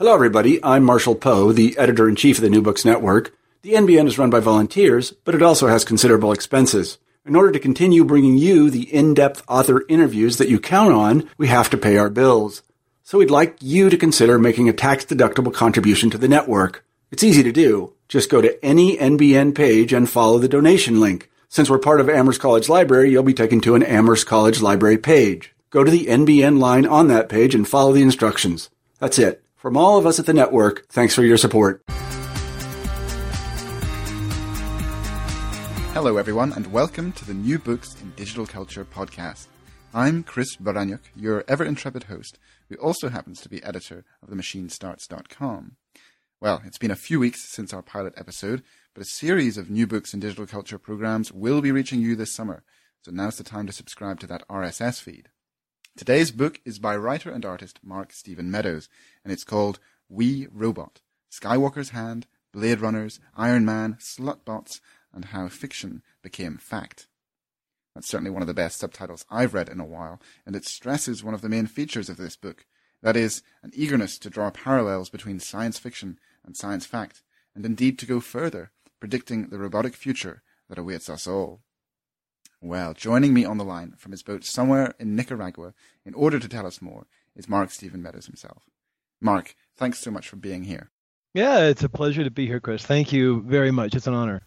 Hello, 0.00 0.14
everybody. 0.14 0.64
I'm 0.64 0.82
Marshall 0.82 1.14
Poe, 1.14 1.52
the 1.52 1.76
editor 1.76 2.08
in 2.08 2.16
chief 2.16 2.38
of 2.38 2.42
the 2.42 2.48
New 2.48 2.62
Books 2.62 2.86
Network. 2.86 3.36
The 3.60 3.74
NBN 3.74 4.06
is 4.06 4.18
run 4.18 4.30
by 4.30 4.40
volunteers, 4.40 5.12
but 5.26 5.34
it 5.34 5.42
also 5.42 5.66
has 5.66 5.84
considerable 5.84 6.32
expenses. 6.32 6.96
In 7.26 7.36
order 7.36 7.52
to 7.52 7.58
continue 7.58 8.02
bringing 8.02 8.38
you 8.38 8.70
the 8.70 8.90
in-depth 8.94 9.42
author 9.46 9.84
interviews 9.90 10.38
that 10.38 10.48
you 10.48 10.58
count 10.58 10.94
on, 10.94 11.28
we 11.36 11.48
have 11.48 11.68
to 11.68 11.76
pay 11.76 11.98
our 11.98 12.08
bills. 12.08 12.62
So 13.02 13.18
we'd 13.18 13.30
like 13.30 13.58
you 13.60 13.90
to 13.90 13.98
consider 13.98 14.38
making 14.38 14.70
a 14.70 14.72
tax-deductible 14.72 15.52
contribution 15.52 16.08
to 16.08 16.16
the 16.16 16.28
network. 16.28 16.82
It's 17.10 17.22
easy 17.22 17.42
to 17.42 17.52
do. 17.52 17.92
Just 18.08 18.30
go 18.30 18.40
to 18.40 18.64
any 18.64 18.96
NBN 18.96 19.54
page 19.54 19.92
and 19.92 20.08
follow 20.08 20.38
the 20.38 20.48
donation 20.48 20.98
link. 20.98 21.30
Since 21.50 21.68
we're 21.68 21.78
part 21.78 22.00
of 22.00 22.08
Amherst 22.08 22.40
College 22.40 22.70
Library, 22.70 23.10
you'll 23.10 23.22
be 23.22 23.34
taken 23.34 23.60
to 23.60 23.74
an 23.74 23.82
Amherst 23.82 24.26
College 24.26 24.62
Library 24.62 24.96
page. 24.96 25.54
Go 25.68 25.84
to 25.84 25.90
the 25.90 26.06
NBN 26.06 26.58
line 26.58 26.86
on 26.86 27.08
that 27.08 27.28
page 27.28 27.54
and 27.54 27.68
follow 27.68 27.92
the 27.92 28.00
instructions. 28.00 28.70
That's 28.98 29.18
it. 29.18 29.44
From 29.60 29.76
all 29.76 29.98
of 29.98 30.06
us 30.06 30.18
at 30.18 30.24
the 30.24 30.32
network, 30.32 30.86
thanks 30.88 31.14
for 31.14 31.22
your 31.22 31.36
support. 31.36 31.82
Hello, 35.92 36.16
everyone, 36.16 36.54
and 36.54 36.72
welcome 36.72 37.12
to 37.12 37.26
the 37.26 37.34
New 37.34 37.58
Books 37.58 37.94
in 38.00 38.10
Digital 38.16 38.46
Culture 38.46 38.86
podcast. 38.86 39.48
I'm 39.92 40.22
Chris 40.22 40.56
Baraniuk, 40.56 41.00
your 41.14 41.44
ever 41.46 41.62
intrepid 41.62 42.04
host, 42.04 42.38
who 42.70 42.76
also 42.76 43.10
happens 43.10 43.42
to 43.42 43.50
be 43.50 43.62
editor 43.62 44.06
of 44.22 44.30
theMachineStarts.com. 44.30 45.76
Well, 46.40 46.62
it's 46.64 46.78
been 46.78 46.90
a 46.90 46.96
few 46.96 47.20
weeks 47.20 47.46
since 47.52 47.74
our 47.74 47.82
pilot 47.82 48.14
episode, 48.16 48.62
but 48.94 49.02
a 49.02 49.06
series 49.06 49.58
of 49.58 49.68
New 49.68 49.86
Books 49.86 50.14
in 50.14 50.20
Digital 50.20 50.46
Culture 50.46 50.78
programs 50.78 51.32
will 51.32 51.60
be 51.60 51.70
reaching 51.70 52.00
you 52.00 52.16
this 52.16 52.34
summer, 52.34 52.64
so 53.02 53.10
now's 53.10 53.36
the 53.36 53.44
time 53.44 53.66
to 53.66 53.74
subscribe 53.74 54.20
to 54.20 54.26
that 54.26 54.48
RSS 54.48 55.02
feed. 55.02 55.28
Today's 55.96 56.30
book 56.30 56.60
is 56.64 56.78
by 56.78 56.96
writer 56.96 57.30
and 57.30 57.44
artist 57.44 57.80
Mark 57.82 58.12
Stephen 58.12 58.50
Meadows, 58.50 58.88
and 59.24 59.32
it's 59.32 59.44
called 59.44 59.78
We 60.08 60.48
Robot 60.52 61.00
Skywalker's 61.30 61.90
Hand, 61.90 62.26
Blade 62.52 62.80
Runners, 62.80 63.20
Iron 63.36 63.64
Man, 63.64 63.96
Slutbots, 64.00 64.80
and 65.12 65.26
How 65.26 65.48
Fiction 65.48 66.02
Became 66.22 66.56
Fact. 66.56 67.06
That's 67.94 68.08
certainly 68.08 68.30
one 68.30 68.42
of 68.42 68.48
the 68.48 68.54
best 68.54 68.78
subtitles 68.78 69.24
I've 69.30 69.54
read 69.54 69.68
in 69.68 69.80
a 69.80 69.84
while, 69.84 70.20
and 70.46 70.56
it 70.56 70.64
stresses 70.64 71.22
one 71.22 71.34
of 71.34 71.42
the 71.42 71.48
main 71.48 71.66
features 71.66 72.08
of 72.08 72.16
this 72.16 72.36
book 72.36 72.66
that 73.02 73.16
is, 73.16 73.42
an 73.62 73.70
eagerness 73.74 74.18
to 74.18 74.30
draw 74.30 74.50
parallels 74.50 75.08
between 75.08 75.40
science 75.40 75.78
fiction 75.78 76.18
and 76.44 76.56
science 76.56 76.84
fact, 76.84 77.22
and 77.54 77.64
indeed 77.64 77.98
to 77.98 78.06
go 78.06 78.20
further, 78.20 78.70
predicting 78.98 79.48
the 79.48 79.58
robotic 79.58 79.94
future 79.94 80.42
that 80.68 80.78
awaits 80.78 81.08
us 81.08 81.26
all. 81.26 81.60
Well, 82.60 82.92
joining 82.92 83.32
me 83.32 83.44
on 83.44 83.56
the 83.56 83.64
line 83.64 83.94
from 83.96 84.12
his 84.12 84.22
boat 84.22 84.44
somewhere 84.44 84.94
in 84.98 85.16
Nicaragua 85.16 85.72
in 86.04 86.12
order 86.12 86.38
to 86.38 86.48
tell 86.48 86.66
us 86.66 86.82
more 86.82 87.06
is 87.34 87.48
Mark 87.48 87.70
Stephen 87.70 88.02
Meadows 88.02 88.26
himself. 88.26 88.68
Mark, 89.20 89.54
thanks 89.76 89.98
so 90.00 90.10
much 90.10 90.28
for 90.28 90.36
being 90.36 90.64
here. 90.64 90.90
Yeah, 91.34 91.66
it's 91.66 91.84
a 91.84 91.88
pleasure 91.88 92.24
to 92.24 92.30
be 92.30 92.46
here, 92.46 92.60
Chris. 92.60 92.84
Thank 92.84 93.12
you 93.12 93.42
very 93.42 93.70
much. 93.70 93.94
It's 93.94 94.06
an 94.06 94.14
honor. 94.14 94.42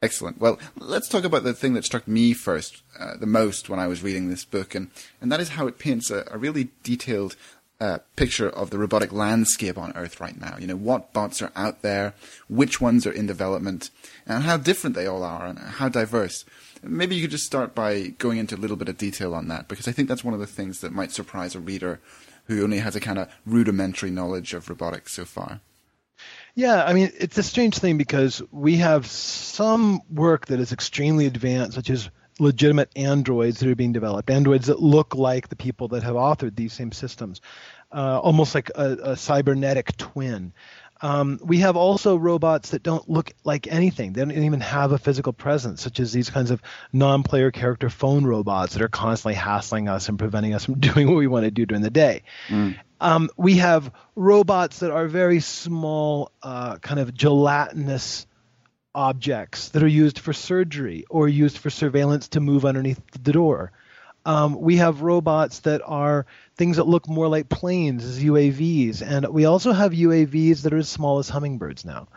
Excellent. 0.00 0.38
Well, 0.38 0.58
let's 0.76 1.08
talk 1.08 1.24
about 1.24 1.42
the 1.42 1.54
thing 1.54 1.74
that 1.74 1.84
struck 1.84 2.06
me 2.06 2.32
first, 2.32 2.82
uh, 3.00 3.16
the 3.16 3.26
most 3.26 3.68
when 3.68 3.80
I 3.80 3.88
was 3.88 4.02
reading 4.02 4.28
this 4.28 4.44
book, 4.44 4.74
and, 4.74 4.90
and 5.20 5.32
that 5.32 5.40
is 5.40 5.50
how 5.50 5.66
it 5.66 5.78
paints 5.78 6.10
a, 6.10 6.24
a 6.30 6.38
really 6.38 6.68
detailed 6.84 7.34
uh, 7.80 7.98
picture 8.14 8.48
of 8.48 8.70
the 8.70 8.78
robotic 8.78 9.12
landscape 9.12 9.78
on 9.78 9.92
Earth 9.96 10.20
right 10.20 10.40
now. 10.40 10.56
You 10.58 10.66
know, 10.66 10.76
what 10.76 11.12
bots 11.12 11.40
are 11.42 11.52
out 11.56 11.82
there, 11.82 12.14
which 12.48 12.80
ones 12.80 13.06
are 13.06 13.12
in 13.12 13.26
development, 13.26 13.90
and 14.26 14.44
how 14.44 14.56
different 14.56 14.94
they 14.94 15.06
all 15.06 15.24
are, 15.24 15.46
and 15.46 15.58
how 15.58 15.88
diverse. 15.88 16.44
Maybe 16.82 17.16
you 17.16 17.22
could 17.22 17.32
just 17.32 17.46
start 17.46 17.74
by 17.74 18.08
going 18.18 18.38
into 18.38 18.54
a 18.54 18.58
little 18.58 18.76
bit 18.76 18.88
of 18.88 18.98
detail 18.98 19.34
on 19.34 19.48
that, 19.48 19.66
because 19.66 19.88
I 19.88 19.92
think 19.92 20.08
that's 20.08 20.24
one 20.24 20.34
of 20.34 20.40
the 20.40 20.46
things 20.46 20.80
that 20.80 20.92
might 20.92 21.12
surprise 21.12 21.54
a 21.54 21.60
reader 21.60 21.98
who 22.48 22.64
only 22.64 22.78
has 22.78 22.96
a 22.96 23.00
kind 23.00 23.18
of 23.18 23.28
rudimentary 23.46 24.10
knowledge 24.10 24.54
of 24.54 24.68
robotics 24.68 25.12
so 25.12 25.24
far. 25.24 25.60
Yeah, 26.54 26.84
I 26.84 26.92
mean, 26.92 27.12
it's 27.16 27.38
a 27.38 27.42
strange 27.42 27.78
thing 27.78 27.98
because 27.98 28.42
we 28.50 28.76
have 28.78 29.06
some 29.06 30.00
work 30.10 30.46
that 30.46 30.58
is 30.58 30.72
extremely 30.72 31.26
advanced, 31.26 31.74
such 31.74 31.90
as 31.90 32.10
legitimate 32.40 32.90
androids 32.96 33.60
that 33.60 33.68
are 33.68 33.76
being 33.76 33.92
developed, 33.92 34.30
androids 34.30 34.66
that 34.66 34.80
look 34.80 35.14
like 35.14 35.48
the 35.48 35.56
people 35.56 35.88
that 35.88 36.02
have 36.02 36.16
authored 36.16 36.56
these 36.56 36.72
same 36.72 36.92
systems, 36.92 37.40
uh, 37.92 38.18
almost 38.18 38.54
like 38.54 38.70
a, 38.74 38.96
a 39.02 39.16
cybernetic 39.16 39.96
twin. 39.96 40.52
Um, 41.00 41.38
we 41.42 41.58
have 41.58 41.76
also 41.76 42.16
robots 42.16 42.70
that 42.70 42.82
don't 42.82 43.08
look 43.08 43.32
like 43.44 43.66
anything. 43.68 44.12
They 44.12 44.20
don't 44.20 44.32
even 44.32 44.60
have 44.60 44.92
a 44.92 44.98
physical 44.98 45.32
presence, 45.32 45.80
such 45.82 46.00
as 46.00 46.12
these 46.12 46.30
kinds 46.30 46.50
of 46.50 46.60
non-player 46.92 47.50
character 47.50 47.88
phone 47.88 48.24
robots 48.24 48.74
that 48.74 48.82
are 48.82 48.88
constantly 48.88 49.34
hassling 49.34 49.88
us 49.88 50.08
and 50.08 50.18
preventing 50.18 50.54
us 50.54 50.64
from 50.64 50.74
doing 50.80 51.06
what 51.06 51.16
we 51.16 51.26
want 51.26 51.44
to 51.44 51.50
do 51.50 51.66
during 51.66 51.82
the 51.82 51.90
day. 51.90 52.22
Mm. 52.48 52.78
Um, 53.00 53.30
we 53.36 53.58
have 53.58 53.92
robots 54.16 54.80
that 54.80 54.90
are 54.90 55.06
very 55.06 55.40
small, 55.40 56.32
uh, 56.42 56.78
kind 56.78 56.98
of 56.98 57.14
gelatinous 57.14 58.26
objects 58.94 59.68
that 59.68 59.82
are 59.84 59.88
used 59.88 60.18
for 60.18 60.32
surgery 60.32 61.04
or 61.08 61.28
used 61.28 61.58
for 61.58 61.70
surveillance 61.70 62.28
to 62.28 62.40
move 62.40 62.64
underneath 62.64 63.00
the 63.22 63.32
door. 63.32 63.70
Um, 64.24 64.60
we 64.60 64.76
have 64.76 65.02
robots 65.02 65.60
that 65.60 65.80
are 65.84 66.26
things 66.58 66.76
that 66.76 66.88
look 66.88 67.08
more 67.08 67.28
like 67.28 67.48
planes 67.48 68.04
as 68.04 68.22
UAVs, 68.22 69.00
and 69.00 69.28
we 69.28 69.46
also 69.46 69.72
have 69.72 69.92
UAVs 69.92 70.62
that 70.62 70.74
are 70.74 70.78
as 70.78 70.88
small 70.88 71.18
as 71.18 71.28
hummingbirds 71.28 71.84
now. 71.84 72.08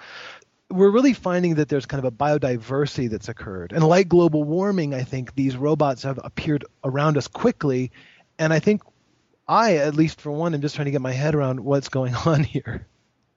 We're 0.70 0.90
really 0.90 1.14
finding 1.14 1.56
that 1.56 1.70
there's 1.70 1.86
kind 1.86 2.04
of 2.04 2.12
a 2.12 2.16
biodiversity 2.16 3.10
that's 3.10 3.30
occurred. 3.30 3.72
And 3.74 3.84
like 3.84 4.08
global 4.08 4.44
warming, 4.44 4.94
I 4.94 5.04
think 5.04 5.36
these 5.36 5.56
robots 5.56 6.04
have 6.04 6.20
appeared 6.24 6.66
around 6.84 7.18
us 7.18 7.28
quickly. 7.28 7.92
And 8.40 8.54
I 8.54 8.60
think 8.60 8.82
I, 9.48 9.78
at 9.78 9.96
least 9.96 10.22
for 10.22 10.32
one, 10.32 10.54
am 10.54 10.62
just 10.62 10.76
trying 10.76 10.86
to 10.86 10.92
get 10.92 11.02
my 11.02 11.12
head 11.12 11.36
around 11.36 11.60
what's 11.60 11.90
going 11.90 12.16
on 12.26 12.44
here. 12.44 12.88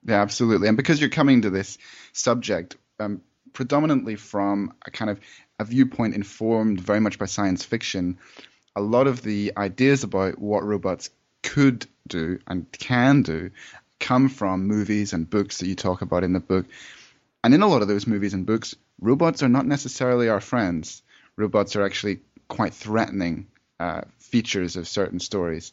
Yeah, 0.06 0.22
absolutely. 0.22 0.68
And 0.68 0.76
because 0.76 1.00
you're 1.00 1.10
coming 1.10 1.42
to 1.42 1.50
this 1.50 1.76
subject 2.12 2.76
um, 3.00 3.20
predominantly 3.52 4.14
from 4.14 4.74
a 4.86 4.92
kind 4.92 5.10
of 5.10 5.20
a 5.58 5.64
viewpoint 5.64 6.14
informed 6.14 6.80
very 6.80 7.00
much 7.00 7.18
by 7.18 7.26
science 7.26 7.64
fiction, 7.64 8.18
a 8.76 8.80
lot 8.80 9.06
of 9.06 9.22
the 9.22 9.52
ideas 9.56 10.04
about 10.04 10.38
what 10.38 10.64
robots 10.64 11.10
could 11.42 11.86
do 12.06 12.38
and 12.46 12.70
can 12.72 13.22
do 13.22 13.50
come 14.00 14.28
from 14.28 14.66
movies 14.66 15.12
and 15.12 15.28
books 15.30 15.58
that 15.58 15.66
you 15.66 15.74
talk 15.74 16.02
about 16.02 16.24
in 16.24 16.32
the 16.32 16.40
book. 16.40 16.66
And 17.42 17.54
in 17.54 17.62
a 17.62 17.66
lot 17.66 17.82
of 17.82 17.88
those 17.88 18.06
movies 18.06 18.34
and 18.34 18.44
books, 18.46 18.74
robots 19.00 19.42
are 19.42 19.48
not 19.48 19.66
necessarily 19.66 20.28
our 20.28 20.40
friends. 20.40 21.02
Robots 21.36 21.76
are 21.76 21.84
actually 21.84 22.20
quite 22.48 22.74
threatening 22.74 23.46
uh, 23.80 24.02
features 24.18 24.76
of 24.76 24.88
certain 24.88 25.20
stories. 25.20 25.72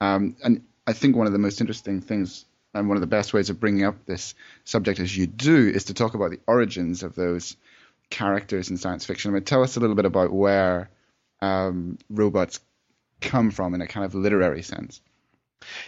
Um, 0.00 0.36
and 0.44 0.62
I 0.86 0.92
think 0.92 1.16
one 1.16 1.26
of 1.26 1.32
the 1.32 1.38
most 1.38 1.60
interesting 1.60 2.00
things 2.00 2.44
and 2.74 2.88
one 2.88 2.96
of 2.96 3.02
the 3.02 3.06
best 3.06 3.34
ways 3.34 3.50
of 3.50 3.60
bringing 3.60 3.84
up 3.84 4.04
this 4.06 4.34
subject 4.64 5.00
as 5.00 5.16
you 5.16 5.26
do 5.26 5.68
is 5.68 5.84
to 5.84 5.94
talk 5.94 6.14
about 6.14 6.30
the 6.30 6.40
origins 6.46 7.02
of 7.02 7.14
those 7.14 7.56
characters 8.10 8.70
in 8.70 8.76
science 8.76 9.04
fiction. 9.04 9.30
I 9.30 9.34
mean, 9.34 9.44
tell 9.44 9.62
us 9.62 9.76
a 9.76 9.80
little 9.80 9.96
bit 9.96 10.04
about 10.04 10.32
where 10.32 10.90
um, 11.42 11.98
robots 12.08 12.60
come 13.20 13.50
from 13.50 13.74
in 13.74 13.82
a 13.82 13.86
kind 13.86 14.06
of 14.06 14.14
literary 14.14 14.62
sense. 14.62 15.00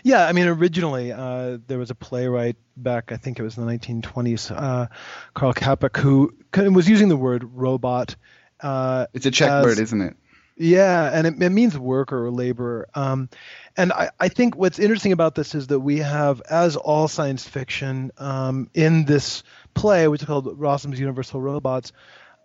Yeah, 0.03 0.26
I 0.26 0.32
mean, 0.32 0.47
originally 0.47 1.10
uh, 1.12 1.59
there 1.66 1.78
was 1.78 1.91
a 1.91 1.94
playwright 1.94 2.56
back, 2.76 3.10
I 3.10 3.16
think 3.16 3.38
it 3.38 3.42
was 3.42 3.56
in 3.56 3.66
the 3.66 3.72
1920s, 3.72 4.50
uh, 4.50 4.87
Karl 5.34 5.53
Čapek, 5.53 5.97
who 5.97 6.32
was 6.73 6.88
using 6.88 7.08
the 7.08 7.17
word 7.17 7.44
robot. 7.55 8.14
Uh, 8.61 9.06
it's 9.14 9.26
a 9.26 9.31
Czech 9.31 9.50
as, 9.50 9.64
word, 9.64 9.79
isn't 9.79 10.00
it? 10.00 10.17
Yeah, 10.56 11.11
and 11.12 11.26
it, 11.26 11.43
it 11.43 11.50
means 11.50 11.76
worker 11.76 12.26
or 12.26 12.31
laborer. 12.31 12.88
Um, 12.94 13.29
and 13.76 13.93
I, 13.93 14.11
I, 14.20 14.29
think 14.29 14.55
what's 14.55 14.79
interesting 14.79 15.11
about 15.11 15.34
this 15.34 15.56
is 15.56 15.67
that 15.67 15.81
we 15.81 15.99
have, 15.99 16.40
as 16.49 16.76
all 16.76 17.08
science 17.08 17.46
fiction, 17.46 18.12
um, 18.19 18.70
in 18.73 19.05
this 19.05 19.43
play, 19.75 20.06
which 20.06 20.23
is 20.23 20.26
called 20.29 20.56
Rossum's 20.56 21.00
Universal 21.00 21.40
Robots, 21.40 21.93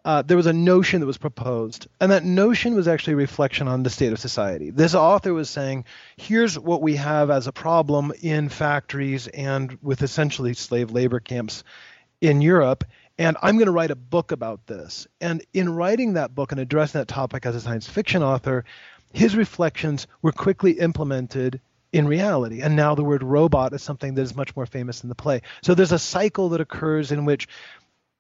uh, 0.05 0.21
there 0.21 0.37
was 0.37 0.45
a 0.45 0.53
notion 0.53 1.01
that 1.01 1.07
was 1.07 1.17
proposed, 1.17 1.87
and 1.99 2.11
that 2.11 2.23
notion 2.23 2.75
was 2.75 2.87
actually 2.87 3.13
a 3.13 3.17
reflection 3.17 3.67
on 3.67 3.83
the 3.83 3.89
state 3.89 4.11
of 4.11 4.19
society. 4.19 4.69
This 4.69 4.95
author 4.95 5.33
was 5.33 5.49
saying, 5.49 5.85
here's 6.17 6.57
what 6.57 6.81
we 6.81 6.95
have 6.95 7.29
as 7.29 7.47
a 7.47 7.51
problem 7.51 8.13
in 8.21 8.49
factories 8.49 9.27
and 9.27 9.77
with 9.81 10.01
essentially 10.01 10.53
slave 10.53 10.91
labor 10.91 11.19
camps 11.19 11.63
in 12.21 12.41
Europe, 12.41 12.83
and 13.17 13.35
I'm 13.41 13.55
going 13.55 13.65
to 13.65 13.71
write 13.71 13.91
a 13.91 13.95
book 13.95 14.31
about 14.31 14.65
this. 14.65 15.07
And 15.19 15.43
in 15.53 15.75
writing 15.75 16.13
that 16.13 16.33
book 16.33 16.51
and 16.51 16.61
addressing 16.61 16.99
that 16.99 17.07
topic 17.07 17.45
as 17.45 17.55
a 17.55 17.61
science 17.61 17.87
fiction 17.87 18.23
author, 18.23 18.63
his 19.13 19.35
reflections 19.35 20.07
were 20.21 20.31
quickly 20.31 20.73
implemented 20.73 21.59
in 21.91 22.07
reality. 22.07 22.61
And 22.61 22.75
now 22.75 22.95
the 22.95 23.03
word 23.03 23.23
robot 23.23 23.73
is 23.73 23.81
something 23.81 24.13
that 24.13 24.21
is 24.21 24.35
much 24.35 24.55
more 24.55 24.65
famous 24.65 25.03
in 25.03 25.09
the 25.09 25.15
play. 25.15 25.41
So 25.63 25.73
there's 25.73 25.91
a 25.91 25.99
cycle 25.99 26.49
that 26.49 26.61
occurs 26.61 27.11
in 27.11 27.25
which 27.25 27.47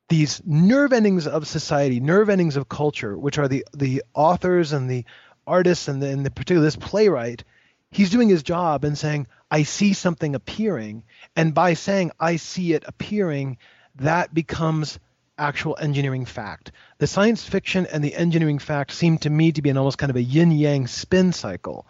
these 0.09 0.41
nerve 0.45 0.91
endings 0.91 1.27
of 1.27 1.47
society, 1.47 1.99
nerve 1.99 2.29
endings 2.29 2.57
of 2.57 2.67
culture, 2.67 3.17
which 3.17 3.37
are 3.37 3.47
the 3.47 3.65
the 3.73 4.03
authors 4.13 4.73
and 4.73 4.89
the 4.89 5.05
artists 5.47 5.87
and 5.87 6.01
the, 6.01 6.09
and 6.09 6.25
the 6.25 6.31
particular 6.31 6.61
this 6.61 6.75
playwright, 6.75 7.43
he's 7.91 8.09
doing 8.09 8.29
his 8.29 8.43
job 8.43 8.83
and 8.83 8.97
saying, 8.97 9.27
I 9.49 9.63
see 9.63 9.93
something 9.93 10.35
appearing, 10.35 11.03
and 11.35 11.53
by 11.53 11.73
saying 11.73 12.11
I 12.19 12.35
see 12.35 12.73
it 12.73 12.83
appearing, 12.85 13.57
that 13.95 14.33
becomes 14.33 14.99
actual 15.37 15.77
engineering 15.79 16.25
fact. 16.25 16.71
The 16.97 17.07
science 17.07 17.43
fiction 17.45 17.87
and 17.91 18.03
the 18.03 18.13
engineering 18.13 18.59
fact 18.59 18.91
seem 18.91 19.17
to 19.19 19.29
me 19.29 19.51
to 19.53 19.61
be 19.61 19.69
an 19.69 19.77
almost 19.77 19.97
kind 19.97 20.09
of 20.09 20.17
a 20.17 20.21
yin 20.21 20.51
yang 20.51 20.85
spin 20.85 21.33
cycle 21.33 21.87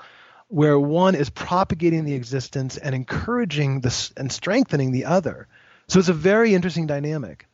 where 0.47 0.79
one 0.79 1.15
is 1.15 1.29
propagating 1.29 2.05
the 2.05 2.13
existence 2.13 2.77
and 2.77 2.95
encouraging 2.95 3.81
this 3.81 4.11
and 4.17 4.31
strengthening 4.31 4.91
the 4.91 5.05
other. 5.05 5.47
So 5.87 5.99
it's 5.99 6.09
a 6.09 6.13
very 6.13 6.53
interesting 6.53 6.87
dynamic. 6.87 7.48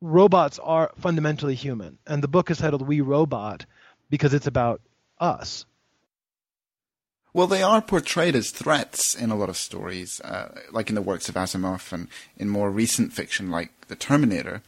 Robots 0.00 0.58
are 0.58 0.92
fundamentally 0.98 1.54
human, 1.54 1.98
and 2.06 2.22
the 2.22 2.28
book 2.28 2.50
is 2.50 2.58
titled 2.58 2.86
We 2.86 3.00
Robot 3.00 3.66
because 4.08 4.32
it's 4.32 4.46
about 4.46 4.80
us. 5.18 5.66
Well, 7.32 7.46
they 7.46 7.62
are 7.62 7.82
portrayed 7.82 8.34
as 8.34 8.50
threats 8.50 9.14
in 9.14 9.30
a 9.30 9.36
lot 9.36 9.48
of 9.48 9.56
stories, 9.56 10.20
uh, 10.22 10.58
like 10.72 10.88
in 10.88 10.94
the 10.94 11.02
works 11.02 11.28
of 11.28 11.36
Asimov 11.36 11.92
and 11.92 12.08
in 12.36 12.48
more 12.48 12.70
recent 12.70 13.12
fiction 13.12 13.50
like 13.50 13.70
The 13.88 13.94
Terminator. 13.94 14.62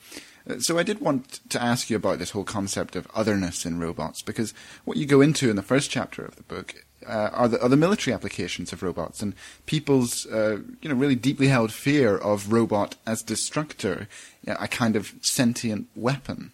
Uh, 0.49 0.59
so 0.59 0.79
I 0.79 0.83
did 0.83 1.01
want 1.01 1.41
to 1.51 1.63
ask 1.63 1.91
you 1.91 1.97
about 1.97 2.19
this 2.19 2.31
whole 2.31 2.45
concept 2.45 2.95
of 2.95 3.09
otherness 3.15 3.67
in 3.67 3.81
robots, 3.81 4.23
because 4.23 4.55
what 4.85 4.97
you 4.97 5.07
go 5.07 5.21
into 5.21 5.51
in 5.51 5.57
the 5.57 5.63
first 5.63 5.91
chapter 5.91 6.25
of 6.25 6.37
the 6.37 6.43
book 6.45 6.85
uh, 7.07 7.31
are, 7.33 7.49
the, 7.49 7.63
are 7.63 7.69
the 7.69 7.77
military 7.77 8.15
applications 8.15 8.73
of 8.73 8.83
robots 8.83 9.23
and 9.23 9.35
people's, 9.67 10.27
uh, 10.27 10.59
you 10.81 10.89
know, 10.89 10.95
really 10.95 11.15
deeply 11.15 11.49
held 11.49 11.73
fear 11.73 12.17
of 12.17 12.53
robot 12.53 12.97
as 13.07 13.23
destructor, 13.23 14.09
you 14.45 14.53
know, 14.53 14.57
a 14.61 14.69
kind 14.69 14.97
of 14.97 15.15
sentient 15.21 15.89
weapon. 15.95 16.53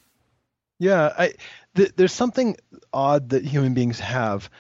Yeah, 0.78 1.12
I, 1.18 1.34
th- 1.74 1.92
there's 1.96 2.12
something 2.12 2.56
odd 2.92 3.30
that 3.30 3.44
human 3.44 3.74
beings 3.74 4.00
have. 4.00 4.50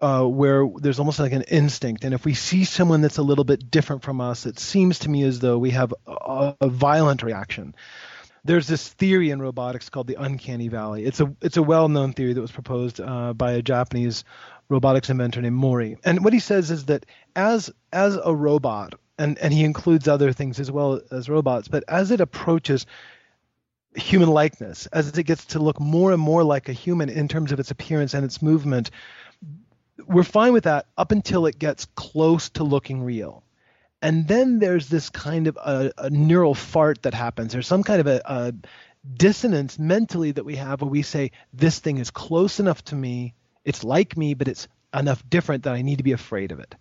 Uh, 0.00 0.24
where 0.24 0.66
there's 0.76 0.98
almost 0.98 1.20
like 1.20 1.30
an 1.32 1.42
instinct, 1.42 2.02
and 2.02 2.12
if 2.12 2.24
we 2.24 2.34
see 2.34 2.64
someone 2.64 3.00
that's 3.00 3.18
a 3.18 3.22
little 3.22 3.44
bit 3.44 3.70
different 3.70 4.02
from 4.02 4.20
us, 4.20 4.44
it 4.46 4.58
seems 4.58 5.00
to 5.00 5.10
me 5.10 5.22
as 5.22 5.38
though 5.38 5.58
we 5.58 5.70
have 5.70 5.94
a, 6.06 6.54
a 6.60 6.68
violent 6.68 7.22
reaction 7.22 7.74
there's 8.44 8.66
this 8.66 8.88
theory 8.88 9.30
in 9.30 9.40
robotics 9.40 9.90
called 9.90 10.06
the 10.06 10.20
uncanny 10.20 10.68
valley. 10.68 11.04
It's 11.04 11.20
a 11.20 11.34
it's 11.42 11.56
a 11.56 11.62
well-known 11.62 12.14
theory 12.14 12.32
that 12.32 12.40
was 12.40 12.50
proposed 12.50 13.00
uh, 13.00 13.34
by 13.34 13.52
a 13.52 13.62
Japanese 13.62 14.24
robotics 14.68 15.10
inventor 15.10 15.42
named 15.42 15.56
Mori. 15.56 15.96
And 16.04 16.24
what 16.24 16.32
he 16.32 16.40
says 16.40 16.70
is 16.70 16.86
that 16.86 17.06
as 17.36 17.70
as 17.92 18.16
a 18.16 18.34
robot, 18.34 18.94
and 19.18 19.38
and 19.38 19.52
he 19.52 19.64
includes 19.64 20.08
other 20.08 20.32
things 20.32 20.60
as 20.60 20.70
well 20.70 21.00
as 21.10 21.28
robots, 21.28 21.68
but 21.68 21.84
as 21.88 22.10
it 22.10 22.20
approaches 22.20 22.86
human 23.96 24.28
likeness, 24.28 24.86
as 24.86 25.16
it 25.16 25.22
gets 25.24 25.46
to 25.46 25.58
look 25.58 25.80
more 25.80 26.12
and 26.12 26.20
more 26.20 26.44
like 26.44 26.68
a 26.68 26.72
human 26.72 27.08
in 27.08 27.28
terms 27.28 27.52
of 27.52 27.60
its 27.60 27.70
appearance 27.70 28.14
and 28.14 28.24
its 28.24 28.42
movement, 28.42 28.90
we're 30.06 30.22
fine 30.22 30.52
with 30.52 30.64
that 30.64 30.86
up 30.96 31.10
until 31.10 31.46
it 31.46 31.58
gets 31.58 31.86
close 31.96 32.50
to 32.50 32.64
looking 32.64 33.02
real 33.02 33.42
and 34.00 34.28
then 34.28 34.58
there's 34.58 34.88
this 34.88 35.10
kind 35.10 35.46
of 35.46 35.56
a, 35.56 35.92
a 35.98 36.10
neural 36.10 36.54
fart 36.54 37.02
that 37.02 37.14
happens. 37.14 37.52
There's 37.52 37.66
some 37.66 37.82
kind 37.82 38.00
of 38.00 38.06
a, 38.06 38.22
a 38.24 38.54
dissonance 39.16 39.78
mentally 39.78 40.32
that 40.32 40.44
we 40.44 40.56
have 40.56 40.82
where 40.82 40.90
we 40.90 41.02
say, 41.02 41.32
this 41.52 41.78
thing 41.78 41.98
is 41.98 42.10
close 42.10 42.60
enough 42.60 42.84
to 42.86 42.94
me, 42.94 43.34
it's 43.64 43.84
like 43.84 44.16
me, 44.16 44.34
but 44.34 44.48
it's 44.48 44.68
enough 44.94 45.22
different 45.28 45.64
that 45.64 45.74
I 45.74 45.82
need 45.82 45.98
to 45.98 46.04
be 46.04 46.12
afraid 46.12 46.52
of 46.52 46.60
it. 46.60 46.74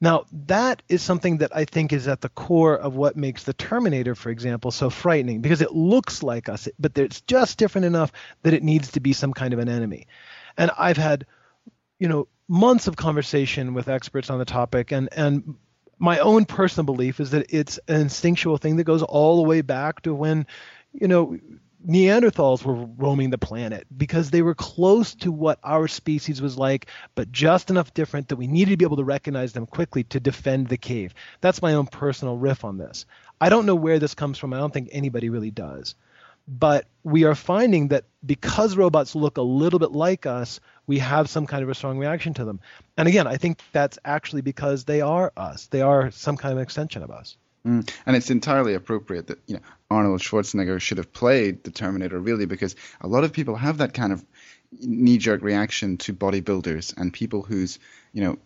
Now, 0.00 0.24
that 0.32 0.82
is 0.88 1.00
something 1.00 1.38
that 1.38 1.54
I 1.54 1.64
think 1.64 1.92
is 1.92 2.08
at 2.08 2.20
the 2.20 2.28
core 2.28 2.76
of 2.76 2.96
what 2.96 3.16
makes 3.16 3.44
the 3.44 3.52
Terminator, 3.52 4.16
for 4.16 4.30
example, 4.30 4.72
so 4.72 4.90
frightening 4.90 5.42
because 5.42 5.60
it 5.60 5.72
looks 5.72 6.24
like 6.24 6.48
us, 6.48 6.66
but 6.76 6.98
it's 6.98 7.20
just 7.20 7.56
different 7.56 7.84
enough 7.84 8.10
that 8.42 8.52
it 8.52 8.64
needs 8.64 8.90
to 8.92 9.00
be 9.00 9.12
some 9.12 9.32
kind 9.32 9.54
of 9.54 9.60
an 9.60 9.68
enemy. 9.68 10.08
And 10.56 10.72
I've 10.76 10.96
had, 10.96 11.24
you 12.00 12.08
know, 12.08 12.26
months 12.48 12.88
of 12.88 12.96
conversation 12.96 13.74
with 13.74 13.88
experts 13.88 14.28
on 14.28 14.40
the 14.40 14.44
topic, 14.44 14.90
and 14.90 15.08
and 15.12 15.54
my 16.00 16.18
own 16.18 16.46
personal 16.46 16.84
belief 16.84 17.20
is 17.20 17.30
that 17.30 17.46
it's 17.50 17.78
an 17.86 18.00
instinctual 18.00 18.56
thing 18.56 18.76
that 18.76 18.84
goes 18.84 19.04
all 19.04 19.36
the 19.36 19.48
way 19.48 19.60
back 19.60 20.02
to 20.02 20.12
when, 20.12 20.48
you 20.92 21.06
know, 21.06 21.38
Neanderthals 21.86 22.64
were 22.64 22.74
roaming 22.74 23.30
the 23.30 23.38
planet 23.38 23.86
because 23.96 24.30
they 24.30 24.42
were 24.42 24.54
close 24.54 25.14
to 25.16 25.32
what 25.32 25.58
our 25.64 25.88
species 25.88 26.40
was 26.40 26.56
like, 26.56 26.86
but 27.14 27.32
just 27.32 27.70
enough 27.70 27.92
different 27.92 28.28
that 28.28 28.36
we 28.36 28.46
needed 28.46 28.70
to 28.70 28.76
be 28.76 28.84
able 28.84 28.98
to 28.98 29.04
recognize 29.04 29.52
them 29.52 29.66
quickly 29.66 30.04
to 30.04 30.20
defend 30.20 30.68
the 30.68 30.76
cave. 30.76 31.14
That's 31.40 31.62
my 31.62 31.74
own 31.74 31.86
personal 31.86 32.36
riff 32.36 32.64
on 32.64 32.78
this. 32.78 33.06
I 33.40 33.48
don't 33.48 33.66
know 33.66 33.74
where 33.74 33.98
this 33.98 34.14
comes 34.14 34.38
from. 34.38 34.52
I 34.52 34.58
don't 34.58 34.72
think 34.72 34.90
anybody 34.92 35.28
really 35.28 35.50
does. 35.50 35.96
But 36.46 36.86
we 37.04 37.24
are 37.24 37.34
finding 37.34 37.88
that 37.88 38.04
because 38.24 38.76
robots 38.76 39.14
look 39.14 39.36
a 39.36 39.42
little 39.42 39.78
bit 39.78 39.92
like 39.92 40.26
us, 40.26 40.60
we 40.86 40.98
have 40.98 41.30
some 41.30 41.46
kind 41.46 41.62
of 41.62 41.68
a 41.68 41.74
strong 41.74 41.98
reaction 41.98 42.34
to 42.34 42.44
them. 42.44 42.60
And 42.96 43.08
again, 43.08 43.26
I 43.26 43.36
think 43.36 43.60
that's 43.72 43.98
actually 44.04 44.42
because 44.42 44.84
they 44.84 45.00
are 45.00 45.32
us. 45.36 45.66
They 45.66 45.82
are 45.82 46.10
some 46.10 46.36
kind 46.36 46.52
of 46.52 46.60
extension 46.60 47.02
of 47.02 47.10
us. 47.10 47.36
Mm. 47.66 47.88
And 48.06 48.16
it's 48.16 48.30
entirely 48.30 48.74
appropriate 48.74 49.28
that 49.28 49.38
you 49.46 49.56
know 49.56 49.62
Arnold 49.90 50.20
Schwarzenegger 50.20 50.80
should 50.80 50.98
have 50.98 51.12
played 51.12 51.62
the 51.64 51.70
Terminator, 51.70 52.18
really, 52.18 52.46
because 52.46 52.74
a 53.00 53.06
lot 53.06 53.24
of 53.24 53.32
people 53.32 53.54
have 53.56 53.78
that 53.78 53.94
kind 53.94 54.12
of 54.12 54.24
knee-jerk 54.80 55.42
reaction 55.42 55.98
to 55.98 56.14
bodybuilders 56.14 56.96
and 56.96 57.12
people 57.12 57.42
whose 57.42 57.78
you 58.12 58.24
know 58.24 58.38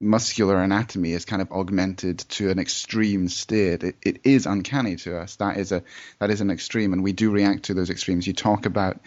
muscular 0.00 0.62
anatomy 0.62 1.12
is 1.12 1.24
kind 1.24 1.40
of 1.40 1.50
augmented 1.50 2.18
to 2.18 2.50
an 2.50 2.58
extreme 2.58 3.28
state. 3.28 3.82
It, 3.82 3.96
it 4.02 4.20
is 4.24 4.46
uncanny 4.46 4.96
to 4.96 5.18
us. 5.18 5.36
That 5.36 5.56
is 5.56 5.72
a 5.72 5.82
that 6.18 6.30
is 6.30 6.40
an 6.40 6.50
extreme, 6.50 6.92
and 6.92 7.02
we 7.02 7.12
do 7.12 7.30
react 7.30 7.64
to 7.64 7.74
those 7.74 7.90
extremes. 7.90 8.26
You 8.26 8.32
talk 8.32 8.66
about 8.66 9.00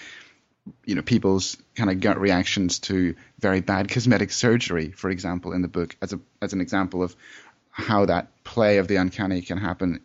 you 0.85 0.95
know 0.95 1.01
people's 1.01 1.57
kind 1.75 1.89
of 1.89 1.99
gut 1.99 2.19
reactions 2.19 2.79
to 2.79 3.15
very 3.39 3.61
bad 3.61 3.89
cosmetic 3.89 4.31
surgery, 4.31 4.91
for 4.91 5.09
example, 5.09 5.53
in 5.53 5.61
the 5.61 5.67
book, 5.67 5.95
as 6.01 6.13
a 6.13 6.19
as 6.41 6.53
an 6.53 6.61
example 6.61 7.03
of 7.03 7.15
how 7.79 8.05
that 8.05 8.43
play 8.43 8.77
of 8.77 8.87
the 8.87 8.97
uncanny 8.97 9.41
can 9.41 9.57
happen 9.57 10.01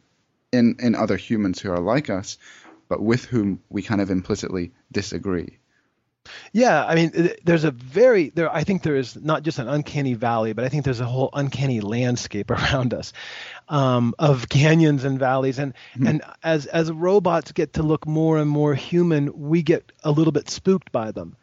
in 0.52 0.76
in 0.78 0.94
other 0.94 1.16
humans 1.16 1.60
who 1.60 1.70
are 1.70 1.80
like 1.80 2.08
us, 2.08 2.38
but 2.88 3.02
with 3.02 3.24
whom 3.24 3.60
we 3.68 3.82
kind 3.82 4.00
of 4.00 4.10
implicitly 4.10 4.72
disagree. 4.92 5.58
Yeah, 6.52 6.84
I 6.84 6.94
mean, 6.94 7.32
there's 7.44 7.64
a 7.64 7.70
very 7.70 8.30
there. 8.30 8.50
I 8.50 8.64
think 8.64 8.82
there 8.82 8.96
is 8.96 9.16
not 9.16 9.42
just 9.42 9.58
an 9.58 9.68
uncanny 9.68 10.14
valley, 10.14 10.54
but 10.54 10.64
I 10.64 10.68
think 10.70 10.84
there's 10.84 11.00
a 11.00 11.06
whole 11.06 11.28
uncanny 11.32 11.80
landscape 11.80 12.50
around 12.56 12.94
us 12.94 13.12
um, 13.68 14.14
of 14.18 14.48
canyons 14.48 15.04
and 15.04 15.18
valleys, 15.18 15.58
and 15.58 15.74
mm-hmm. 15.94 16.06
and 16.06 16.22
as 16.42 16.66
as 16.66 16.90
robots 16.90 17.52
get 17.52 17.74
to 17.74 17.82
look 17.82 18.06
more 18.06 18.38
and 18.38 18.48
more 18.48 18.74
human, 18.74 19.48
we 19.48 19.62
get 19.62 19.92
a 20.02 20.10
little 20.10 20.32
bit 20.32 20.48
spooked 20.48 20.90
by 20.92 21.10
them, 21.10 21.36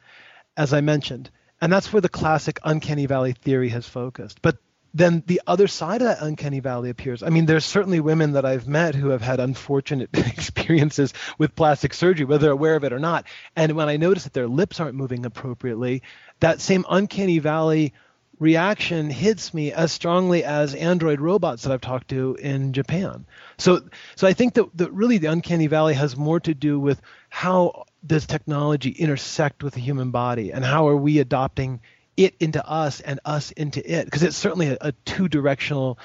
as 0.58 0.74
I 0.74 0.82
mentioned, 0.82 1.30
and 1.60 1.72
that's 1.72 1.94
where 1.94 2.02
the 2.02 2.10
classic 2.10 2.60
uncanny 2.64 3.06
valley 3.06 3.34
theory 3.34 3.70
has 3.70 3.88
focused. 3.88 4.42
But 4.42 4.58
then 4.94 5.24
the 5.26 5.42
other 5.48 5.68
side 5.68 6.02
of 6.02 6.08
that 6.08 6.22
uncanny 6.22 6.60
valley 6.60 6.90
appears. 6.90 7.24
I 7.24 7.30
mean, 7.30 7.46
there's 7.46 7.66
certainly 7.66 8.00
women 8.00 8.34
that 8.34 8.46
I've 8.46 8.68
met 8.68 8.96
who 8.96 9.10
have 9.10 9.22
had 9.22 9.40
unfortunate 9.40 10.10
experiences 10.14 11.14
with 11.38 11.56
plastic 11.56 11.94
surgery, 11.94 12.26
whether 12.26 12.42
they're 12.42 12.52
aware 12.52 12.76
of 12.76 12.84
it 12.84 12.94
or 12.94 13.00
not. 13.00 13.26
And 13.56 13.74
when 13.74 13.90
I 13.90 13.98
notice 13.98 14.24
that 14.26 14.34
their 14.34 14.48
lips 14.48 14.80
aren't 14.80 14.96
moving 14.96 15.26
appropriately, 15.26 16.04
that 16.40 16.60
same 16.60 16.86
uncanny 16.90 17.40
valley 17.40 17.94
reaction 18.42 19.12
hits 19.12 19.54
me 19.54 19.72
as 19.72 19.92
strongly 19.92 20.44
as 20.44 20.74
android 20.74 21.22
robots 21.22 21.62
that 21.62 21.72
I've 21.72 21.80
talked 21.80 22.08
to 22.10 22.36
in 22.42 22.74
Japan. 22.74 23.26
So, 23.60 23.82
so 24.16 24.26
I 24.26 24.34
think 24.34 24.56
that, 24.56 24.76
that 24.78 24.92
really 24.92 25.20
the 25.20 25.28
uncanny 25.28 25.68
valley 25.68 25.94
has 25.94 26.18
more 26.18 26.40
to 26.42 26.56
do 26.56 26.80
with 26.80 27.00
how 27.30 27.86
does 28.06 28.26
technology 28.26 28.90
intersect 28.90 29.64
with 29.64 29.76
the 29.76 29.80
human 29.80 30.10
body 30.10 30.52
and 30.52 30.66
how 30.66 30.88
are 30.88 30.98
we 30.98 31.20
adopting 31.20 31.82
it 32.18 32.36
into 32.40 32.66
us 32.66 33.00
and 33.00 33.20
us 33.26 33.52
into 33.52 33.80
it 33.80 34.06
because 34.06 34.24
it's 34.24 34.38
certainly 34.38 34.68
a, 34.68 34.78
a 34.82 34.92
two-directional 35.06 35.98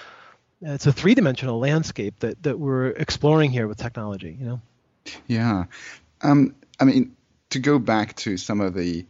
it's 0.63 0.87
a 0.87 0.93
three-dimensional 0.93 1.59
landscape 1.59 2.19
that 2.21 2.43
that 2.43 2.59
we're 2.59 2.89
exploring 2.89 3.51
here 3.51 3.67
with 3.69 3.79
technology 3.79 4.37
you 4.39 4.47
know? 4.47 4.61
Yeah. 5.27 5.65
Um, 6.23 6.55
i 6.81 6.85
mean 6.85 7.17
to 7.51 7.59
go 7.59 7.79
back 7.79 8.17
to 8.17 8.37
some 8.37 8.61
of 8.61 8.75
the 8.75 9.07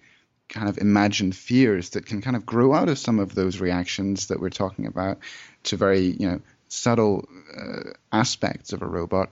kind 0.48 0.68
of 0.68 0.78
imagined 0.78 1.34
fears 1.34 1.90
that 1.90 2.06
can 2.06 2.22
kind 2.22 2.36
of 2.36 2.46
grow 2.46 2.72
out 2.72 2.88
of 2.88 2.98
some 2.98 3.18
of 3.18 3.34
those 3.34 3.60
reactions 3.60 4.28
that 4.28 4.40
we're 4.40 4.50
talking 4.50 4.86
about 4.86 5.18
to 5.64 5.76
very 5.76 6.00
you 6.00 6.28
know 6.28 6.40
subtle 6.68 7.28
uh, 7.56 7.90
aspects 8.12 8.72
of 8.72 8.82
a 8.82 8.86
robot 8.86 9.30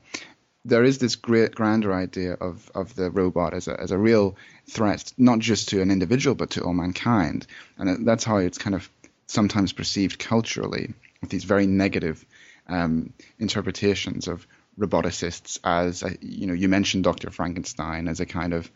there 0.64 0.85
is 0.85 0.99
this 0.99 1.16
great 1.16 1.54
grander 1.54 1.92
idea 1.92 2.35
of, 2.35 2.71
of 2.75 2.94
the 2.94 3.11
robot 3.11 3.52
as 3.52 3.68
a, 3.68 3.78
as 3.78 3.90
a 3.90 3.99
real 3.99 4.37
threat, 4.68 5.12
not 5.18 5.38
just 5.38 5.68
to 5.68 5.83
an 5.83 5.90
individual, 5.90 6.35
but 6.35 6.50
to 6.50 6.62
all 6.62 6.73
mankind. 6.73 7.47
And 7.78 8.06
that's 8.06 8.25
how 8.25 8.38
it's 8.38 8.59
kind 8.59 8.75
of 8.75 8.88
sometimes 9.26 9.73
perceived 9.73 10.18
culturally, 10.18 10.94
with 11.21 11.30
these 11.30 11.44
very 11.44 11.66
negative 11.66 12.25
um, 12.66 13.12
interpretations 13.38 14.26
of 14.26 14.47
roboticists 14.78 15.59
as, 15.64 16.02
a, 16.02 16.16
you 16.21 16.47
know, 16.47 16.54
you 16.54 16.68
mentioned 16.68 17.04
Dr. 17.04 17.30
Frankenstein 17.30 18.09
as 18.09 18.21
a 18.21 18.26
kind 18.26 18.54
of, 18.54 18.71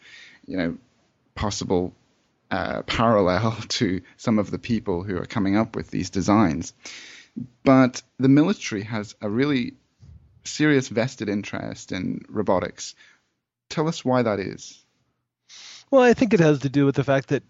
you 0.46 0.56
know, 0.56 0.76
possible 1.34 1.94
uh, 2.50 2.82
parallel 2.82 3.56
to 3.68 4.02
some 4.16 4.38
of 4.38 4.50
the 4.50 4.58
people 4.58 5.02
who 5.02 5.16
are 5.16 5.26
coming 5.26 5.56
up 5.56 5.74
with 5.74 5.90
these 5.90 6.10
designs. 6.10 6.74
But 7.64 8.02
the 8.18 8.28
military 8.28 8.82
has 8.82 9.14
a 9.20 9.28
really 9.30 9.74
serious 10.48 10.88
vested 10.88 11.28
interest 11.28 11.92
in 11.92 12.24
robotics. 12.28 12.94
Tell 13.68 13.88
us 13.88 14.04
why 14.04 14.22
that 14.22 14.40
is. 14.40 14.84
Well, 15.90 16.02
I 16.02 16.14
think 16.14 16.34
it 16.34 16.40
has 16.40 16.60
to 16.60 16.68
do 16.68 16.86
with 16.86 16.96
the 16.96 17.04
fact 17.04 17.28
that 17.28 17.42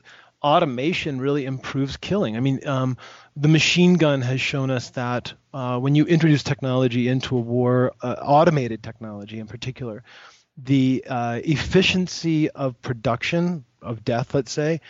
automation 0.42 1.20
really 1.20 1.44
improves 1.44 1.96
killing. 1.96 2.36
I 2.36 2.40
mean, 2.40 2.66
um, 2.66 2.96
the 3.36 3.48
machine 3.48 3.94
gun 3.94 4.22
has 4.22 4.40
shown 4.40 4.70
us 4.70 4.90
that 4.90 5.32
uh, 5.52 5.78
when 5.78 5.94
you 5.94 6.04
introduce 6.04 6.42
technology 6.42 7.08
into 7.08 7.36
a 7.36 7.40
war, 7.40 7.92
uh, 8.02 8.14
automated 8.20 8.82
technology 8.82 9.40
in 9.40 9.46
particular, 9.46 10.04
the 10.56 11.04
uh, 11.08 11.40
efficiency 11.42 12.50
of 12.50 12.80
production 12.82 13.64
of 13.82 14.04
death, 14.04 14.34
let's 14.34 14.52
say, 14.52 14.80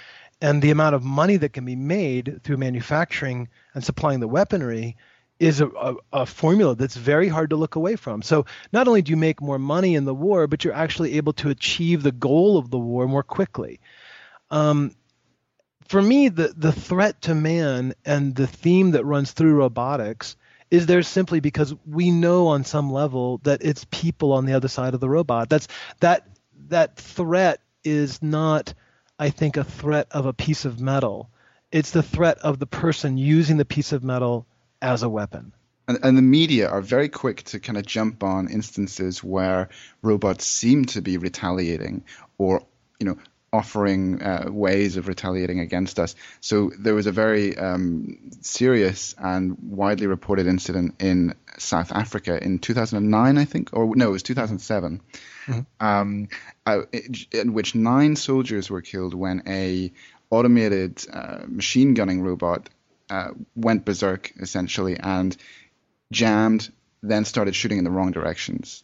and 0.40 0.62
the 0.62 0.70
amount 0.70 0.94
of 0.94 1.02
money 1.02 1.36
that 1.36 1.52
can 1.52 1.64
be 1.64 1.76
made 1.76 2.40
through 2.44 2.56
manufacturing 2.56 3.48
and 3.74 3.84
supplying 3.84 4.20
the 4.20 4.28
weaponry 4.28 4.96
is 5.38 5.60
a, 5.60 5.68
a, 5.68 5.94
a, 6.12 6.26
formula 6.26 6.74
that's 6.74 6.96
very 6.96 7.28
hard 7.28 7.50
to 7.50 7.56
look 7.56 7.76
away 7.76 7.96
from. 7.96 8.22
So 8.22 8.46
not 8.72 8.88
only 8.88 9.02
do 9.02 9.10
you 9.10 9.16
make 9.16 9.40
more 9.40 9.58
money 9.58 9.94
in 9.94 10.04
the 10.04 10.14
war, 10.14 10.46
but 10.46 10.64
you're 10.64 10.74
actually 10.74 11.16
able 11.16 11.32
to 11.34 11.50
achieve 11.50 12.02
the 12.02 12.12
goal 12.12 12.58
of 12.58 12.70
the 12.70 12.78
war 12.78 13.06
more 13.06 13.22
quickly. 13.22 13.80
Um, 14.50 14.96
for 15.86 16.02
me, 16.02 16.28
the, 16.28 16.52
the 16.56 16.72
threat 16.72 17.22
to 17.22 17.34
man 17.34 17.94
and 18.04 18.34
the 18.34 18.46
theme 18.46 18.92
that 18.92 19.04
runs 19.04 19.32
through 19.32 19.54
robotics 19.54 20.36
is 20.70 20.86
there 20.86 21.02
simply 21.02 21.40
because 21.40 21.74
we 21.86 22.10
know 22.10 22.48
on 22.48 22.64
some 22.64 22.92
level 22.92 23.38
that 23.44 23.62
it's 23.62 23.86
people 23.90 24.32
on 24.32 24.44
the 24.44 24.52
other 24.52 24.68
side 24.68 24.94
of 24.94 25.00
the 25.00 25.08
robot. 25.08 25.48
That's 25.48 25.68
that 26.00 26.26
that 26.68 26.96
threat 26.96 27.60
is 27.84 28.22
not, 28.22 28.74
I 29.18 29.30
think, 29.30 29.56
a 29.56 29.64
threat 29.64 30.08
of 30.10 30.26
a 30.26 30.34
piece 30.34 30.66
of 30.66 30.80
metal. 30.80 31.30
It's 31.72 31.92
the 31.92 32.02
threat 32.02 32.38
of 32.38 32.58
the 32.58 32.66
person 32.66 33.16
using 33.16 33.56
the 33.56 33.64
piece 33.64 33.92
of 33.92 34.04
metal 34.04 34.46
as 34.80 35.02
a 35.02 35.08
weapon. 35.08 35.52
And, 35.86 35.98
and, 36.02 36.18
the 36.18 36.22
media 36.22 36.68
are 36.68 36.82
very 36.82 37.08
quick 37.08 37.44
to 37.44 37.60
kind 37.60 37.78
of 37.78 37.86
jump 37.86 38.22
on 38.22 38.48
instances 38.48 39.24
where 39.24 39.70
robots 40.02 40.44
seem 40.44 40.84
to 40.86 41.00
be 41.00 41.16
retaliating 41.16 42.04
or 42.36 42.62
you 43.00 43.06
know 43.06 43.16
offering 43.52 44.22
uh, 44.22 44.46
ways 44.48 44.96
of 44.96 45.08
retaliating 45.08 45.60
against 45.60 45.98
us. 45.98 46.14
So 46.40 46.70
there 46.78 46.94
was 46.94 47.06
a 47.06 47.12
very 47.12 47.56
um, 47.56 48.18
serious 48.42 49.14
and 49.18 49.56
widely 49.62 50.06
reported 50.06 50.46
incident 50.46 50.96
in 51.00 51.34
South 51.58 51.92
Africa 51.92 52.42
in 52.42 52.58
2009, 52.58 53.38
I 53.38 53.44
think, 53.44 53.70
or 53.72 53.94
no, 53.96 54.08
it 54.08 54.12
was 54.12 54.22
2007, 54.22 55.00
mm-hmm. 55.46 55.60
um, 55.86 56.28
uh, 56.66 56.82
in 57.32 57.54
which 57.54 57.74
nine 57.74 58.16
soldiers 58.16 58.70
were 58.70 58.82
killed 58.82 59.14
when 59.14 59.42
a 59.46 59.92
automated 60.30 61.04
uh, 61.10 61.38
machine 61.46 61.94
gunning 61.94 62.22
robot 62.22 62.68
uh, 63.10 63.30
went 63.54 63.84
berserk 63.84 64.32
essentially 64.38 64.96
and 64.98 65.36
jammed, 66.12 66.70
then 67.02 67.24
started 67.24 67.54
shooting 67.54 67.78
in 67.78 67.84
the 67.84 67.90
wrong 67.90 68.10
directions. 68.12 68.82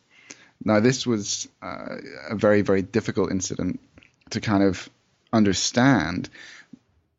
Now, 0.65 0.81
this 0.81 1.07
was 1.07 1.49
uh, 1.63 1.97
a 2.31 2.37
very, 2.37 2.63
very 2.63 2.83
difficult 2.83 3.31
incident 3.31 3.81
to 4.31 4.41
kind 4.41 4.63
of 4.63 4.89
understand. 5.33 6.31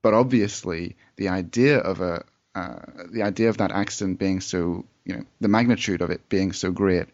But 0.01 0.13
obviously, 0.13 0.95
the 1.17 1.29
idea 1.29 1.79
of 1.79 2.01
a 2.01 2.23
uh, 2.55 2.79
the 3.11 3.23
idea 3.23 3.49
of 3.49 3.57
that 3.57 3.71
accident 3.71 4.17
being 4.17 4.39
so, 4.39 4.85
you 5.03 5.17
know, 5.17 5.25
the 5.41 5.49
magnitude 5.49 6.01
of 6.01 6.09
it 6.09 6.29
being 6.29 6.53
so 6.53 6.71
great 6.71 7.07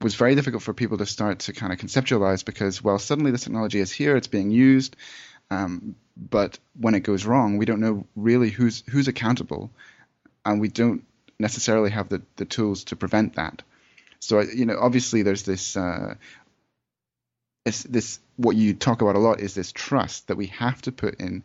was 0.00 0.16
very 0.16 0.34
difficult 0.34 0.62
for 0.62 0.74
people 0.74 0.98
to 0.98 1.06
start 1.06 1.38
to 1.38 1.52
kind 1.52 1.72
of 1.72 1.78
conceptualize 1.78 2.44
because, 2.44 2.82
well, 2.82 2.98
suddenly 2.98 3.30
this 3.30 3.44
technology 3.44 3.78
is 3.78 3.92
here, 3.92 4.16
it's 4.16 4.26
being 4.26 4.50
used, 4.50 4.96
um, 5.50 5.94
but 6.16 6.58
when 6.78 6.94
it 6.94 7.00
goes 7.00 7.26
wrong, 7.26 7.58
we 7.58 7.66
don't 7.66 7.80
know 7.80 8.06
really 8.16 8.50
who's 8.50 8.82
who's 8.88 9.08
accountable, 9.08 9.70
and 10.44 10.60
we 10.60 10.68
don't 10.68 11.04
necessarily 11.38 11.90
have 11.90 12.08
the, 12.08 12.22
the 12.36 12.44
tools 12.44 12.84
to 12.84 12.96
prevent 12.96 13.36
that. 13.36 13.62
So, 14.20 14.40
you 14.40 14.64
know, 14.64 14.78
obviously 14.80 15.22
there's 15.22 15.42
this 15.42 15.76
uh, 15.76 16.14
this 17.64 18.18
what 18.36 18.56
you 18.56 18.74
talk 18.74 19.02
about 19.02 19.16
a 19.16 19.20
lot 19.20 19.40
is 19.40 19.54
this 19.54 19.72
trust 19.72 20.28
that 20.28 20.36
we 20.36 20.46
have 20.46 20.80
to 20.82 20.92
put 20.92 21.20
in 21.20 21.42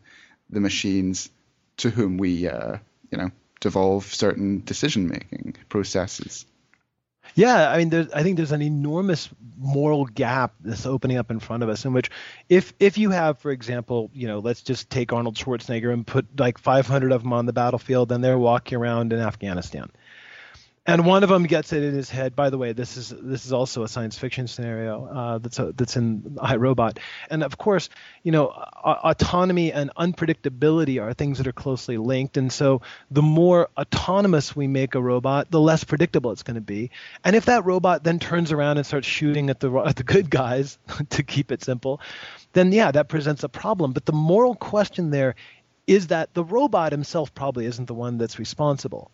the 0.49 0.59
machines 0.59 1.29
to 1.77 1.89
whom 1.89 2.17
we 2.17 2.47
uh, 2.47 2.77
you 3.11 3.17
know 3.17 3.31
devolve 3.59 4.05
certain 4.05 4.63
decision 4.63 5.07
making 5.07 5.55
processes. 5.69 6.45
Yeah, 7.35 7.71
I 7.71 7.77
mean, 7.83 8.09
I 8.13 8.23
think 8.23 8.37
there's 8.37 8.51
an 8.51 8.61
enormous 8.61 9.29
moral 9.57 10.05
gap 10.05 10.53
that's 10.61 10.85
opening 10.85 11.17
up 11.17 11.31
in 11.31 11.39
front 11.39 11.63
of 11.63 11.69
us. 11.69 11.85
In 11.85 11.93
which, 11.93 12.09
if 12.49 12.73
if 12.79 12.97
you 12.97 13.11
have, 13.11 13.39
for 13.39 13.51
example, 13.51 14.09
you 14.13 14.27
know, 14.27 14.39
let's 14.39 14.61
just 14.61 14.89
take 14.89 15.13
Arnold 15.13 15.35
Schwarzenegger 15.35 15.93
and 15.93 16.05
put 16.05 16.39
like 16.39 16.57
500 16.57 17.11
of 17.11 17.23
them 17.23 17.33
on 17.33 17.45
the 17.45 17.53
battlefield, 17.53 18.11
and 18.11 18.23
they're 18.23 18.37
walking 18.37 18.77
around 18.77 19.13
in 19.13 19.19
Afghanistan 19.19 19.91
and 20.87 21.05
one 21.05 21.21
of 21.21 21.29
them 21.29 21.43
gets 21.43 21.73
it 21.73 21.83
in 21.83 21.93
his 21.93 22.09
head. 22.09 22.35
By 22.35 22.49
the 22.49 22.57
way, 22.57 22.73
this 22.73 22.97
is 22.97 23.09
this 23.09 23.45
is 23.45 23.53
also 23.53 23.83
a 23.83 23.87
science 23.87 24.17
fiction 24.17 24.47
scenario 24.47 25.05
uh, 25.05 25.37
that's 25.37 25.59
a, 25.59 25.73
that's 25.73 25.95
in 25.95 26.21
iRobot, 26.37 26.97
and 27.29 27.43
of 27.43 27.57
course, 27.57 27.89
you 28.23 28.31
know, 28.31 28.47
autonomy 28.47 29.71
and 29.71 29.91
unpredictability 29.95 30.99
are 30.99 31.13
things 31.13 31.37
that 31.37 31.45
are 31.45 31.53
closely 31.53 31.97
linked. 31.97 32.37
And 32.37 32.51
so, 32.51 32.81
the 33.11 33.21
more 33.21 33.69
autonomous 33.77 34.55
we 34.55 34.67
make 34.67 34.95
a 34.95 35.01
robot, 35.01 35.51
the 35.51 35.59
less 35.59 35.83
predictable 35.83 36.31
it's 36.31 36.43
going 36.43 36.55
to 36.55 36.61
be. 36.61 36.89
And 37.23 37.35
if 37.35 37.45
that 37.45 37.63
robot 37.63 38.03
then 38.03 38.17
turns 38.17 38.51
around 38.51 38.77
and 38.77 38.85
starts 38.85 39.07
shooting 39.07 39.51
at 39.51 39.59
the 39.59 39.71
at 39.77 39.97
the 39.97 40.03
good 40.03 40.31
guys, 40.31 40.79
to 41.11 41.21
keep 41.21 41.51
it 41.51 41.63
simple, 41.63 42.01
then 42.53 42.71
yeah, 42.71 42.91
that 42.91 43.07
presents 43.07 43.43
a 43.43 43.49
problem. 43.49 43.93
But 43.93 44.05
the 44.05 44.13
moral 44.13 44.55
question 44.55 45.11
there 45.11 45.35
is 45.85 46.07
that 46.07 46.33
the 46.33 46.43
robot 46.43 46.91
himself 46.91 47.35
probably 47.35 47.65
isn't 47.65 47.85
the 47.85 47.93
one 47.93 48.17
that's 48.17 48.39
responsible 48.39 49.11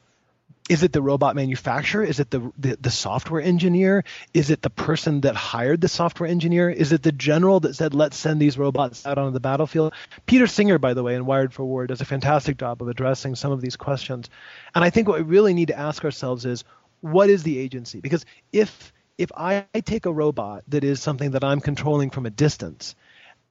is 0.69 0.83
it 0.83 0.91
the 0.91 1.01
robot 1.01 1.35
manufacturer? 1.35 2.03
Is 2.03 2.19
it 2.19 2.29
the, 2.29 2.51
the, 2.57 2.77
the 2.79 2.91
software 2.91 3.41
engineer? 3.41 4.03
Is 4.33 4.49
it 4.49 4.61
the 4.61 4.69
person 4.69 5.21
that 5.21 5.35
hired 5.35 5.79
the 5.79 5.87
software 5.87 6.29
engineer? 6.29 6.69
Is 6.69 6.91
it 6.91 7.03
the 7.03 7.11
general 7.11 7.61
that 7.61 7.75
said 7.75 7.93
let's 7.93 8.17
send 8.17 8.41
these 8.41 8.57
robots 8.57 9.05
out 9.05 9.17
onto 9.17 9.31
the 9.31 9.39
battlefield? 9.39 9.93
Peter 10.25 10.45
Singer, 10.45 10.77
by 10.77 10.93
the 10.93 11.03
way, 11.03 11.15
in 11.15 11.25
Wired 11.25 11.53
for 11.53 11.63
War, 11.63 11.87
does 11.87 12.01
a 12.01 12.05
fantastic 12.05 12.57
job 12.57 12.81
of 12.81 12.89
addressing 12.89 13.35
some 13.35 13.51
of 13.51 13.61
these 13.61 13.77
questions. 13.77 14.29
And 14.75 14.83
I 14.83 14.89
think 14.89 15.07
what 15.07 15.19
we 15.19 15.23
really 15.23 15.53
need 15.53 15.69
to 15.69 15.79
ask 15.79 16.03
ourselves 16.03 16.45
is 16.45 16.65
what 16.99 17.29
is 17.29 17.43
the 17.43 17.57
agency? 17.59 18.01
Because 18.01 18.25
if 18.51 18.93
if 19.17 19.31
I 19.35 19.65
take 19.85 20.05
a 20.05 20.13
robot 20.13 20.63
that 20.67 20.83
is 20.83 21.01
something 21.01 21.31
that 21.31 21.43
I'm 21.43 21.59
controlling 21.61 22.11
from 22.11 22.25
a 22.25 22.29
distance, 22.29 22.95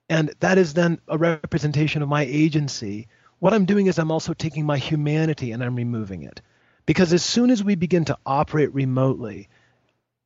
and 0.08 0.32
that 0.40 0.58
is 0.58 0.74
then 0.74 1.00
a 1.08 1.18
representation 1.18 2.02
of 2.02 2.08
my 2.08 2.22
agency, 2.22 3.08
what 3.38 3.52
I'm 3.52 3.64
doing 3.64 3.86
is 3.86 3.98
I'm 3.98 4.12
also 4.12 4.32
taking 4.32 4.64
my 4.64 4.78
humanity 4.78 5.52
and 5.52 5.64
I'm 5.64 5.74
removing 5.74 6.22
it. 6.22 6.40
Because 6.86 7.12
as 7.12 7.24
soon 7.24 7.50
as 7.50 7.62
we 7.62 7.74
begin 7.74 8.04
to 8.06 8.16
operate 8.24 8.72
remotely 8.72 9.48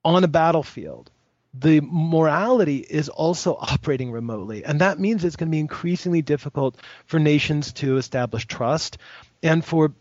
on 0.05 0.23
a 0.25 0.29
battlefield, 0.29 1.11
the 1.55 1.81
morality 1.81 2.79
is 2.79 3.09
also 3.09 3.57
operating 3.61 4.13
remotely. 4.13 4.65
And 4.65 4.81
that 4.81 5.01
means 5.01 5.25
it's 5.25 5.37
going 5.37 5.49
to 5.49 5.55
be 5.55 5.59
increasingly 5.59 6.23
difficult 6.23 6.77
for 7.07 7.19
nations 7.19 7.73
to 7.75 7.97
establish 7.97 8.47
trust 8.47 8.99
and 9.43 9.65
for, 9.65 9.93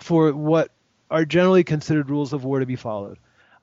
for 0.00 0.32
what 0.32 0.70
are 1.10 1.24
generally 1.24 1.64
considered 1.64 2.10
rules 2.10 2.32
of 2.32 2.44
war 2.44 2.60
to 2.60 2.66
be 2.66 2.76
followed. 2.76 3.18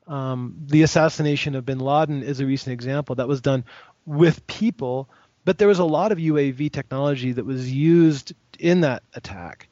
Um, 0.08 0.56
the 0.68 0.84
assassination 0.84 1.56
of 1.56 1.66
bin 1.66 1.80
Laden 1.80 2.24
is 2.24 2.40
a 2.40 2.46
recent 2.46 2.74
example 2.74 3.16
that 3.16 3.28
was 3.28 3.42
done 3.42 3.66
with 4.06 4.48
people, 4.48 5.10
but 5.44 5.58
there 5.58 5.68
was 5.68 5.80
a 5.80 5.86
lot 5.86 6.14
of 6.14 6.18
UAV 6.18 6.72
technology 6.72 7.34
that 7.34 7.46
was 7.46 7.72
used 7.72 8.34
in 8.58 8.82
that 8.82 9.04
attack 9.14 9.67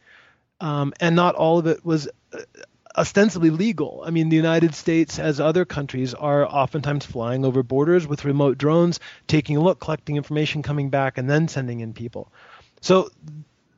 um, 0.66 0.94
and 1.00 1.16
not 1.16 1.36
all 1.36 1.60
of 1.60 1.68
it 1.68 1.86
was 1.86 2.10
uh, 2.34 2.40
ostensibly 2.98 3.52
legal. 3.52 4.04
I 4.04 4.10
mean, 4.10 4.30
the 4.30 4.36
United 4.36 4.74
States, 4.74 5.20
as 5.20 5.40
other 5.40 5.64
countries, 5.64 6.16
are 6.16 6.44
oftentimes 6.44 7.06
flying 7.06 7.46
over 7.46 7.62
borders 7.62 8.08
with 8.08 8.26
remote 8.26 8.58
drones, 8.58 9.00
taking 9.28 9.58
a 9.58 9.62
look, 9.62 9.80
collecting 9.80 10.18
information, 10.18 10.64
coming 10.64 10.90
back, 10.90 11.20
and 11.20 11.30
then 11.30 11.48
sending 11.48 11.82
in 11.82 11.94
people. 11.94 12.32
So 12.82 13.12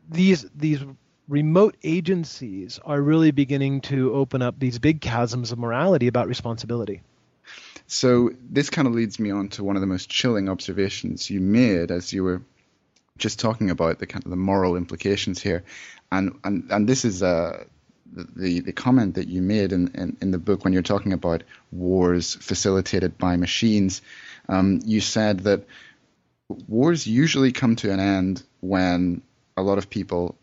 these 0.10 0.46
these 0.56 0.79
remote 1.27 1.75
agencies 1.84 2.79
are 2.86 3.01
really 3.01 3.32
beginning 3.32 3.82
to 3.82 4.13
open 4.13 4.41
up 4.41 4.58
these 4.58 4.79
big 4.79 5.01
chasms 5.01 5.51
of 5.51 5.60
morality 5.60 6.08
about 6.08 6.29
responsibility. 6.29 7.01
So 7.88 8.32
this 8.50 8.70
kind 8.70 8.88
of 8.88 8.94
leads 8.94 9.20
me 9.20 9.29
on 9.32 9.50
to 9.50 9.63
one 9.63 9.75
of 9.75 9.82
the 9.82 9.88
most 9.88 10.10
chilling 10.10 10.48
observations 10.48 11.29
you 11.29 11.41
made 11.41 11.91
as 11.91 12.13
you 12.13 12.24
were 12.24 12.44
just 13.17 13.39
talking 13.39 13.70
about 13.70 14.00
the 14.00 14.08
kind 14.08 14.24
of 14.24 14.29
the 14.29 14.38
moral 14.38 14.75
implications 14.75 15.41
here, 15.41 15.63
and 16.12 16.40
and 16.44 16.72
and 16.72 16.88
this 16.88 17.06
is 17.06 17.24
uh, 17.24 17.64
the 18.14 18.62
the 18.62 18.74
comment 18.74 19.16
that 19.16 19.28
you 19.28 19.42
made 19.42 19.72
in, 19.72 19.90
in, 19.94 20.18
in 20.22 20.32
the 20.32 20.38
book 20.38 20.64
when 20.64 20.74
you're 20.74 20.82
talking 20.82 21.14
about 21.14 21.44
wars 21.72 22.36
facilitated 22.36 23.18
by 23.18 23.38
machines. 23.38 24.02
Um, 24.50 24.80
you 24.86 25.02
said 25.02 25.42
that 25.42 25.66
wars 26.68 27.06
usually 27.06 27.52
come 27.52 27.76
to 27.78 27.92
an 27.92 28.00
end 28.00 28.44
when 28.62 29.22
a 29.56 29.62
lot 29.62 29.78
of 29.78 29.90
people 29.90 30.38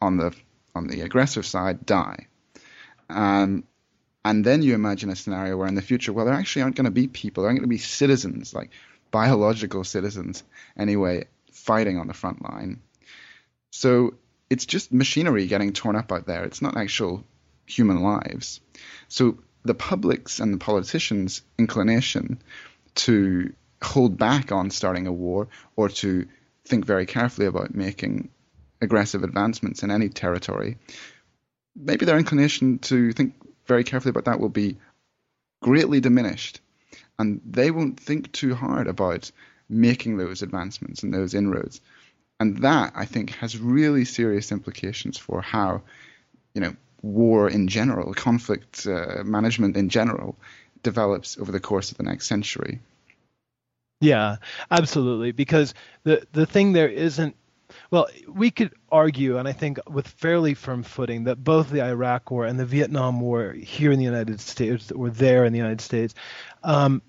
on 0.00 0.16
the 0.16 0.34
on 0.74 0.86
the 0.86 1.02
aggressive 1.02 1.46
side 1.46 1.86
die. 1.86 2.26
Um, 3.08 3.64
and 4.24 4.44
then 4.44 4.62
you 4.62 4.74
imagine 4.74 5.10
a 5.10 5.16
scenario 5.16 5.56
where 5.56 5.66
in 5.66 5.74
the 5.74 5.82
future, 5.82 6.12
well, 6.12 6.26
there 6.26 6.34
actually 6.34 6.62
aren't 6.62 6.76
going 6.76 6.84
to 6.84 6.90
be 6.90 7.08
people, 7.08 7.42
there 7.42 7.48
aren't 7.48 7.58
going 7.58 7.68
to 7.68 7.74
be 7.74 7.78
citizens, 7.78 8.54
like 8.54 8.70
biological 9.10 9.84
citizens 9.84 10.44
anyway, 10.76 11.26
fighting 11.50 11.98
on 11.98 12.06
the 12.06 12.14
front 12.14 12.42
line. 12.42 12.80
So 13.70 14.14
it's 14.52 14.66
just 14.66 14.92
machinery 14.92 15.46
getting 15.46 15.72
torn 15.72 15.96
up 15.96 16.12
out 16.12 16.26
there. 16.26 16.44
It's 16.44 16.60
not 16.60 16.76
actual 16.76 17.24
human 17.64 18.02
lives. 18.02 18.60
So 19.08 19.38
the 19.64 19.72
public's 19.74 20.40
and 20.40 20.52
the 20.52 20.58
politicians' 20.58 21.40
inclination 21.58 22.42
to 22.96 23.54
hold 23.82 24.18
back 24.18 24.52
on 24.52 24.68
starting 24.68 25.06
a 25.06 25.12
war 25.12 25.48
or 25.74 25.88
to 25.88 26.26
think 26.66 26.84
very 26.84 27.06
carefully 27.06 27.46
about 27.46 27.74
making 27.74 28.28
aggressive 28.82 29.24
advancements 29.24 29.82
in 29.82 29.90
any 29.90 30.10
territory, 30.10 30.76
maybe 31.74 32.04
their 32.04 32.18
inclination 32.18 32.78
to 32.80 33.12
think 33.14 33.32
very 33.66 33.84
carefully 33.84 34.10
about 34.10 34.26
that 34.26 34.38
will 34.38 34.50
be 34.50 34.76
greatly 35.62 36.00
diminished. 36.00 36.60
And 37.18 37.40
they 37.46 37.70
won't 37.70 37.98
think 37.98 38.30
too 38.32 38.54
hard 38.54 38.86
about 38.86 39.32
making 39.70 40.18
those 40.18 40.42
advancements 40.42 41.04
and 41.04 41.14
those 41.14 41.32
inroads. 41.32 41.80
And 42.42 42.58
that, 42.58 42.94
I 42.96 43.04
think, 43.04 43.30
has 43.36 43.56
really 43.56 44.04
serious 44.04 44.50
implications 44.50 45.16
for 45.16 45.40
how, 45.40 45.82
you 46.54 46.60
know, 46.60 46.74
war 47.00 47.48
in 47.48 47.68
general, 47.68 48.12
conflict 48.14 48.84
uh, 48.84 49.22
management 49.22 49.76
in 49.76 49.88
general, 49.88 50.36
develops 50.82 51.38
over 51.38 51.52
the 51.52 51.60
course 51.60 51.92
of 51.92 51.98
the 51.98 52.02
next 52.02 52.26
century. 52.26 52.80
Yeah, 54.00 54.38
absolutely. 54.72 55.30
Because 55.30 55.72
the 56.02 56.26
the 56.32 56.44
thing 56.44 56.72
there 56.72 56.88
isn't 56.88 57.36
well, 57.92 58.08
we 58.26 58.50
could 58.50 58.72
argue, 58.90 59.38
and 59.38 59.46
I 59.46 59.52
think 59.52 59.78
with 59.88 60.08
fairly 60.08 60.54
firm 60.54 60.82
footing, 60.82 61.24
that 61.24 61.44
both 61.44 61.70
the 61.70 61.82
Iraq 61.82 62.28
War 62.32 62.44
and 62.44 62.58
the 62.58 62.66
Vietnam 62.66 63.20
War 63.20 63.52
here 63.52 63.92
in 63.92 64.00
the 64.00 64.04
United 64.04 64.40
States, 64.40 64.90
or 64.90 65.10
there 65.10 65.44
in 65.44 65.52
the 65.52 65.60
United 65.60 65.80
States, 65.80 66.12
um, 66.64 67.02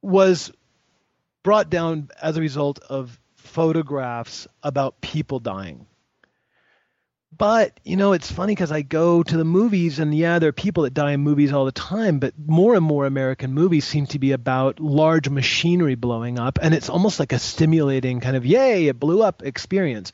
was 0.00 0.52
brought 1.42 1.70
down 1.70 2.08
as 2.22 2.36
a 2.36 2.40
result 2.40 2.78
of 2.78 3.18
photographs 3.44 4.48
about 4.62 5.00
people 5.00 5.38
dying. 5.38 5.86
But, 7.36 7.80
you 7.84 7.96
know, 7.96 8.12
it's 8.12 8.30
funny 8.30 8.52
because 8.52 8.70
I 8.70 8.82
go 8.82 9.22
to 9.22 9.36
the 9.36 9.44
movies, 9.44 9.98
and 9.98 10.14
yeah, 10.14 10.38
there 10.38 10.50
are 10.50 10.52
people 10.52 10.84
that 10.84 10.94
die 10.94 11.12
in 11.12 11.20
movies 11.20 11.52
all 11.52 11.64
the 11.64 11.72
time, 11.72 12.20
but 12.20 12.34
more 12.38 12.76
and 12.76 12.84
more 12.84 13.06
American 13.06 13.52
movies 13.52 13.84
seem 13.84 14.06
to 14.08 14.20
be 14.20 14.32
about 14.32 14.78
large 14.78 15.28
machinery 15.28 15.96
blowing 15.96 16.38
up, 16.38 16.60
and 16.62 16.72
it's 16.72 16.88
almost 16.88 17.18
like 17.18 17.32
a 17.32 17.38
stimulating 17.40 18.20
kind 18.20 18.36
of, 18.36 18.46
yay, 18.46 18.86
it 18.86 19.00
blew 19.00 19.22
up 19.22 19.42
experience. 19.42 20.12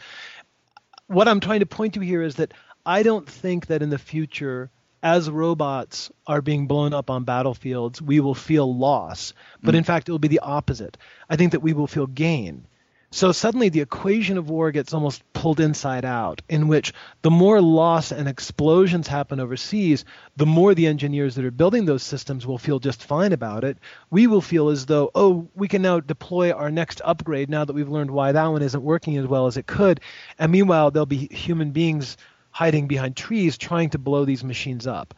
What 1.08 1.28
I'm 1.28 1.40
trying 1.40 1.60
to 1.60 1.66
point 1.66 1.94
to 1.94 2.00
here 2.00 2.22
is 2.22 2.37
that 2.37 2.54
I 2.87 3.02
don't 3.02 3.28
think 3.28 3.66
that 3.66 3.82
in 3.82 3.90
the 3.90 3.99
future, 3.99 4.70
as 5.02 5.28
robots 5.30 6.10
are 6.26 6.40
being 6.40 6.66
blown 6.68 6.94
up 6.94 7.10
on 7.10 7.25
battlefields, 7.25 8.00
we 8.00 8.20
will 8.20 8.34
feel 8.34 8.75
loss. 8.75 9.34
But 9.62 9.75
mm. 9.75 9.78
in 9.78 9.84
fact, 9.84 10.08
it 10.08 10.12
will 10.12 10.18
be 10.18 10.28
the 10.28 10.40
opposite. 10.40 10.96
I 11.28 11.37
think 11.37 11.52
that 11.52 11.60
we 11.60 11.75
will 11.75 11.87
feel 11.87 12.06
gain. 12.06 12.66
So 13.12 13.32
suddenly 13.32 13.70
the 13.70 13.80
equation 13.80 14.38
of 14.38 14.50
war 14.50 14.70
gets 14.70 14.94
almost 14.94 15.24
pulled 15.32 15.58
inside 15.58 16.04
out, 16.04 16.42
in 16.48 16.68
which 16.68 16.92
the 17.22 17.30
more 17.30 17.60
loss 17.60 18.12
and 18.12 18.28
explosions 18.28 19.08
happen 19.08 19.40
overseas, 19.40 20.04
the 20.36 20.46
more 20.46 20.76
the 20.76 20.86
engineers 20.86 21.34
that 21.34 21.44
are 21.44 21.50
building 21.50 21.86
those 21.86 22.04
systems 22.04 22.46
will 22.46 22.56
feel 22.56 22.78
just 22.78 23.02
fine 23.02 23.32
about 23.32 23.64
it. 23.64 23.78
We 24.10 24.28
will 24.28 24.40
feel 24.40 24.68
as 24.68 24.86
though, 24.86 25.10
oh, 25.12 25.48
we 25.56 25.66
can 25.66 25.82
now 25.82 25.98
deploy 25.98 26.52
our 26.52 26.70
next 26.70 27.00
upgrade 27.04 27.50
now 27.50 27.64
that 27.64 27.72
we've 27.72 27.88
learned 27.88 28.12
why 28.12 28.30
that 28.30 28.46
one 28.46 28.62
isn't 28.62 28.82
working 28.82 29.16
as 29.16 29.26
well 29.26 29.48
as 29.48 29.56
it 29.56 29.66
could. 29.66 30.00
And 30.38 30.52
meanwhile, 30.52 30.92
there'll 30.92 31.04
be 31.04 31.26
human 31.32 31.72
beings 31.72 32.16
hiding 32.52 32.86
behind 32.86 33.16
trees 33.16 33.58
trying 33.58 33.90
to 33.90 33.98
blow 33.98 34.24
these 34.24 34.44
machines 34.44 34.86
up. 34.86 35.14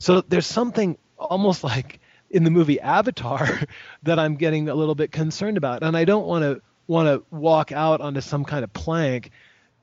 So 0.00 0.20
there's 0.20 0.48
something 0.48 0.98
almost 1.16 1.62
like 1.62 2.00
in 2.28 2.42
the 2.42 2.50
movie 2.50 2.80
Avatar 2.80 3.48
that 4.02 4.18
I'm 4.18 4.34
getting 4.34 4.68
a 4.68 4.74
little 4.74 4.96
bit 4.96 5.12
concerned 5.12 5.56
about. 5.56 5.84
And 5.84 5.96
I 5.96 6.04
don't 6.04 6.26
want 6.26 6.42
to 6.42 6.60
want 6.86 7.08
to 7.08 7.24
walk 7.34 7.72
out 7.72 8.00
onto 8.00 8.20
some 8.20 8.44
kind 8.44 8.64
of 8.64 8.72
plank 8.72 9.30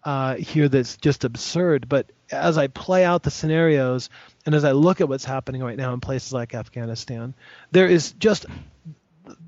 uh, 0.04 0.36
here 0.36 0.70
that's 0.70 0.98
just 0.98 1.24
absurd. 1.24 1.88
But 1.88 2.12
as 2.32 2.58
I 2.58 2.68
play 2.68 3.06
out 3.06 3.24
the 3.24 3.32
scenarios 3.32 4.10
and 4.46 4.56
as 4.56 4.64
I 4.64 4.72
look 4.72 5.02
at 5.02 5.10
what's 5.10 5.26
happening 5.26 5.64
right 5.64 5.78
now 5.78 5.94
in 5.94 6.00
places 6.00 6.34
like 6.34 6.54
Afghanistan, 6.54 7.34
there 7.72 7.88
is 7.88 8.12
just 8.14 8.46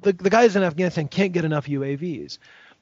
the, 0.01 0.13
the 0.13 0.29
guys 0.29 0.55
in 0.55 0.63
Afghanistan 0.63 1.07
can't 1.07 1.33
get 1.33 1.45
enough 1.45 1.67
UAVs. 1.67 2.37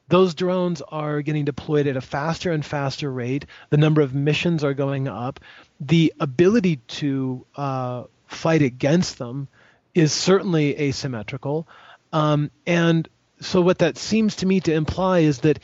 Those 0.08 0.34
drones 0.34 0.82
are 0.82 1.22
getting 1.22 1.46
deployed 1.46 1.86
at 1.86 1.96
a 1.96 2.00
faster 2.00 2.52
and 2.52 2.64
faster 2.64 3.10
rate. 3.10 3.46
The 3.70 3.78
number 3.78 4.02
of 4.02 4.14
missions 4.14 4.62
are 4.62 4.74
going 4.74 5.08
up. 5.08 5.40
The 5.80 6.12
ability 6.20 6.76
to 6.76 7.46
uh, 7.56 8.04
fight 8.26 8.60
against 8.60 9.18
them 9.18 9.48
is 9.94 10.12
certainly 10.12 10.78
asymmetrical. 10.78 11.66
Um, 12.12 12.50
and 12.66 13.08
so 13.40 13.60
what 13.60 13.78
that 13.78 13.98
seems 13.98 14.36
to 14.36 14.46
me 14.46 14.60
to 14.60 14.72
imply 14.72 15.20
is 15.20 15.38
that 15.40 15.58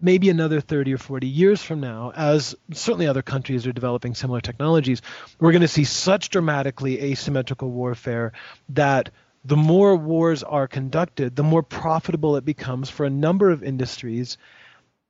maybe 0.00 0.30
another 0.30 0.60
30 0.60 0.94
or 0.94 0.98
40 0.98 1.26
years 1.26 1.62
from 1.62 1.80
now, 1.80 2.12
as 2.14 2.54
certainly 2.72 3.06
other 3.06 3.22
countries 3.22 3.66
are 3.66 3.72
developing 3.72 4.14
similar 4.14 4.40
technologies, 4.40 5.02
we're 5.40 5.52
going 5.52 5.62
to 5.62 5.68
see 5.68 5.84
such 5.84 6.30
dramatically 6.30 7.00
asymmetrical 7.00 7.70
warfare 7.70 8.32
that 8.70 9.10
the 9.44 9.56
more 9.56 9.96
wars 9.96 10.42
are 10.42 10.68
conducted, 10.68 11.34
the 11.34 11.42
more 11.42 11.62
profitable 11.62 12.36
it 12.36 12.44
becomes 12.44 12.90
for 12.90 13.06
a 13.06 13.10
number 13.10 13.50
of 13.50 13.62
industries. 13.62 14.36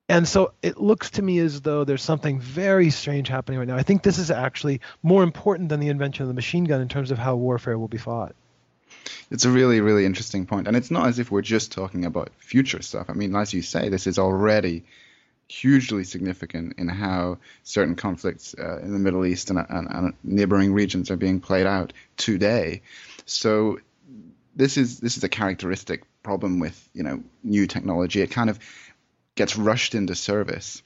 And 0.08 0.26
so 0.26 0.52
it 0.62 0.78
looks 0.80 1.10
to 1.12 1.22
me 1.22 1.38
as 1.38 1.60
though 1.60 1.84
there's 1.84 2.02
something 2.02 2.40
very 2.40 2.90
strange 2.90 3.28
happening 3.28 3.58
right 3.58 3.68
now. 3.68 3.76
I 3.76 3.82
think 3.82 4.02
this 4.02 4.18
is 4.18 4.30
actually 4.30 4.80
more 5.02 5.22
important 5.22 5.68
than 5.68 5.80
the 5.80 5.88
invention 5.88 6.22
of 6.22 6.28
the 6.28 6.34
machine 6.34 6.64
gun 6.64 6.80
in 6.80 6.88
terms 6.88 7.10
of 7.10 7.18
how 7.18 7.36
warfare 7.36 7.78
will 7.78 7.88
be 7.88 7.98
fought. 7.98 8.34
It's 9.30 9.44
a 9.44 9.50
really, 9.50 9.80
really 9.80 10.04
interesting 10.04 10.46
point. 10.46 10.66
And 10.66 10.76
it's 10.76 10.90
not 10.90 11.06
as 11.06 11.18
if 11.18 11.30
we're 11.30 11.42
just 11.42 11.72
talking 11.72 12.04
about 12.04 12.30
future 12.38 12.82
stuff. 12.82 13.10
I 13.10 13.12
mean, 13.12 13.34
as 13.34 13.52
you 13.52 13.62
say, 13.62 13.88
this 13.88 14.06
is 14.06 14.18
already 14.18 14.84
hugely 15.48 16.04
significant 16.04 16.74
in 16.78 16.88
how 16.88 17.38
certain 17.62 17.94
conflicts 17.94 18.54
uh, 18.58 18.78
in 18.82 18.92
the 18.92 18.98
Middle 18.98 19.24
East 19.24 19.50
and, 19.50 19.58
and, 19.58 19.88
and, 19.90 20.14
neighboring 20.22 20.74
regions 20.74 21.10
are 21.10 21.16
being 21.16 21.40
played 21.40 21.66
out 21.66 21.94
today. 22.18 22.82
So 23.24 23.80
this 24.54 24.76
is 24.76 25.00
this 25.00 25.16
is 25.16 25.24
a 25.24 25.28
characteristic 25.28 26.02
problem 26.22 26.60
with 26.60 26.88
you 26.92 27.02
know 27.02 27.22
new 27.42 27.66
technology. 27.66 28.20
It 28.20 28.30
kind 28.30 28.50
of 28.50 28.58
gets 29.36 29.56
rushed 29.56 29.94
into 29.94 30.14
service 30.14 30.82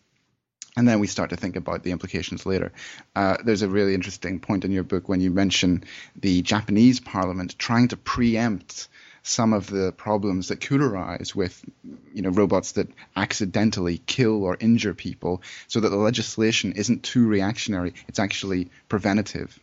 and 0.77 0.89
then 0.89 1.01
we 1.01 1.07
start 1.07 1.31
to 1.31 1.37
think 1.37 1.57
about 1.57 1.83
the 1.83 1.91
implications 1.91 2.47
later. 2.47 2.73
Uh, 3.15 3.37
there's 3.45 3.63
a 3.63 3.69
really 3.69 3.95
interesting 3.95 4.41
point 4.41 4.65
in 4.65 4.73
your 4.73 4.83
book 4.83 5.09
when 5.09 5.21
you 5.21 5.31
mention 5.31 5.85
the 6.17 6.43
Japanese 6.43 7.01
parliament 7.01 7.59
trying 7.59 7.89
to 7.89 7.97
preempt 7.97 8.89
some 9.23 9.53
of 9.53 9.69
the 9.69 9.93
problems 9.93 10.49
that 10.49 10.61
could 10.61 10.81
arise 10.81 11.35
with 11.35 11.65
you 12.13 12.23
know 12.23 12.31
robots 12.31 12.73
that 12.73 12.89
accidentally 13.15 13.99
kill 13.99 14.43
or 14.45 14.57
injure 14.59 14.95
people 14.95 15.43
so 15.69 15.81
that 15.81 15.91
the 15.91 15.97
legislation 15.97 16.73
isn't 16.73 17.05
too 17.05 17.27
reactionary 17.27 17.95
it's 18.09 18.19
actually 18.19 18.69
preventative 18.89 19.59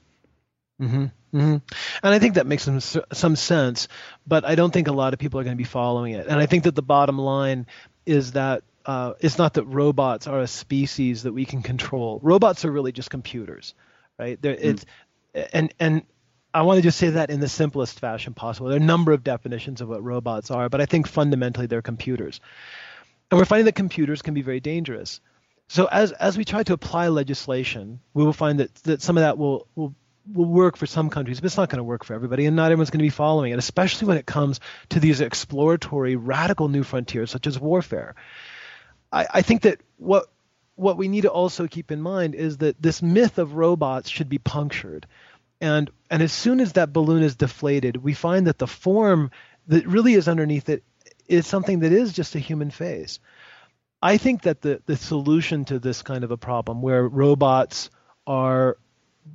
mm-hmm. 0.82 1.08
Mm-hmm. 1.34 1.58
And 2.04 2.14
I 2.16 2.18
think 2.18 2.36
that 2.36 2.48
makes 2.48 2.64
some 2.64 2.80
some 2.80 3.36
sense, 3.36 3.88
but 4.26 4.46
I 4.46 4.56
don't 4.56 4.74
think 4.74 4.88
a 4.88 4.92
lot 4.92 5.14
of 5.14 5.20
people 5.20 5.40
are 5.40 5.44
going 5.44 5.56
to 5.56 5.62
be 5.62 5.64
following 5.64 6.14
it. 6.14 6.26
And 6.26 6.40
I 6.40 6.48
think 6.48 6.64
that 6.64 6.74
the 6.74 6.82
bottom 6.82 7.20
line 7.20 7.68
is 8.04 8.32
that 8.32 8.64
uh, 8.90 9.14
it's 9.20 9.38
not 9.38 9.54
that 9.54 9.66
robots 9.66 10.26
are 10.26 10.40
a 10.40 10.48
species 10.48 11.22
that 11.22 11.32
we 11.32 11.46
can 11.46 11.62
control. 11.62 12.20
Robots 12.24 12.66
are 12.66 12.72
really 12.72 12.92
just 12.92 13.12
computers, 13.12 13.76
right? 14.18 14.42
Mm. 14.42 14.58
It's 14.60 14.86
and 15.54 15.72
and 15.80 16.02
I 16.56 16.64
want 16.64 16.78
to 16.80 16.82
just 16.82 16.98
say 16.98 17.12
that 17.12 17.30
in 17.30 17.40
the 17.40 17.48
simplest 17.48 18.00
fashion 18.00 18.34
possible. 18.34 18.70
There 18.70 18.80
are 18.80 18.82
a 18.82 18.94
number 18.94 19.12
of 19.12 19.24
definitions 19.24 19.82
of 19.82 19.90
what 19.90 20.04
robots 20.04 20.50
are, 20.50 20.70
but 20.70 20.82
I 20.82 20.88
think 20.88 21.08
fundamentally 21.08 21.68
they're 21.68 21.84
computers. 21.84 22.42
And 23.30 23.38
we're 23.38 23.46
finding 23.46 23.66
that 23.66 23.76
computers 23.76 24.24
can 24.24 24.34
be 24.34 24.42
very 24.42 24.60
dangerous. 24.60 25.22
So 25.68 25.86
as 25.86 26.12
as 26.14 26.36
we 26.36 26.44
try 26.44 26.64
to 26.64 26.74
apply 26.74 27.10
legislation, 27.10 28.00
we 28.16 28.24
will 28.24 28.34
find 28.34 28.60
that, 28.60 28.74
that 28.86 29.04
some 29.04 29.18
of 29.18 29.22
that 29.22 29.38
will, 29.38 29.68
will 29.76 29.94
will 30.34 30.46
work 30.46 30.78
for 30.78 30.88
some 30.88 31.12
countries, 31.12 31.40
but 31.40 31.46
it's 31.46 31.58
not 31.58 31.70
going 31.70 31.78
to 31.78 31.84
work 31.84 32.04
for 32.04 32.16
everybody, 32.16 32.48
and 32.48 32.56
not 32.56 32.72
everyone's 32.72 32.90
going 32.90 33.06
to 33.06 33.12
be 33.12 33.22
following 33.24 33.52
it, 33.52 33.60
especially 33.60 34.08
when 34.08 34.18
it 34.18 34.26
comes 34.26 34.60
to 34.90 35.00
these 35.00 35.22
exploratory, 35.22 36.16
radical 36.16 36.70
new 36.70 36.82
frontiers 36.82 37.30
such 37.30 37.46
as 37.46 37.60
warfare. 37.60 38.16
I, 39.12 39.28
I 39.36 39.42
think 39.42 39.64
that 39.64 39.82
what 39.98 40.28
what 40.76 40.98
we 40.98 41.10
need 41.10 41.22
to 41.22 41.32
also 41.32 41.68
keep 41.68 41.92
in 41.92 42.02
mind 42.02 42.36
is 42.36 42.58
that 42.58 42.82
this 42.82 43.02
myth 43.02 43.38
of 43.38 43.54
robots 43.54 44.10
should 44.10 44.30
be 44.30 44.38
punctured. 44.38 45.08
And 45.60 45.90
and 46.10 46.24
as 46.24 46.32
soon 46.32 46.62
as 46.62 46.74
that 46.74 46.94
balloon 46.94 47.24
is 47.24 47.36
deflated, 47.36 47.98
we 47.98 48.14
find 48.14 48.48
that 48.48 48.58
the 48.58 48.68
form 48.68 49.32
that 49.68 49.86
really 49.86 50.14
is 50.14 50.28
underneath 50.28 50.70
it 50.70 50.84
is 51.28 51.46
something 51.46 51.80
that 51.80 51.92
is 51.92 52.14
just 52.14 52.36
a 52.36 52.40
human 52.40 52.72
face. 52.72 53.20
I 54.02 54.18
think 54.18 54.44
that 54.44 54.62
the, 54.62 54.82
the 54.86 54.96
solution 54.96 55.66
to 55.66 55.78
this 55.78 56.02
kind 56.02 56.24
of 56.24 56.32
a 56.32 56.38
problem 56.38 56.82
where 56.82 57.06
robots 57.08 57.90
are 58.26 58.78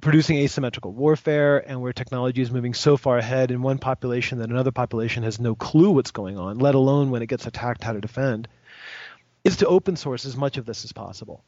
producing 0.00 0.38
asymmetrical 0.38 0.92
warfare 0.92 1.58
and 1.58 1.80
where 1.80 1.92
technology 1.92 2.40
is 2.40 2.50
moving 2.50 2.74
so 2.74 2.96
far 2.96 3.18
ahead 3.18 3.50
in 3.50 3.62
one 3.62 3.78
population 3.78 4.38
that 4.38 4.50
another 4.50 4.72
population 4.72 5.22
has 5.22 5.38
no 5.38 5.54
clue 5.54 5.90
what's 5.90 6.10
going 6.10 6.38
on, 6.38 6.58
let 6.58 6.74
alone 6.74 7.10
when 7.10 7.22
it 7.22 7.26
gets 7.26 7.46
attacked 7.46 7.84
how 7.84 7.92
to 7.92 8.00
defend, 8.00 8.48
is 9.44 9.58
to 9.58 9.66
open 9.66 9.96
source 9.96 10.24
as 10.24 10.36
much 10.36 10.56
of 10.56 10.66
this 10.66 10.84
as 10.84 10.92
possible. 10.92 11.44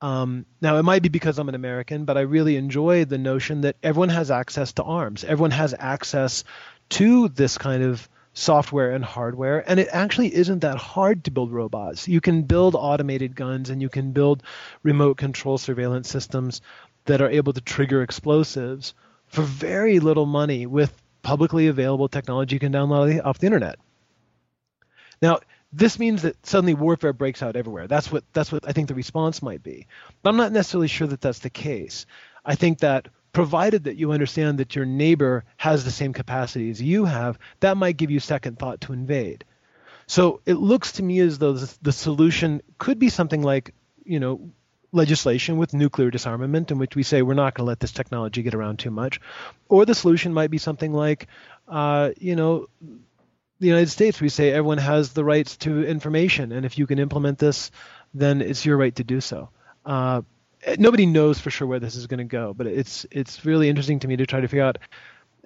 Um, 0.00 0.44
now, 0.60 0.78
it 0.78 0.82
might 0.82 1.02
be 1.02 1.08
because 1.08 1.38
I'm 1.38 1.48
an 1.48 1.54
American, 1.54 2.04
but 2.04 2.18
I 2.18 2.22
really 2.22 2.56
enjoy 2.56 3.04
the 3.04 3.18
notion 3.18 3.62
that 3.62 3.76
everyone 3.82 4.08
has 4.08 4.30
access 4.30 4.72
to 4.74 4.82
arms. 4.82 5.24
Everyone 5.24 5.52
has 5.52 5.74
access 5.78 6.44
to 6.90 7.28
this 7.28 7.56
kind 7.56 7.82
of 7.82 8.08
software 8.34 8.90
and 8.90 9.04
hardware, 9.04 9.64
and 9.68 9.78
it 9.78 9.88
actually 9.92 10.34
isn't 10.34 10.60
that 10.60 10.76
hard 10.76 11.24
to 11.24 11.30
build 11.30 11.52
robots. 11.52 12.08
You 12.08 12.20
can 12.20 12.42
build 12.42 12.74
automated 12.74 13.36
guns 13.36 13.70
and 13.70 13.80
you 13.80 13.88
can 13.88 14.12
build 14.12 14.42
remote 14.82 15.16
control 15.16 15.56
surveillance 15.56 16.08
systems 16.08 16.60
that 17.04 17.20
are 17.20 17.30
able 17.30 17.52
to 17.52 17.60
trigger 17.60 18.02
explosives 18.02 18.94
for 19.28 19.42
very 19.42 20.00
little 20.00 20.26
money 20.26 20.66
with 20.66 20.92
publicly 21.22 21.68
available 21.68 22.08
technology 22.08 22.56
you 22.56 22.60
can 22.60 22.72
download 22.72 23.24
off 23.24 23.38
the 23.38 23.46
internet. 23.46 23.78
Now, 25.22 25.40
this 25.76 25.98
means 25.98 26.22
that 26.22 26.46
suddenly 26.46 26.74
warfare 26.74 27.12
breaks 27.12 27.42
out 27.42 27.56
everywhere. 27.56 27.88
That's 27.88 28.10
what 28.10 28.24
that's 28.32 28.52
what 28.52 28.66
I 28.68 28.72
think 28.72 28.88
the 28.88 28.94
response 28.94 29.42
might 29.42 29.62
be. 29.62 29.86
But 30.22 30.30
I'm 30.30 30.36
not 30.36 30.52
necessarily 30.52 30.88
sure 30.88 31.08
that 31.08 31.20
that's 31.20 31.40
the 31.40 31.50
case. 31.50 32.06
I 32.44 32.54
think 32.54 32.78
that 32.78 33.08
provided 33.32 33.84
that 33.84 33.96
you 33.96 34.12
understand 34.12 34.58
that 34.58 34.76
your 34.76 34.86
neighbor 34.86 35.44
has 35.56 35.84
the 35.84 35.90
same 35.90 36.12
capacity 36.12 36.70
as 36.70 36.80
you 36.80 37.04
have, 37.04 37.38
that 37.60 37.76
might 37.76 37.96
give 37.96 38.10
you 38.10 38.20
second 38.20 38.58
thought 38.58 38.80
to 38.82 38.92
invade. 38.92 39.44
So 40.06 40.40
it 40.46 40.54
looks 40.54 40.92
to 40.92 41.02
me 41.02 41.18
as 41.18 41.38
though 41.38 41.54
the 41.54 41.92
solution 41.92 42.62
could 42.78 42.98
be 42.98 43.08
something 43.08 43.42
like, 43.42 43.74
you 44.04 44.20
know, 44.20 44.52
legislation 44.92 45.56
with 45.56 45.74
nuclear 45.74 46.10
disarmament, 46.10 46.70
in 46.70 46.78
which 46.78 46.94
we 46.94 47.02
say 47.02 47.22
we're 47.22 47.34
not 47.34 47.54
going 47.54 47.64
to 47.64 47.68
let 47.68 47.80
this 47.80 47.90
technology 47.90 48.42
get 48.42 48.54
around 48.54 48.78
too 48.78 48.90
much, 48.90 49.20
or 49.68 49.84
the 49.84 49.94
solution 49.94 50.32
might 50.32 50.50
be 50.50 50.58
something 50.58 50.92
like, 50.92 51.26
uh, 51.66 52.10
you 52.18 52.36
know, 52.36 52.68
the 53.64 53.68
United 53.70 53.88
States, 53.88 54.20
we 54.20 54.28
say 54.28 54.50
everyone 54.50 54.76
has 54.76 55.14
the 55.14 55.24
rights 55.24 55.56
to 55.56 55.86
information, 55.86 56.52
and 56.52 56.66
if 56.66 56.76
you 56.76 56.86
can 56.86 56.98
implement 56.98 57.38
this, 57.38 57.70
then 58.12 58.42
it's 58.42 58.66
your 58.66 58.76
right 58.76 58.94
to 58.96 59.04
do 59.04 59.22
so. 59.22 59.48
Uh, 59.86 60.20
nobody 60.78 61.06
knows 61.06 61.40
for 61.40 61.50
sure 61.50 61.66
where 61.66 61.80
this 61.80 61.96
is 61.96 62.06
going 62.06 62.18
to 62.18 62.24
go, 62.24 62.52
but 62.52 62.66
it's 62.66 63.06
it's 63.10 63.42
really 63.46 63.70
interesting 63.70 64.00
to 64.00 64.08
me 64.08 64.16
to 64.16 64.26
try 64.26 64.40
to 64.40 64.48
figure 64.48 64.64
out 64.64 64.76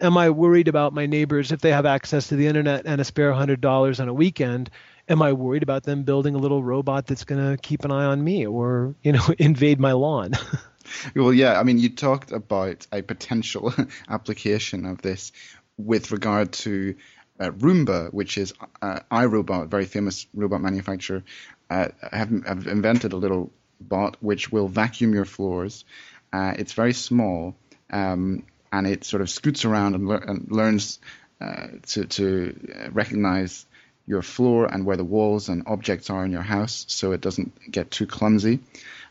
am 0.00 0.16
I 0.16 0.30
worried 0.30 0.66
about 0.66 0.92
my 0.92 1.06
neighbors 1.06 1.52
if 1.52 1.60
they 1.60 1.70
have 1.70 1.86
access 1.86 2.28
to 2.28 2.36
the 2.36 2.48
internet 2.48 2.86
and 2.86 3.00
a 3.00 3.04
spare 3.04 3.32
hundred 3.32 3.60
dollars 3.60 4.00
on 4.00 4.08
a 4.08 4.14
weekend? 4.14 4.68
Am 5.08 5.22
I 5.22 5.32
worried 5.32 5.62
about 5.62 5.84
them 5.84 6.02
building 6.02 6.34
a 6.34 6.38
little 6.38 6.62
robot 6.62 7.06
that's 7.06 7.24
going 7.24 7.40
to 7.40 7.56
keep 7.56 7.84
an 7.84 7.92
eye 7.92 8.04
on 8.04 8.22
me 8.22 8.48
or 8.48 8.96
you 9.02 9.12
know 9.12 9.22
invade 9.38 9.78
my 9.78 9.92
lawn? 9.92 10.32
well, 11.14 11.32
yeah. 11.32 11.60
I 11.60 11.62
mean, 11.62 11.78
you 11.78 11.88
talked 11.88 12.32
about 12.32 12.84
a 12.90 13.00
potential 13.00 13.72
application 14.08 14.86
of 14.86 15.02
this 15.02 15.30
with 15.76 16.10
regard 16.10 16.50
to 16.52 16.96
uh, 17.40 17.50
Roomba, 17.50 18.12
which 18.12 18.38
is 18.38 18.52
uh, 18.82 19.00
iRobot, 19.10 19.68
very 19.68 19.84
famous 19.84 20.26
robot 20.34 20.60
manufacturer, 20.60 21.22
uh, 21.70 21.88
have, 22.10 22.30
have 22.44 22.66
invented 22.66 23.12
a 23.12 23.16
little 23.16 23.50
bot 23.80 24.16
which 24.20 24.50
will 24.50 24.68
vacuum 24.68 25.14
your 25.14 25.24
floors. 25.24 25.84
Uh, 26.32 26.54
it's 26.58 26.72
very 26.72 26.92
small. 26.92 27.54
Um, 27.90 28.44
and 28.72 28.86
it 28.86 29.04
sort 29.04 29.22
of 29.22 29.30
scoots 29.30 29.64
around 29.64 29.94
and, 29.94 30.06
le- 30.06 30.20
and 30.20 30.50
learns 30.50 30.98
uh, 31.40 31.68
to, 31.86 32.04
to 32.04 32.90
recognize 32.92 33.66
your 34.06 34.22
floor 34.22 34.66
and 34.66 34.84
where 34.84 34.96
the 34.96 35.04
walls 35.04 35.48
and 35.48 35.64
objects 35.66 36.10
are 36.10 36.24
in 36.24 36.32
your 36.32 36.42
house 36.42 36.84
so 36.88 37.12
it 37.12 37.20
doesn't 37.20 37.70
get 37.70 37.90
too 37.90 38.06
clumsy. 38.06 38.60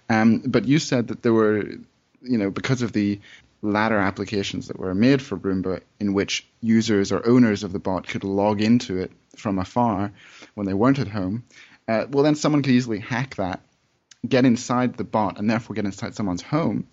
Um, 0.09 0.39
but 0.39 0.65
you 0.65 0.79
said 0.79 1.09
that 1.09 1.21
there 1.21 1.33
were, 1.33 1.63
you 2.21 2.37
know, 2.37 2.49
because 2.49 2.81
of 2.81 2.93
the 2.93 3.19
latter 3.61 3.97
applications 3.97 4.67
that 4.67 4.79
were 4.79 4.93
made 4.93 5.21
for 5.21 5.37
Roomba 5.37 5.81
in 5.99 6.13
which 6.13 6.47
users 6.61 7.11
or 7.11 7.27
owners 7.27 7.63
of 7.63 7.73
the 7.73 7.79
bot 7.79 8.07
could 8.07 8.23
log 8.23 8.61
into 8.61 8.97
it 8.97 9.11
from 9.35 9.59
afar 9.59 10.11
when 10.55 10.67
they 10.67 10.73
weren't 10.73 10.99
at 10.99 11.07
home, 11.07 11.43
uh, 11.87 12.05
well, 12.09 12.23
then 12.23 12.35
someone 12.35 12.61
could 12.61 12.73
easily 12.73 12.99
hack 12.99 13.35
that, 13.35 13.61
get 14.27 14.45
inside 14.45 14.95
the 14.95 15.03
bot, 15.03 15.39
and 15.39 15.49
therefore 15.49 15.75
get 15.75 15.85
inside 15.85 16.15
someone's 16.15 16.41
home 16.41 16.87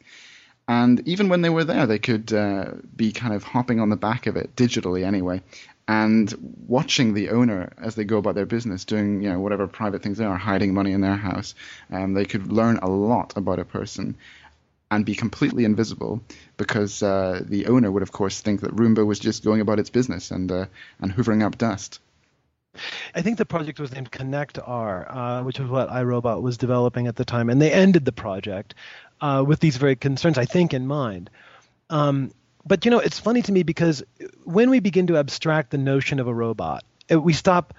and 0.67 1.07
even 1.07 1.29
when 1.29 1.43
they 1.43 1.51
were 1.51 1.65
there, 1.65 1.87
they 1.87 1.99
could 1.99 2.33
uh, 2.33 2.73
be 2.97 3.13
kind 3.13 3.35
of 3.35 3.43
hopping 3.43 3.81
on 3.81 3.91
the 3.91 3.97
back 3.97 4.27
of 4.27 4.37
it 4.37 4.57
digitally 4.57 5.05
anyway, 5.05 5.43
and 5.87 6.33
watching 6.67 7.13
the 7.13 7.31
owner 7.31 7.73
as 7.77 7.95
they 7.95 8.05
go 8.05 8.17
about 8.17 8.35
their 8.35 8.47
business, 8.47 8.87
doing 8.87 9.21
you 9.21 9.29
know 9.29 9.41
whatever 9.41 9.67
private 9.67 10.03
things 10.03 10.17
they 10.17 10.25
are, 10.25 10.39
hiding 10.39 10.73
money 10.73 10.93
in 10.93 11.03
their 11.03 11.17
house. 11.17 11.55
Um, 11.91 12.15
they 12.15 12.25
could 12.25 12.51
learn 12.51 12.79
a 12.79 12.89
lot 12.89 13.37
about 13.37 13.59
a 13.59 13.65
person 13.65 14.17
and 14.91 15.05
be 15.05 15.15
completely 15.15 15.65
invisible 15.65 16.21
because 16.57 17.03
uh, 17.03 17.43
the 17.45 17.67
owner 17.67 17.91
would 17.91 18.03
of 18.03 18.13
course 18.13 18.41
think 18.41 18.61
that 18.61 18.75
Roomba 18.77 19.05
was 19.05 19.19
just 19.19 19.45
going 19.45 19.61
about 19.61 19.79
its 19.79 19.91
business 19.91 20.31
and 20.31 20.51
uh, 20.51 20.67
and 21.01 21.13
hoovering 21.13 21.43
up 21.43 21.59
dust. 21.59 22.01
I 23.15 23.23
think 23.23 23.39
the 23.39 23.47
project 23.47 23.79
was 23.79 23.93
named 23.93 24.11
ConnectR, 24.11 25.07
uh, 25.09 25.43
which 25.45 25.61
was 25.61 25.71
what 25.71 25.89
iRobot 25.91 26.43
was 26.43 26.57
developing 26.57 27.07
at 27.07 27.15
the 27.17 27.25
time, 27.25 27.49
and 27.49 27.63
they 27.63 27.73
ended 27.73 28.05
the 28.05 28.13
project 28.13 28.75
uh, 29.21 29.45
with 29.47 29.61
these 29.61 29.77
very 29.77 29.95
concerns, 29.95 30.39
I 30.39 30.45
think, 30.45 30.75
in 30.75 30.87
mind. 30.87 31.31
Um, 31.89 32.33
but 32.67 32.85
you 32.85 32.91
know, 32.91 32.99
it's 32.99 33.19
funny 33.19 33.43
to 33.43 33.53
me 33.53 33.63
because 33.63 34.03
when 34.43 34.71
we 34.71 34.81
begin 34.81 35.07
to 35.09 35.19
abstract 35.19 35.71
the 35.71 35.79
notion 35.79 36.19
of 36.19 36.27
a 36.27 36.35
robot, 36.35 36.85
we 37.11 37.33
stop 37.33 37.75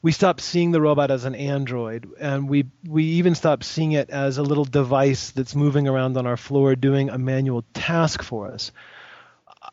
we 0.00 0.12
stop 0.12 0.40
seeing 0.40 0.70
the 0.70 0.80
robot 0.80 1.10
as 1.10 1.24
an 1.24 1.34
android, 1.34 2.08
and 2.20 2.48
we 2.48 2.66
we 2.86 3.04
even 3.04 3.34
stop 3.34 3.64
seeing 3.64 3.92
it 3.92 4.10
as 4.10 4.38
a 4.38 4.42
little 4.42 4.64
device 4.64 5.30
that's 5.30 5.54
moving 5.54 5.88
around 5.88 6.16
on 6.16 6.26
our 6.26 6.36
floor 6.36 6.76
doing 6.76 7.10
a 7.10 7.18
manual 7.18 7.64
task 7.74 8.22
for 8.22 8.50
us. 8.50 8.70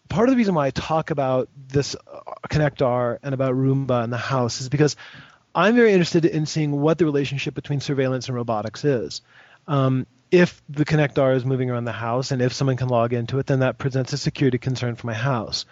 Part 0.10 0.28
of 0.30 0.34
the 0.34 0.38
reason 0.38 0.56
why 0.56 0.68
I 0.68 0.72
talk 0.72 1.12
about 1.12 1.50
this 1.68 1.96
uh, 1.96 2.20
ConnectR 2.50 3.20
and 3.22 3.34
about 3.34 3.54
Roomba 3.54 4.04
in 4.04 4.10
the 4.10 4.18
house 4.18 4.62
is 4.62 4.70
because 4.70 4.96
I'm 5.54 5.76
very 5.76 5.92
interested 5.92 6.26
in 6.26 6.46
seeing 6.46 6.72
what 6.72 6.98
the 6.98 7.06
relationship 7.06 7.54
between 7.54 7.80
surveillance 7.80 8.28
and 8.28 8.36
robotics 8.36 8.84
is. 8.84 9.22
Um, 9.68 10.06
if 10.32 10.62
the 10.68 10.86
ConnectR 10.86 11.36
is 11.36 11.46
moving 11.46 11.70
around 11.70 11.86
the 11.86 11.92
house 11.92 12.32
and 12.32 12.42
if 12.42 12.52
someone 12.52 12.78
can 12.78 12.90
log 12.90 13.14
into 13.14 13.40
it, 13.40 13.46
then 13.46 13.60
that 13.60 13.78
presents 13.78 14.12
a 14.12 14.18
security 14.18 14.58
concern 14.58 14.96
for 14.96 15.08
my 15.08 15.14
house. 15.14 15.66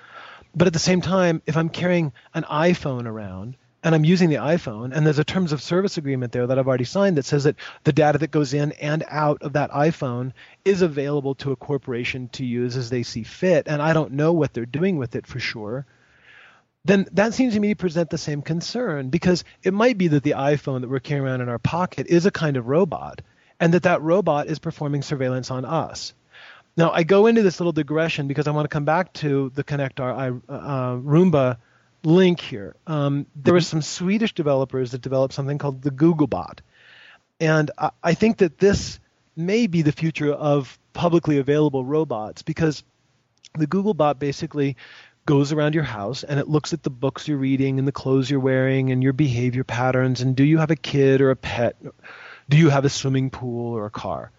But 0.56 0.68
at 0.68 0.74
the 0.74 0.80
same 0.80 1.02
time, 1.02 1.42
if 1.46 1.58
I'm 1.58 1.70
carrying 1.70 2.14
an 2.34 2.44
iPhone 2.44 3.08
around 3.08 3.58
and 3.84 3.94
I'm 3.94 4.06
using 4.06 4.30
the 4.30 4.38
iPhone 4.38 4.96
and 4.96 5.06
there's 5.06 5.20
a 5.20 5.26
terms 5.26 5.52
of 5.52 5.62
service 5.62 5.98
agreement 5.98 6.32
there 6.32 6.48
that 6.48 6.58
I've 6.58 6.68
already 6.68 6.86
signed 6.86 7.18
that 7.18 7.26
says 7.26 7.44
that 7.44 7.58
the 7.84 7.92
data 7.92 8.18
that 8.20 8.32
goes 8.32 8.54
in 8.54 8.72
and 8.74 9.04
out 9.10 9.42
of 9.42 9.54
that 9.54 9.72
iPhone 9.72 10.32
is 10.64 10.82
available 10.82 11.36
to 11.36 11.52
a 11.52 11.58
corporation 11.58 12.30
to 12.30 12.46
use 12.46 12.78
as 12.78 12.90
they 12.90 13.04
see 13.04 13.24
fit, 13.24 13.68
and 13.68 13.82
I 13.82 13.94
don't 13.94 14.14
know 14.14 14.32
what 14.32 14.54
they're 14.54 14.66
doing 14.66 14.98
with 14.98 15.16
it 15.16 15.28
for 15.28 15.40
sure, 15.40 15.86
then 16.86 17.08
that 17.12 17.34
seems 17.34 17.54
to 17.54 17.60
me 17.60 17.70
to 17.70 17.76
present 17.76 18.10
the 18.10 18.18
same 18.18 18.42
concern 18.42 19.10
because 19.10 19.44
it 19.64 19.74
might 19.74 19.98
be 19.98 20.08
that 20.10 20.24
the 20.24 20.32
iPhone 20.32 20.82
that 20.82 20.90
we're 20.90 21.00
carrying 21.00 21.26
around 21.26 21.42
in 21.42 21.50
our 21.50 21.60
pocket 21.60 22.08
is 22.08 22.26
a 22.26 22.32
kind 22.32 22.58
of 22.58 22.68
robot 22.68 23.22
and 23.60 23.74
that 23.74 23.84
that 23.84 24.02
robot 24.02 24.48
is 24.48 24.60
performing 24.60 25.02
surveillance 25.02 25.52
on 25.52 25.66
us. 25.66 26.14
Now, 26.76 26.92
I 26.92 27.04
go 27.04 27.28
into 27.28 27.44
this 27.44 27.60
little 27.60 27.72
digression 27.72 28.28
because 28.28 28.48
I 28.48 28.52
want 28.52 28.66
to 28.66 28.74
come 28.74 28.86
back 28.86 29.14
to 29.14 29.52
the 29.54 29.64
ConnectR 29.64 30.42
uh, 30.50 30.52
uh, 30.52 30.96
Roomba 30.98 31.58
link 32.04 32.40
here. 32.40 32.76
Um, 32.88 33.26
there 33.36 33.54
were 33.54 33.62
some 33.62 33.82
Swedish 33.82 34.34
developers 34.34 34.92
that 34.92 35.02
developed 35.02 35.34
something 35.34 35.58
called 35.58 35.82
the 35.82 35.92
Googlebot. 35.92 36.60
And 37.40 37.72
I, 37.78 37.92
I 38.04 38.14
think 38.14 38.38
that 38.38 38.58
this 38.58 39.00
may 39.36 39.68
be 39.68 39.82
the 39.82 39.92
future 39.92 40.32
of 40.32 40.78
publicly 40.94 41.40
available 41.40 41.84
robots 41.84 42.42
because 42.42 42.84
the 43.58 43.68
Googlebot 43.68 44.20
basically 44.20 44.78
goes 45.26 45.52
around 45.52 45.74
your 45.74 45.84
house 45.84 46.24
and 46.24 46.40
it 46.40 46.50
looks 46.50 46.74
at 46.74 46.84
the 46.84 46.90
books 46.90 47.28
you're 47.28 47.38
reading 47.38 47.80
and 47.80 47.88
the 47.88 47.94
clothes 47.94 48.30
you're 48.30 48.40
wearing 48.40 48.92
and 48.92 49.02
your 49.02 49.14
behavior 49.14 49.64
patterns 49.64 50.22
and 50.22 50.36
do 50.36 50.44
you 50.44 50.58
have 50.58 50.70
a 50.70 50.76
kid 50.76 51.22
or 51.22 51.32
a 51.32 51.36
pet 51.36 51.78
do 52.50 52.58
you 52.58 52.70
have 52.70 52.86
a 52.86 52.90
swimming 52.90 53.30
pool 53.30 53.74
or 53.74 53.86
a 53.86 53.90
car? 53.90 54.32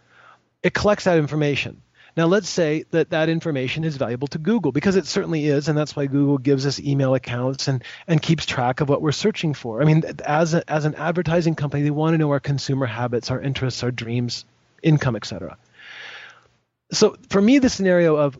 It 0.62 0.74
collects 0.74 1.04
that 1.04 1.18
information. 1.18 1.82
Now, 2.16 2.26
let's 2.26 2.48
say 2.48 2.84
that 2.90 3.10
that 3.10 3.28
information 3.28 3.82
is 3.82 3.96
valuable 3.96 4.28
to 4.28 4.38
Google 4.38 4.70
because 4.70 4.94
it 4.94 5.06
certainly 5.06 5.46
is, 5.46 5.68
and 5.68 5.76
that's 5.76 5.96
why 5.96 6.06
Google 6.06 6.38
gives 6.38 6.64
us 6.64 6.78
email 6.78 7.14
accounts 7.14 7.66
and, 7.66 7.82
and 8.06 8.22
keeps 8.22 8.46
track 8.46 8.80
of 8.80 8.88
what 8.88 9.02
we're 9.02 9.12
searching 9.12 9.52
for. 9.52 9.82
I 9.82 9.84
mean, 9.84 10.04
as, 10.24 10.54
a, 10.54 10.70
as 10.70 10.84
an 10.84 10.94
advertising 10.94 11.56
company, 11.56 11.82
they 11.82 11.90
want 11.90 12.14
to 12.14 12.18
know 12.18 12.30
our 12.30 12.40
consumer 12.40 12.86
habits, 12.86 13.30
our 13.30 13.40
interests, 13.40 13.82
our 13.82 13.90
dreams, 13.90 14.44
income, 14.82 15.16
etc. 15.16 15.56
So, 16.92 17.16
for 17.30 17.42
me, 17.42 17.58
the 17.58 17.70
scenario 17.70 18.14
of 18.14 18.38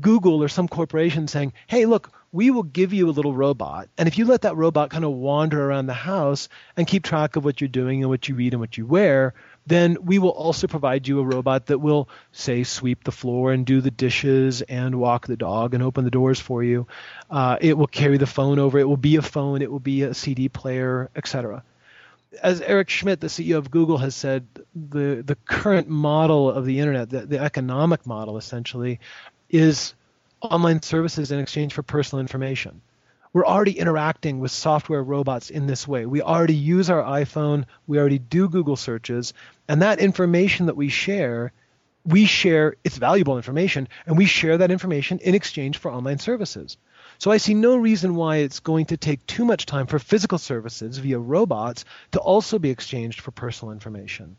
Google 0.00 0.42
or 0.42 0.48
some 0.48 0.68
corporation 0.68 1.26
saying, 1.26 1.52
hey, 1.66 1.86
look, 1.86 2.12
we 2.32 2.50
will 2.50 2.64
give 2.64 2.92
you 2.92 3.08
a 3.08 3.12
little 3.12 3.34
robot. 3.34 3.88
And 3.96 4.06
if 4.06 4.18
you 4.18 4.26
let 4.26 4.42
that 4.42 4.56
robot 4.56 4.90
kind 4.90 5.04
of 5.04 5.12
wander 5.12 5.68
around 5.68 5.86
the 5.86 5.94
house 5.94 6.48
and 6.76 6.86
keep 6.86 7.02
track 7.02 7.36
of 7.36 7.44
what 7.44 7.60
you're 7.60 7.68
doing 7.68 8.02
and 8.02 8.10
what 8.10 8.28
you 8.28 8.34
read 8.34 8.52
and 8.52 8.60
what 8.60 8.76
you 8.76 8.84
wear, 8.84 9.34
then 9.66 9.98
we 10.02 10.18
will 10.18 10.30
also 10.30 10.66
provide 10.66 11.08
you 11.08 11.18
a 11.18 11.24
robot 11.24 11.66
that 11.66 11.78
will, 11.78 12.08
say, 12.32 12.62
sweep 12.62 13.02
the 13.04 13.12
floor 13.12 13.52
and 13.52 13.66
do 13.66 13.80
the 13.80 13.90
dishes 13.90 14.62
and 14.62 14.94
walk 14.94 15.26
the 15.26 15.36
dog 15.36 15.74
and 15.74 15.82
open 15.82 16.04
the 16.04 16.10
doors 16.10 16.38
for 16.38 16.62
you. 16.62 16.86
Uh, 17.30 17.56
it 17.60 17.76
will 17.76 17.88
carry 17.88 18.16
the 18.16 18.26
phone 18.26 18.58
over. 18.58 18.78
It 18.78 18.88
will 18.88 18.96
be 18.96 19.16
a 19.16 19.22
phone. 19.22 19.62
It 19.62 19.70
will 19.70 19.80
be 19.80 20.02
a 20.02 20.14
CD 20.14 20.48
player, 20.48 21.10
etc. 21.16 21.64
As 22.42 22.60
Eric 22.60 22.90
Schmidt, 22.90 23.20
the 23.20 23.26
CEO 23.26 23.56
of 23.56 23.70
Google, 23.70 23.98
has 23.98 24.14
said, 24.14 24.46
the 24.74 25.22
the 25.24 25.36
current 25.46 25.88
model 25.88 26.50
of 26.50 26.64
the 26.64 26.78
internet, 26.78 27.10
the, 27.10 27.26
the 27.26 27.38
economic 27.38 28.06
model 28.06 28.36
essentially, 28.36 29.00
is 29.50 29.94
online 30.40 30.82
services 30.82 31.32
in 31.32 31.40
exchange 31.40 31.74
for 31.74 31.82
personal 31.82 32.20
information. 32.20 32.82
We're 33.36 33.44
already 33.44 33.78
interacting 33.78 34.40
with 34.40 34.50
software 34.50 35.02
robots 35.02 35.50
in 35.50 35.66
this 35.66 35.86
way. 35.86 36.06
We 36.06 36.22
already 36.22 36.54
use 36.54 36.88
our 36.88 37.02
iPhone, 37.02 37.66
we 37.86 37.98
already 37.98 38.18
do 38.18 38.48
Google 38.48 38.76
searches, 38.76 39.34
and 39.68 39.82
that 39.82 39.98
information 39.98 40.64
that 40.64 40.76
we 40.76 40.88
share, 40.88 41.52
we 42.06 42.24
share 42.24 42.76
it's 42.82 42.96
valuable 42.96 43.36
information, 43.36 43.88
and 44.06 44.16
we 44.16 44.24
share 44.24 44.56
that 44.56 44.70
information 44.70 45.18
in 45.18 45.34
exchange 45.34 45.76
for 45.76 45.90
online 45.92 46.18
services. 46.18 46.78
So 47.18 47.30
I 47.30 47.36
see 47.36 47.52
no 47.52 47.76
reason 47.76 48.14
why 48.14 48.36
it's 48.36 48.60
going 48.60 48.86
to 48.86 48.96
take 48.96 49.26
too 49.26 49.44
much 49.44 49.66
time 49.66 49.86
for 49.86 49.98
physical 49.98 50.38
services 50.38 50.96
via 50.96 51.18
robots 51.18 51.84
to 52.12 52.20
also 52.20 52.58
be 52.58 52.70
exchanged 52.70 53.20
for 53.20 53.32
personal 53.32 53.72
information. 53.72 54.38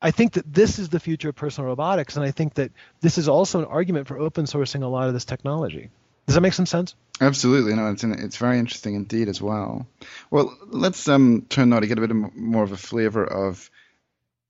I 0.00 0.10
think 0.10 0.32
that 0.32 0.50
this 0.50 0.78
is 0.78 0.88
the 0.88 1.00
future 1.00 1.28
of 1.28 1.36
personal 1.36 1.68
robotics, 1.68 2.16
and 2.16 2.24
I 2.24 2.30
think 2.30 2.54
that 2.54 2.72
this 3.02 3.18
is 3.18 3.28
also 3.28 3.58
an 3.58 3.66
argument 3.66 4.06
for 4.06 4.18
open 4.18 4.46
sourcing 4.46 4.84
a 4.84 4.86
lot 4.86 5.08
of 5.08 5.12
this 5.12 5.26
technology. 5.26 5.90
Does 6.26 6.34
that 6.34 6.40
make 6.40 6.52
some 6.52 6.66
sense? 6.66 6.94
Absolutely, 7.20 7.74
no, 7.74 7.90
it's 7.90 8.04
it's 8.04 8.36
very 8.36 8.58
interesting 8.58 8.94
indeed 8.94 9.28
as 9.28 9.40
well. 9.40 9.86
Well, 10.30 10.56
let's 10.68 11.08
um, 11.08 11.46
turn 11.48 11.68
now 11.68 11.80
to 11.80 11.86
get 11.86 11.98
a 11.98 12.06
bit 12.06 12.36
more 12.36 12.64
of 12.64 12.72
a 12.72 12.76
flavor 12.76 13.24
of 13.24 13.70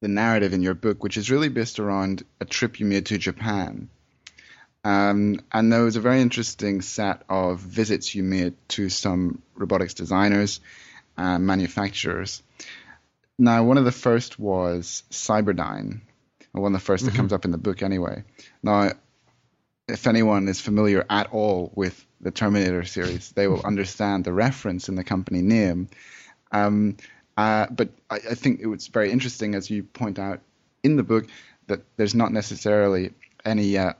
the 0.00 0.08
narrative 0.08 0.52
in 0.52 0.62
your 0.62 0.74
book, 0.74 1.02
which 1.02 1.16
is 1.16 1.30
really 1.30 1.48
based 1.48 1.78
around 1.78 2.24
a 2.40 2.44
trip 2.44 2.80
you 2.80 2.86
made 2.86 3.06
to 3.06 3.18
Japan. 3.18 3.88
Um, 4.84 5.40
and 5.52 5.72
there 5.72 5.84
was 5.84 5.96
a 5.96 6.00
very 6.00 6.20
interesting 6.20 6.82
set 6.82 7.22
of 7.28 7.60
visits 7.60 8.14
you 8.14 8.22
made 8.24 8.54
to 8.68 8.88
some 8.88 9.42
robotics 9.54 9.94
designers 9.94 10.60
and 11.16 11.46
manufacturers. 11.46 12.42
Now, 13.38 13.64
one 13.64 13.78
of 13.78 13.84
the 13.84 13.92
first 13.92 14.38
was 14.38 15.04
Cyberdyne, 15.10 16.00
or 16.52 16.62
one 16.62 16.74
of 16.74 16.84
the 16.84 16.92
1st 16.92 16.96
mm-hmm. 16.96 17.06
that 17.06 17.14
comes 17.14 17.32
up 17.32 17.44
in 17.44 17.50
the 17.50 17.58
book 17.58 17.82
anyway. 17.82 18.24
Now, 18.62 18.92
if 19.92 20.06
anyone 20.06 20.48
is 20.48 20.60
familiar 20.60 21.04
at 21.08 21.32
all 21.32 21.70
with 21.74 22.04
the 22.20 22.30
Terminator 22.30 22.84
series, 22.84 23.32
they 23.32 23.46
will 23.46 23.60
understand 23.62 24.24
the 24.24 24.32
reference 24.32 24.88
in 24.88 24.94
the 24.94 25.04
company 25.04 25.42
name. 25.42 25.88
Um, 26.50 26.96
uh, 27.36 27.66
but 27.70 27.90
I, 28.10 28.16
I, 28.16 28.34
think 28.34 28.60
it 28.60 28.66
was 28.66 28.86
very 28.88 29.10
interesting, 29.10 29.54
as 29.54 29.70
you 29.70 29.82
point 29.82 30.18
out 30.18 30.40
in 30.82 30.96
the 30.96 31.02
book, 31.02 31.26
that 31.66 31.80
there's 31.96 32.14
not 32.14 32.32
necessarily 32.32 33.12
any 33.44 33.78
uh, 33.78 33.94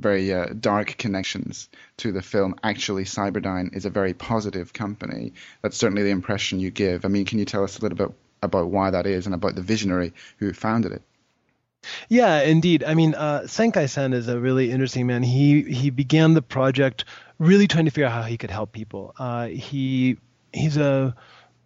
very 0.00 0.32
uh, 0.32 0.46
dark 0.58 0.96
connections 0.98 1.68
to 1.98 2.12
the 2.12 2.22
film. 2.22 2.56
Actually, 2.62 3.04
Cyberdyne 3.04 3.74
is 3.76 3.84
a 3.84 3.90
very 3.90 4.12
positive 4.12 4.72
company. 4.72 5.32
That's 5.62 5.76
certainly 5.76 6.02
the 6.02 6.10
impression 6.10 6.60
you 6.60 6.70
give. 6.70 7.04
I 7.04 7.08
mean, 7.08 7.24
can 7.24 7.38
you 7.38 7.44
tell 7.44 7.64
us 7.64 7.78
a 7.78 7.82
little 7.82 7.96
bit 7.96 8.12
about 8.42 8.68
why 8.68 8.90
that 8.90 9.06
is 9.06 9.26
and 9.26 9.34
about 9.34 9.54
the 9.54 9.62
visionary 9.62 10.12
who 10.38 10.52
founded 10.52 10.92
it? 10.92 11.02
Yeah, 12.08 12.40
indeed. 12.42 12.84
I 12.84 12.94
mean, 12.94 13.14
uh, 13.14 13.42
Sankai-san 13.42 14.12
is 14.12 14.28
a 14.28 14.38
really 14.38 14.70
interesting 14.70 15.06
man. 15.06 15.22
He 15.22 15.62
he 15.62 15.90
began 15.90 16.34
the 16.34 16.42
project 16.42 17.04
really 17.38 17.66
trying 17.66 17.84
to 17.86 17.90
figure 17.90 18.06
out 18.06 18.12
how 18.12 18.22
he 18.22 18.36
could 18.36 18.50
help 18.50 18.72
people. 18.72 19.14
Uh, 19.18 19.48
he 19.48 20.18
he's 20.52 20.76
a 20.76 21.14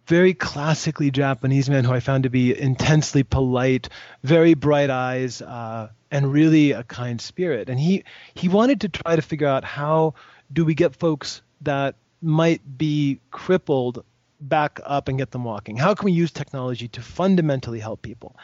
very 0.07 0.33
classically 0.33 1.11
Japanese 1.11 1.69
man 1.69 1.83
who 1.83 1.93
I 1.93 1.99
found 1.99 2.23
to 2.23 2.29
be 2.29 2.59
intensely 2.59 3.21
polite, 3.23 3.89
very 4.23 4.55
bright 4.55 4.89
eyes, 4.89 5.41
uh, 5.41 5.89
and 6.09 6.33
really 6.33 6.71
a 6.71 6.83
kind 6.83 7.21
spirit. 7.21 7.69
And 7.69 7.79
he 7.79 8.03
he 8.33 8.49
wanted 8.49 8.81
to 8.81 8.89
try 8.89 9.15
to 9.15 9.21
figure 9.21 9.47
out 9.47 9.63
how 9.63 10.15
do 10.51 10.65
we 10.65 10.73
get 10.73 10.95
folks 10.95 11.41
that 11.61 11.95
might 12.21 12.61
be 12.77 13.19
crippled 13.31 14.03
back 14.41 14.79
up 14.85 15.07
and 15.07 15.17
get 15.17 15.31
them 15.31 15.43
walking? 15.43 15.77
How 15.77 15.93
can 15.93 16.05
we 16.05 16.11
use 16.11 16.31
technology 16.31 16.87
to 16.89 17.01
fundamentally 17.01 17.79
help 17.79 18.01
people? 18.01 18.35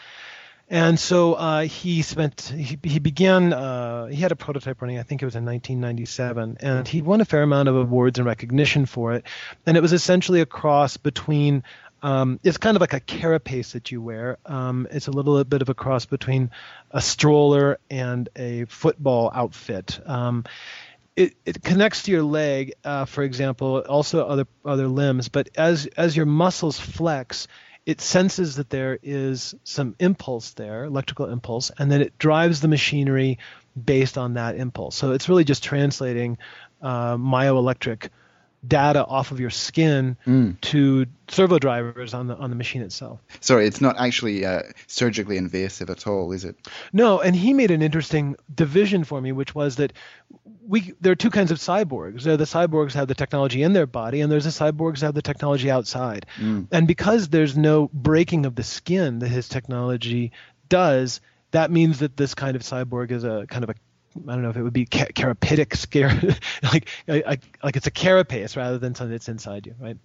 And 0.67 0.99
so 0.99 1.35
uh, 1.35 1.61
he 1.61 2.01
spent, 2.01 2.41
he, 2.41 2.79
he 2.81 2.99
began, 2.99 3.53
uh, 3.53 4.07
he 4.07 4.15
had 4.15 4.31
a 4.31 4.35
prototype 4.35 4.81
running, 4.81 4.97
I 4.97 5.03
think 5.03 5.21
it 5.21 5.25
was 5.25 5.35
in 5.35 5.45
1997, 5.45 6.57
and 6.59 6.87
he 6.87 7.03
won 7.03 7.21
a 7.21 7.25
fair 7.25 7.43
amount 7.43 7.69
of 7.69 7.75
awards 7.75 8.17
and 8.17 8.25
recognition 8.25 8.87
for 8.87 9.13
it. 9.13 9.25
And 9.67 9.77
it 9.77 9.81
was 9.81 9.93
essentially 9.93 10.41
a 10.41 10.45
cross 10.45 10.97
between, 10.97 11.63
um, 12.01 12.39
it's 12.43 12.57
kind 12.57 12.75
of 12.75 12.81
like 12.81 12.93
a 12.93 12.99
carapace 12.99 13.73
that 13.73 13.91
you 13.91 14.01
wear. 14.01 14.39
Um, 14.47 14.87
it's 14.89 15.07
a 15.07 15.11
little 15.11 15.43
bit 15.43 15.61
of 15.61 15.69
a 15.69 15.75
cross 15.75 16.05
between 16.05 16.49
a 16.89 17.01
stroller 17.01 17.77
and 17.91 18.27
a 18.35 18.65
football 18.65 19.31
outfit. 19.35 19.99
Um, 20.03 20.45
it, 21.15 21.35
it 21.45 21.63
connects 21.63 22.03
to 22.03 22.11
your 22.11 22.23
leg, 22.23 22.73
uh, 22.83 23.05
for 23.05 23.23
example, 23.23 23.77
also 23.79 24.27
other 24.27 24.47
other 24.65 24.87
limbs. 24.87 25.29
But 25.29 25.49
as 25.55 25.85
as 25.95 26.17
your 26.17 26.25
muscles 26.25 26.77
flex, 26.77 27.47
it 27.85 28.01
senses 28.01 28.55
that 28.55 28.69
there 28.69 28.97
is 29.03 29.53
some 29.63 29.95
impulse 29.99 30.51
there, 30.53 30.85
electrical 30.85 31.27
impulse, 31.27 31.71
and 31.77 31.91
then 31.91 32.01
it 32.01 32.17
drives 32.17 32.61
the 32.61 32.67
machinery 32.67 33.37
based 33.81 34.17
on 34.17 34.33
that 34.33 34.55
impulse. 34.55 34.95
So 34.95 35.11
it's 35.11 35.29
really 35.29 35.43
just 35.43 35.63
translating 35.63 36.37
uh, 36.81 37.15
myoelectric 37.15 38.09
data 38.67 39.05
off 39.05 39.31
of 39.31 39.39
your 39.39 39.49
skin 39.49 40.17
mm. 40.25 40.59
to 40.61 41.05
servo 41.27 41.59
drivers 41.59 42.13
on 42.13 42.27
the 42.27 42.35
on 42.35 42.49
the 42.49 42.55
machine 42.55 42.81
itself. 42.81 43.19
Sorry, 43.39 43.67
it's 43.67 43.81
not 43.81 43.97
actually 43.97 44.45
uh, 44.45 44.61
surgically 44.87 45.37
invasive 45.37 45.89
at 45.89 46.07
all, 46.07 46.31
is 46.31 46.45
it? 46.45 46.55
No, 46.93 47.19
and 47.19 47.35
he 47.35 47.53
made 47.53 47.71
an 47.71 47.81
interesting 47.81 48.35
division 48.53 49.03
for 49.03 49.19
me, 49.21 49.31
which 49.31 49.55
was 49.55 49.77
that 49.77 49.93
we 50.67 50.93
there 51.01 51.11
are 51.11 51.15
two 51.15 51.29
kinds 51.29 51.51
of 51.51 51.57
cyborgs. 51.57 52.23
There 52.23 52.33
are 52.33 52.37
the 52.37 52.45
cyborgs 52.45 52.93
have 52.93 53.07
the 53.07 53.15
technology 53.15 53.63
in 53.63 53.73
their 53.73 53.87
body, 53.87 54.21
and 54.21 54.31
there's 54.31 54.45
the 54.45 54.49
cyborgs 54.49 55.01
have 55.01 55.13
the 55.13 55.21
technology 55.21 55.69
outside. 55.69 56.25
Mm. 56.37 56.67
And 56.71 56.87
because 56.87 57.29
there's 57.29 57.57
no 57.57 57.89
breaking 57.93 58.45
of 58.45 58.55
the 58.55 58.63
skin 58.63 59.19
that 59.19 59.29
his 59.29 59.47
technology 59.47 60.31
does, 60.69 61.21
that 61.51 61.71
means 61.71 61.99
that 61.99 62.17
this 62.17 62.33
kind 62.35 62.55
of 62.55 62.63
cyborg 62.63 63.11
is 63.11 63.23
a 63.23 63.45
kind 63.47 63.63
of 63.63 63.69
a 63.69 63.75
I 64.27 64.33
don't 64.33 64.41
know 64.41 64.49
if 64.49 64.57
it 64.57 64.63
would 64.63 64.73
be 64.73 64.85
ca- 64.85 65.11
carapitic 65.13 65.75
scare, 65.75 66.09
like 66.63 66.89
like 67.07 67.75
it's 67.75 67.87
a 67.87 67.91
carapace 67.91 68.55
rather 68.55 68.77
than 68.77 68.95
something 68.95 69.11
that's 69.11 69.29
inside 69.29 69.65
you, 69.65 69.75
right? 69.79 69.97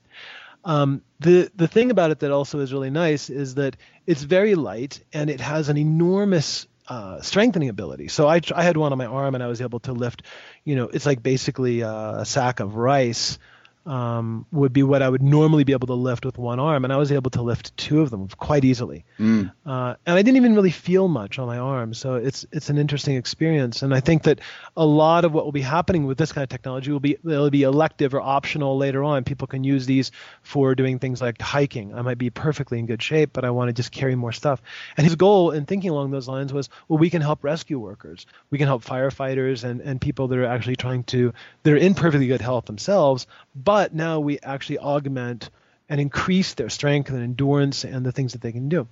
Um, 0.65 1.03
the 1.21 1.51
the 1.55 1.69
thing 1.69 1.91
about 1.91 2.11
it 2.11 2.21
that 2.21 2.31
also 2.31 2.61
is 2.61 2.73
really 2.73 2.91
nice 2.91 3.31
is 3.31 3.55
that 3.55 3.77
it's 4.07 4.23
very 4.23 4.55
light 4.55 5.03
and 5.13 5.31
it 5.31 5.41
has 5.41 5.69
an 5.69 5.77
enormous 5.79 6.67
uh, 6.89 7.21
strengthening 7.23 7.69
ability. 7.69 8.09
So 8.09 8.29
I 8.29 8.41
I 8.55 8.63
had 8.63 8.77
one 8.77 8.93
on 8.93 8.99
my 8.99 9.07
arm 9.07 9.35
and 9.35 9.43
I 9.43 9.47
was 9.47 9.61
able 9.61 9.81
to 9.81 9.93
lift, 9.93 10.23
you 10.65 10.77
know, 10.77 10.89
it's 10.89 11.07
like 11.07 11.23
basically 11.23 11.81
a, 11.81 12.17
a 12.19 12.25
sack 12.27 12.61
of 12.61 12.75
rice 12.75 13.39
um, 13.87 14.47
would 14.53 14.73
be 14.73 14.83
what 14.83 15.03
I 15.03 15.09
would 15.09 15.23
normally 15.23 15.65
be 15.65 15.73
able 15.73 15.87
to 15.87 15.95
lift 15.95 16.25
with 16.25 16.37
one 16.39 16.61
arm, 16.61 16.85
and 16.85 16.93
I 16.93 16.97
was 16.97 17.11
able 17.11 17.31
to 17.31 17.43
lift 17.43 17.77
two 17.77 18.01
of 18.03 18.11
them 18.11 18.29
quite 18.29 18.65
easily. 18.65 19.05
Mm. 19.19 19.51
Uh, 19.65 19.95
and 20.07 20.17
I 20.19 20.23
didn't 20.23 20.37
even 20.37 20.55
really 20.55 20.71
feel 20.71 21.09
much 21.09 21.39
on 21.39 21.47
my 21.47 21.59
arm, 21.59 21.95
so 21.95 22.15
it's 22.15 22.45
it's 22.53 22.69
an 22.69 22.79
interesting 22.79 23.17
experience. 23.17 23.83
And 23.83 23.95
I 23.95 24.01
think 24.01 24.25
that 24.25 24.41
a 24.77 24.85
lot 24.85 25.25
of 25.25 25.33
what 25.33 25.45
will 25.45 25.53
be 25.53 25.63
happening 25.63 26.07
with 26.07 26.19
this 26.19 26.33
kind 26.33 26.43
of 26.43 26.49
technology 26.49 26.93
will 26.93 27.01
be 27.01 27.17
it'll 27.25 27.51
be 27.51 27.63
elective 27.63 28.15
or 28.15 28.21
optional 28.21 28.77
later 28.77 29.03
on. 29.03 29.25
People 29.25 29.47
can 29.47 29.65
use 29.65 29.87
these 29.87 30.11
for 30.43 30.75
doing 30.75 30.99
things 30.99 31.23
like 31.23 31.41
hiking. 31.41 31.95
I 31.95 32.03
might 32.03 32.19
be 32.19 32.31
perfectly 32.31 32.79
in 32.79 32.87
good 32.87 33.03
shape, 33.03 33.31
but 33.33 33.45
I 33.45 33.51
want 33.51 33.69
to 33.69 33.73
just 33.73 33.93
carry 33.93 34.15
more 34.15 34.33
stuff. 34.33 34.61
And 34.97 35.05
his 35.05 35.17
goal 35.17 35.53
in 35.53 35.65
thinking 35.65 35.91
along 35.91 36.11
those 36.11 36.29
lines 36.29 36.53
was, 36.53 36.69
well, 36.89 36.99
we 36.99 37.09
can 37.09 37.23
help 37.23 37.43
rescue 37.45 37.79
workers, 37.79 38.27
we 38.51 38.59
can 38.59 38.67
help 38.67 38.85
firefighters 38.85 39.65
and 39.65 39.81
and 39.81 40.01
people 40.01 40.29
that 40.29 40.39
are 40.39 40.45
actually 40.45 40.77
trying 40.77 41.05
to 41.05 41.33
they're 41.63 41.77
in 41.77 41.95
perfectly 41.95 42.27
good 42.27 42.41
health 42.41 42.67
themselves 42.67 43.27
but 43.55 43.70
now 43.93 44.21
we 44.21 44.39
actually 44.41 44.79
augment 44.79 45.51
and 45.89 46.01
increase 46.01 46.55
their 46.55 46.69
strength 46.69 47.11
and 47.11 47.23
endurance 47.23 47.85
and 47.85 48.07
the 48.07 48.13
things 48.13 48.33
that 48.33 48.41
they 48.41 48.53
can 48.53 48.69
do. 48.69 48.87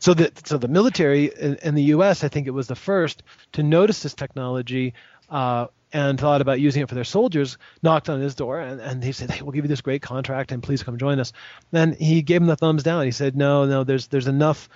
So 0.00 0.14
the 0.14 0.32
so 0.44 0.58
the 0.58 0.68
military 0.68 1.26
in, 1.26 1.56
in 1.62 1.74
the 1.74 1.84
U.S. 1.94 2.24
I 2.24 2.28
think 2.28 2.46
it 2.46 2.50
was 2.50 2.66
the 2.66 2.74
first 2.74 3.22
to 3.52 3.62
notice 3.62 4.02
this 4.02 4.14
technology. 4.14 4.94
Uh, 5.28 5.68
and 5.92 6.20
thought 6.20 6.40
about 6.40 6.60
using 6.60 6.82
it 6.82 6.88
for 6.88 6.94
their 6.94 7.02
soldiers, 7.02 7.58
knocked 7.82 8.08
on 8.08 8.20
his 8.20 8.36
door, 8.36 8.60
and, 8.60 8.80
and 8.80 9.02
he 9.02 9.10
said, 9.10 9.28
"Hey, 9.28 9.42
we'll 9.42 9.50
give 9.50 9.64
you 9.64 9.68
this 9.68 9.80
great 9.80 10.02
contract, 10.02 10.52
and 10.52 10.62
please 10.62 10.84
come 10.84 10.98
join 10.98 11.18
us." 11.18 11.32
Then 11.72 11.94
he 11.94 12.22
gave 12.22 12.40
him 12.40 12.46
the 12.46 12.54
thumbs 12.54 12.84
down. 12.84 13.04
He 13.04 13.10
said, 13.10 13.36
"No, 13.36 13.64
no, 13.66 13.82
there's 13.82 14.06
there's 14.06 14.28
enough 14.28 14.68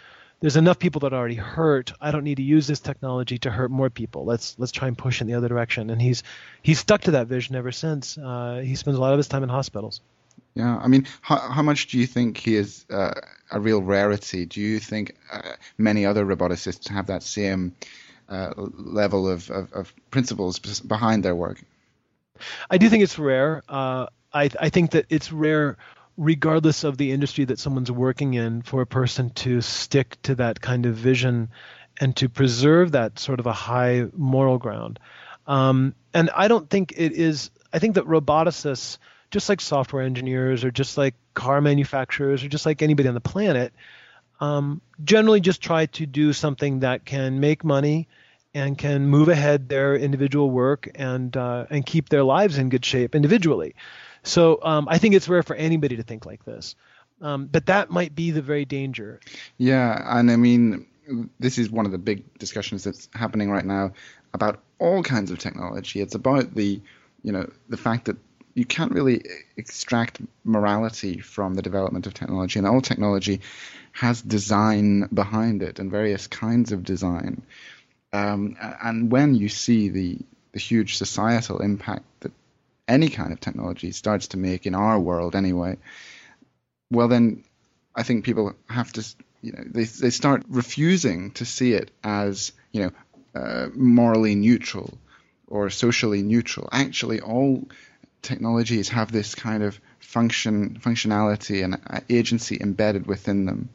there's 0.45 0.57
enough 0.57 0.79
people 0.79 1.01
that 1.01 1.15
are 1.15 1.17
already 1.17 1.37
hurt. 1.37 1.91
I 2.03 2.11
don't 2.11 2.23
need 2.23 2.35
to 2.35 2.43
use 2.43 2.67
this 2.67 2.79
technology 2.79 3.39
to 3.39 3.51
hurt 3.51 3.71
more 3.71 3.89
people. 3.89 4.27
Let's 4.27 4.55
let's 4.59 4.73
try 4.73 4.89
and 4.89 4.99
push 4.99 5.23
in 5.23 5.27
the 5.27 5.33
other 5.33 5.49
direction. 5.49 5.89
And 5.89 6.03
he's 6.03 6.23
he's 6.61 6.79
stuck 6.79 7.01
to 7.03 7.13
that 7.13 7.29
vision 7.29 7.57
ever 7.57 7.73
since. 7.73 8.19
Uh, 8.19 8.61
he 8.63 8.75
spends 8.75 8.99
a 8.99 9.01
lot 9.01 9.15
of 9.15 9.17
his 9.17 9.27
time 9.27 9.43
in 9.43 9.49
hospitals. 9.49 10.03
Yeah, 10.55 10.77
I 10.77 10.87
mean, 10.89 11.07
how, 11.23 11.39
how 11.39 11.63
much 11.63 11.87
do 11.87 11.99
you 11.99 12.07
think 12.07 12.37
he 12.37 12.57
is 12.57 12.85
uh, 12.91 13.15
a 13.51 13.59
real 13.59 13.81
rarity? 13.81 14.45
Do 14.45 14.61
you 14.61 14.81
think 14.81 15.17
uh, 15.33 15.53
many 15.79 16.05
other 16.05 16.27
roboticists 16.27 16.91
have 16.91 17.07
that 17.07 17.23
same 17.23 17.75
uh, 18.29 18.53
level 18.57 19.27
of, 19.27 19.51
of, 19.51 19.73
of, 19.73 19.95
principles 20.11 20.59
behind 20.59 21.25
their 21.25 21.35
work? 21.35 21.65
I 22.69 22.77
do 22.77 22.91
think 22.91 23.03
it's 23.03 23.19
rare. 23.19 23.63
Uh, 23.67 24.09
I 24.35 24.51
I 24.61 24.69
think 24.69 24.91
that 24.91 25.07
it's 25.09 25.33
rare 25.33 25.79
regardless 26.17 26.85
of 26.85 26.97
the 26.97 27.13
industry 27.13 27.45
that 27.45 27.59
someone's 27.59 27.91
working 27.91 28.35
in, 28.35 28.63
for 28.63 28.83
a 28.83 28.87
person 28.87 29.31
to 29.31 29.61
stick 29.61 30.17
to 30.23 30.35
that 30.37 30.61
kind 30.61 30.87
of 30.87 30.95
vision 30.95 31.49
and 32.01 32.17
to 32.17 32.29
preserve 32.29 32.93
that 32.93 33.19
sort 33.19 33.41
of 33.41 33.47
a 33.47 33.53
high 33.53 34.07
moral 34.17 34.59
ground. 34.59 34.99
Um, 35.47 35.95
and 36.13 36.31
I 36.35 36.49
don't 36.49 36.69
think 36.69 36.95
it 36.97 37.13
is, 37.13 37.51
I 37.73 37.79
think 37.79 37.97
that 37.97 38.05
roboticists, 38.07 38.99
just 39.31 39.49
like 39.49 39.61
software 39.61 40.03
engineers 40.03 40.65
or 40.65 40.71
just 40.71 40.97
like 40.97 41.15
car 41.35 41.61
manufacturers 41.61 42.45
or 42.45 42.49
just 42.49 42.67
like 42.67 42.83
anybody 42.83 43.09
on 43.09 43.15
the 43.15 43.21
planet, 43.21 43.73
um, 44.41 44.81
generally 45.03 45.41
just 45.41 45.61
try 45.61 45.87
to 45.87 46.07
do 46.07 46.33
something 46.33 46.81
that 46.81 47.05
can 47.05 47.41
make 47.41 47.65
money 47.65 48.09
and 48.55 48.79
can 48.79 49.09
move 49.09 49.29
ahead 49.29 49.69
their 49.69 49.97
individual 49.97 50.51
work 50.51 50.89
and 50.95 51.37
uh, 51.37 51.67
and 51.71 51.85
keep 51.85 52.09
their 52.09 52.23
lives 52.23 52.57
in 52.59 52.69
good 52.69 52.85
shape 52.85 53.15
individually. 53.15 53.75
So 54.25 54.59
um, 54.63 54.89
I 54.91 54.99
think 54.99 55.15
it's 55.15 55.29
rare 55.29 55.43
for 55.43 55.55
anybody 55.55 55.97
to 55.97 56.03
think 56.03 56.27
like 56.27 56.45
this. 56.45 56.75
Um, 57.21 57.47
but 57.47 57.67
that 57.67 57.91
might 57.91 58.15
be 58.15 58.33
the 58.33 58.43
very 58.43 58.65
danger. 58.65 59.21
Yeah, 59.57 60.19
and 60.19 60.31
I 60.31 60.37
mean, 60.37 60.87
this 61.39 61.59
is 61.59 61.71
one 61.71 61.87
of 61.87 61.93
the 61.93 61.99
big 61.99 62.39
discussions 62.39 62.85
that's 62.85 63.09
happening 63.15 63.51
right 63.51 63.65
now 63.65 63.93
about 64.33 64.61
all 64.79 65.03
kinds 65.03 65.31
of 65.31 65.39
technology. 65.39 66.01
It's 66.01 66.15
about 66.15 66.55
the, 66.55 66.81
you 67.23 67.33
know, 67.33 67.51
the 67.69 67.77
fact 67.77 68.07
that 68.07 68.17
you 68.55 68.65
can't 68.65 68.93
really 68.93 69.23
extract 69.57 70.21
morality 70.45 71.19
from 71.21 71.55
the 71.55 71.63
development 71.63 72.07
of 72.07 72.15
technology, 72.15 72.59
and 72.59 72.67
all 72.67 72.81
technology 72.81 73.41
has 73.93 74.23
design 74.23 75.09
behind 75.13 75.63
it 75.63 75.79
and 75.79 75.91
various 75.91 76.27
kinds 76.27 76.73
of 76.73 76.83
design. 76.83 77.43
Um, 78.13 78.57
and 78.61 79.11
when 79.11 79.35
you 79.35 79.49
see 79.49 79.89
the 79.89 80.19
the 80.53 80.61
huge 80.61 80.97
societal 80.97 81.59
impact 81.59 82.05
that 82.21 82.33
any 82.87 83.09
kind 83.09 83.33
of 83.33 83.41
technology 83.41 83.93
starts 83.93 84.29
to 84.29 84.37
make 84.37 84.67
in 84.67 84.75
our 84.75 84.99
world, 84.99 85.35
anyway, 85.35 85.79
well 86.91 87.09
then, 87.09 87.45
I 87.95 88.03
think 88.03 88.25
people 88.25 88.55
have 88.69 88.93
to, 88.95 89.05
you 89.43 89.53
know, 89.53 89.65
they 89.67 89.85
they 89.85 90.11
start 90.11 90.45
refusing 90.49 91.33
to 91.33 91.45
see 91.45 91.73
it 91.73 91.91
as 92.03 92.53
you 92.73 92.83
know 92.83 92.91
uh, 93.41 93.69
morally 93.75 94.35
neutral 94.35 94.99
or 95.47 95.71
socially 95.71 96.23
neutral. 96.23 96.69
Actually, 96.73 97.21
all 97.21 97.67
technologies 98.23 98.89
have 98.89 99.13
this 99.13 99.35
kind 99.35 99.63
of 99.63 99.79
function, 100.01 100.79
functionality, 100.81 101.63
and 101.65 101.75
uh, 101.75 102.01
agency 102.09 102.59
embedded 102.61 103.07
within 103.07 103.45
them. 103.45 103.69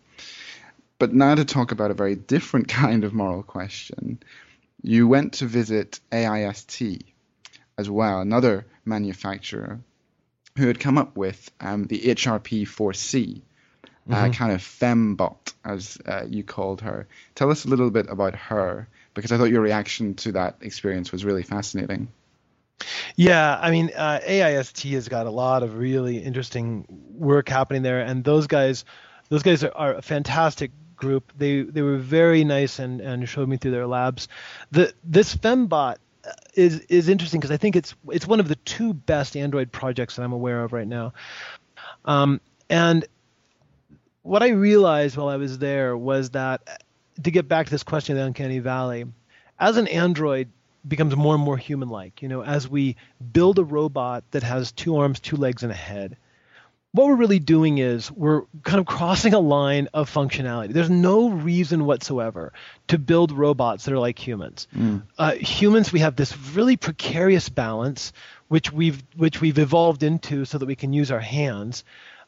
But 0.98 1.14
now 1.14 1.36
to 1.36 1.46
talk 1.46 1.72
about 1.72 1.92
a 1.92 1.96
very 1.96 2.16
different 2.16 2.68
kind 2.82 3.04
of 3.04 3.14
moral 3.14 3.44
question, 3.44 4.22
you 4.82 5.08
went 5.08 5.34
to 5.34 5.46
visit 5.46 6.00
AIST 6.12 7.04
as 7.80 7.90
well, 7.90 8.20
another 8.20 8.66
manufacturer 8.84 9.80
who 10.58 10.68
had 10.68 10.82
come 10.82 10.98
up 10.98 11.16
with 11.16 11.50
um, 11.62 11.86
the 11.86 11.98
HRP 11.98 12.64
4C, 12.64 13.38
uh, 13.38 13.88
mm-hmm. 13.88 14.14
uh, 14.14 14.30
kind 14.34 14.52
of 14.52 14.60
fembot, 14.60 15.54
as 15.64 15.98
uh, 16.06 16.26
you 16.28 16.44
called 16.44 16.82
her. 16.82 17.08
Tell 17.36 17.50
us 17.50 17.64
a 17.64 17.70
little 17.70 17.90
bit 17.90 18.10
about 18.10 18.36
her, 18.36 18.90
because 19.14 19.32
I 19.32 19.38
thought 19.38 19.46
your 19.46 19.62
reaction 19.62 20.16
to 20.16 20.34
that 20.34 20.58
experience 20.60 21.14
was 21.14 21.24
really 21.24 21.44
fascinating. 21.44 22.10
Yeah, 23.16 23.58
I 23.58 23.72
mean, 23.72 23.92
uh, 23.96 24.20
AIST 24.26 24.84
has 24.92 25.08
got 25.08 25.26
a 25.26 25.32
lot 25.32 25.64
of 25.64 25.78
really 25.78 26.18
interesting 26.18 26.86
work 27.14 27.48
happening 27.48 27.82
there, 27.82 28.02
and 28.02 28.26
those 28.26 28.48
guys, 28.48 28.84
those 29.30 29.44
guys 29.44 29.64
are, 29.64 29.72
are 29.74 29.94
a 29.96 30.02
fantastic 30.02 30.72
group. 30.98 31.32
They 31.38 31.62
they 31.62 31.82
were 31.82 31.98
very 31.98 32.44
nice 32.44 32.80
and, 32.80 33.00
and 33.00 33.28
showed 33.28 33.48
me 33.48 33.56
through 33.56 33.72
their 33.72 33.88
labs. 33.88 34.28
The 34.72 34.94
this 35.06 35.34
Fembot 35.34 35.98
is 36.54 36.80
is 36.82 37.10
interesting 37.10 37.40
because 37.40 37.52
I 37.52 37.58
think 37.58 37.76
it's 37.76 37.96
it's 38.10 38.28
one 38.28 38.40
of 38.40 38.48
the 38.48 38.56
two 38.56 38.94
best 38.94 39.38
Android 39.38 39.72
projects 39.72 40.16
that 40.16 40.24
I'm 40.24 40.34
aware 40.34 40.64
of 40.64 40.74
right 40.74 40.88
now. 40.88 41.14
Um, 42.06 42.42
and 42.70 43.06
what 44.22 44.44
I 44.44 44.50
realized 44.50 45.18
while 45.18 45.30
I 45.30 45.38
was 45.38 45.58
there 45.58 45.98
was 45.98 46.32
that 46.32 46.84
to 47.24 47.32
get 47.32 47.48
back 47.48 47.66
to 47.66 47.72
this 47.72 47.84
question 47.84 48.16
of 48.16 48.22
the 48.22 48.28
uncanny 48.28 48.60
valley, 48.60 49.06
as 49.60 49.78
an 49.78 49.88
Android 49.88 50.50
becomes 50.88 51.16
more 51.16 51.36
and 51.36 51.44
more 51.44 51.58
human-like, 51.58 52.22
you 52.22 52.30
know, 52.30 52.44
as 52.44 52.68
we 52.68 52.96
build 53.34 53.60
a 53.60 53.64
robot 53.64 54.24
that 54.32 54.44
has 54.44 54.72
two 54.72 54.98
arms, 54.98 55.20
two 55.20 55.36
legs, 55.36 55.64
and 55.64 55.72
a 55.72 55.76
head, 55.76 56.18
what 56.92 57.06
we're 57.08 57.16
really 57.16 57.40
doing 57.40 57.78
is 57.78 58.12
we're 58.12 58.44
kind 58.64 58.80
of 58.80 58.86
crossing 58.86 59.34
a 59.34 59.40
line 59.40 59.88
of 59.94 60.12
functionality. 60.12 60.74
There's 60.74 60.90
no 60.90 61.30
reason 61.30 61.86
whatsoever 61.86 62.52
to 62.88 62.98
build 62.98 63.32
robots 63.32 63.86
that 63.86 63.94
are 63.94 64.00
like 64.00 64.18
humans. 64.18 64.68
Mm. 64.76 65.04
Uh, 65.18 65.34
humans, 65.34 65.94
we 65.94 66.00
have 66.00 66.16
this 66.16 66.36
really 66.54 66.78
precarious 66.78 67.48
balance, 67.50 68.12
which 68.48 68.72
we've 68.72 69.04
which 69.16 69.40
we've 69.40 69.60
evolved 69.60 70.02
into 70.02 70.46
so 70.46 70.58
that 70.58 70.66
we 70.66 70.76
can 70.76 70.92
use 70.92 71.12
our 71.12 71.20
hands. 71.20 71.84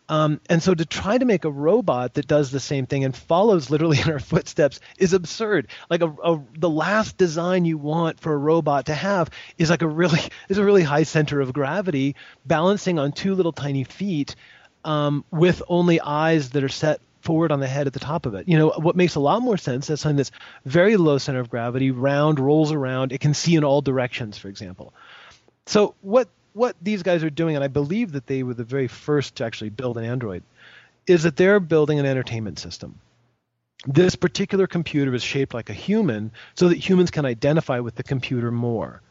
Um, 0.09 0.41
and 0.49 0.61
so 0.61 0.73
to 0.73 0.85
try 0.85 1.17
to 1.17 1.23
make 1.23 1.45
a 1.45 1.51
robot 1.51 2.15
that 2.15 2.27
does 2.27 2.51
the 2.51 2.59
same 2.59 2.85
thing 2.85 3.05
and 3.05 3.15
follows 3.15 3.69
literally 3.69 3.99
in 4.01 4.09
our 4.11 4.19
footsteps 4.19 4.79
is 4.97 5.13
absurd. 5.13 5.67
Like 5.89 6.01
a, 6.01 6.09
a, 6.09 6.41
the 6.57 6.69
last 6.69 7.17
design 7.17 7.63
you 7.63 7.77
want 7.77 8.19
for 8.19 8.33
a 8.33 8.37
robot 8.37 8.87
to 8.87 8.93
have 8.93 9.29
is 9.57 9.69
like 9.69 9.81
a 9.81 9.87
really 9.87 10.19
is 10.49 10.57
a 10.57 10.65
really 10.65 10.83
high 10.83 11.03
center 11.03 11.39
of 11.39 11.53
gravity, 11.53 12.15
balancing 12.45 12.99
on 12.99 13.13
two 13.13 13.35
little 13.35 13.53
tiny 13.53 13.83
feet, 13.83 14.35
um, 14.83 15.23
with 15.31 15.61
only 15.69 16.01
eyes 16.01 16.49
that 16.51 16.63
are 16.63 16.69
set 16.69 16.99
forward 17.21 17.51
on 17.51 17.59
the 17.59 17.67
head 17.67 17.87
at 17.87 17.93
the 17.93 17.99
top 17.99 18.25
of 18.25 18.33
it. 18.33 18.47
You 18.47 18.57
know, 18.57 18.69
what 18.69 18.95
makes 18.95 19.15
a 19.15 19.19
lot 19.19 19.41
more 19.41 19.57
sense 19.57 19.89
is 19.89 20.01
something 20.01 20.17
that's 20.17 20.31
very 20.65 20.97
low 20.97 21.17
center 21.19 21.39
of 21.39 21.49
gravity, 21.49 21.91
round, 21.91 22.39
rolls 22.39 22.71
around, 22.71 23.11
it 23.11 23.19
can 23.19 23.33
see 23.33 23.55
in 23.55 23.63
all 23.63 23.81
directions, 23.81 24.37
for 24.37 24.47
example. 24.47 24.93
So 25.67 25.95
what 26.01 26.27
what 26.53 26.75
these 26.81 27.03
guys 27.03 27.23
are 27.23 27.29
doing, 27.29 27.55
and 27.55 27.63
I 27.63 27.67
believe 27.67 28.13
that 28.13 28.27
they 28.27 28.43
were 28.43 28.53
the 28.53 28.63
very 28.63 28.87
first 28.87 29.35
to 29.35 29.45
actually 29.45 29.69
build 29.69 29.97
an 29.97 30.05
Android, 30.05 30.43
is 31.07 31.23
that 31.23 31.35
they're 31.35 31.59
building 31.59 31.99
an 31.99 32.05
entertainment 32.05 32.59
system. 32.59 32.99
This 33.85 34.15
particular 34.15 34.67
computer 34.67 35.13
is 35.15 35.23
shaped 35.23 35.53
like 35.53 35.69
a 35.69 35.73
human 35.73 36.31
so 36.55 36.69
that 36.69 36.77
humans 36.77 37.09
can 37.09 37.25
identify 37.25 37.79
with 37.79 37.95
the 37.95 38.03
computer 38.03 38.51
more. 38.51 39.01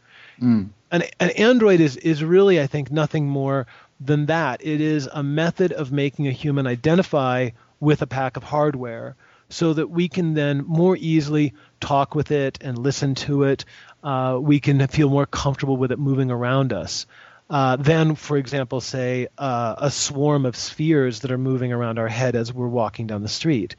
Mm. 0.40 0.68
And 0.90 1.10
an 1.18 1.30
Android 1.30 1.80
is, 1.80 1.96
is 1.96 2.22
really, 2.22 2.60
I 2.60 2.66
think, 2.66 2.90
nothing 2.90 3.26
more 3.26 3.66
than 4.00 4.26
that. 4.26 4.64
It 4.64 4.80
is 4.80 5.08
a 5.12 5.22
method 5.22 5.72
of 5.72 5.92
making 5.92 6.28
a 6.28 6.32
human 6.32 6.66
identify 6.66 7.50
with 7.80 8.02
a 8.02 8.06
pack 8.06 8.36
of 8.36 8.44
hardware 8.44 9.16
so 9.48 9.72
that 9.72 9.90
we 9.90 10.08
can 10.08 10.34
then 10.34 10.64
more 10.64 10.96
easily 10.96 11.54
talk 11.80 12.14
with 12.14 12.30
it 12.30 12.58
and 12.60 12.78
listen 12.78 13.16
to 13.16 13.42
it. 13.44 13.64
Uh, 14.04 14.38
we 14.40 14.60
can 14.60 14.86
feel 14.86 15.10
more 15.10 15.26
comfortable 15.26 15.76
with 15.76 15.90
it 15.90 15.98
moving 15.98 16.30
around 16.30 16.72
us 16.72 17.06
uh, 17.50 17.74
than, 17.76 18.14
for 18.14 18.36
example, 18.36 18.80
say 18.80 19.26
uh, 19.36 19.74
a 19.78 19.90
swarm 19.90 20.46
of 20.46 20.54
spheres 20.54 21.20
that 21.20 21.32
are 21.32 21.38
moving 21.38 21.72
around 21.72 21.98
our 21.98 22.08
head 22.08 22.36
as 22.36 22.54
we're 22.54 22.68
walking 22.68 23.08
down 23.08 23.22
the 23.22 23.28
street. 23.28 23.74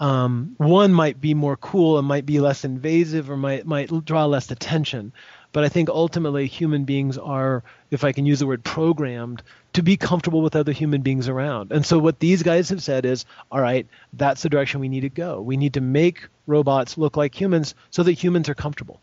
Um, 0.00 0.54
one 0.58 0.92
might 0.92 1.20
be 1.20 1.32
more 1.32 1.56
cool 1.56 1.98
and 1.98 2.08
might 2.08 2.26
be 2.26 2.40
less 2.40 2.64
invasive 2.64 3.30
or 3.30 3.36
might 3.36 3.66
might 3.66 4.04
draw 4.04 4.24
less 4.26 4.50
attention, 4.50 5.12
but 5.52 5.62
I 5.62 5.68
think 5.68 5.90
ultimately 5.90 6.48
human 6.48 6.84
beings 6.84 7.18
are, 7.18 7.62
if 7.90 8.02
I 8.02 8.10
can 8.10 8.26
use 8.26 8.40
the 8.40 8.46
word 8.48 8.64
programmed, 8.64 9.44
to 9.74 9.82
be 9.82 9.96
comfortable 9.96 10.42
with 10.42 10.56
other 10.56 10.72
human 10.72 11.02
beings 11.02 11.28
around. 11.28 11.70
And 11.70 11.86
so 11.86 12.00
what 12.00 12.18
these 12.18 12.42
guys 12.42 12.70
have 12.70 12.82
said 12.82 13.04
is, 13.04 13.26
all 13.52 13.60
right, 13.60 13.86
that's 14.14 14.42
the 14.42 14.48
direction 14.48 14.80
we 14.80 14.88
need 14.88 15.02
to 15.02 15.08
go. 15.08 15.40
We 15.40 15.56
need 15.56 15.74
to 15.74 15.80
make 15.80 16.26
robots 16.48 16.98
look 16.98 17.16
like 17.16 17.40
humans 17.40 17.76
so 17.90 18.02
that 18.02 18.12
humans 18.12 18.48
are 18.48 18.54
comfortable. 18.54 19.00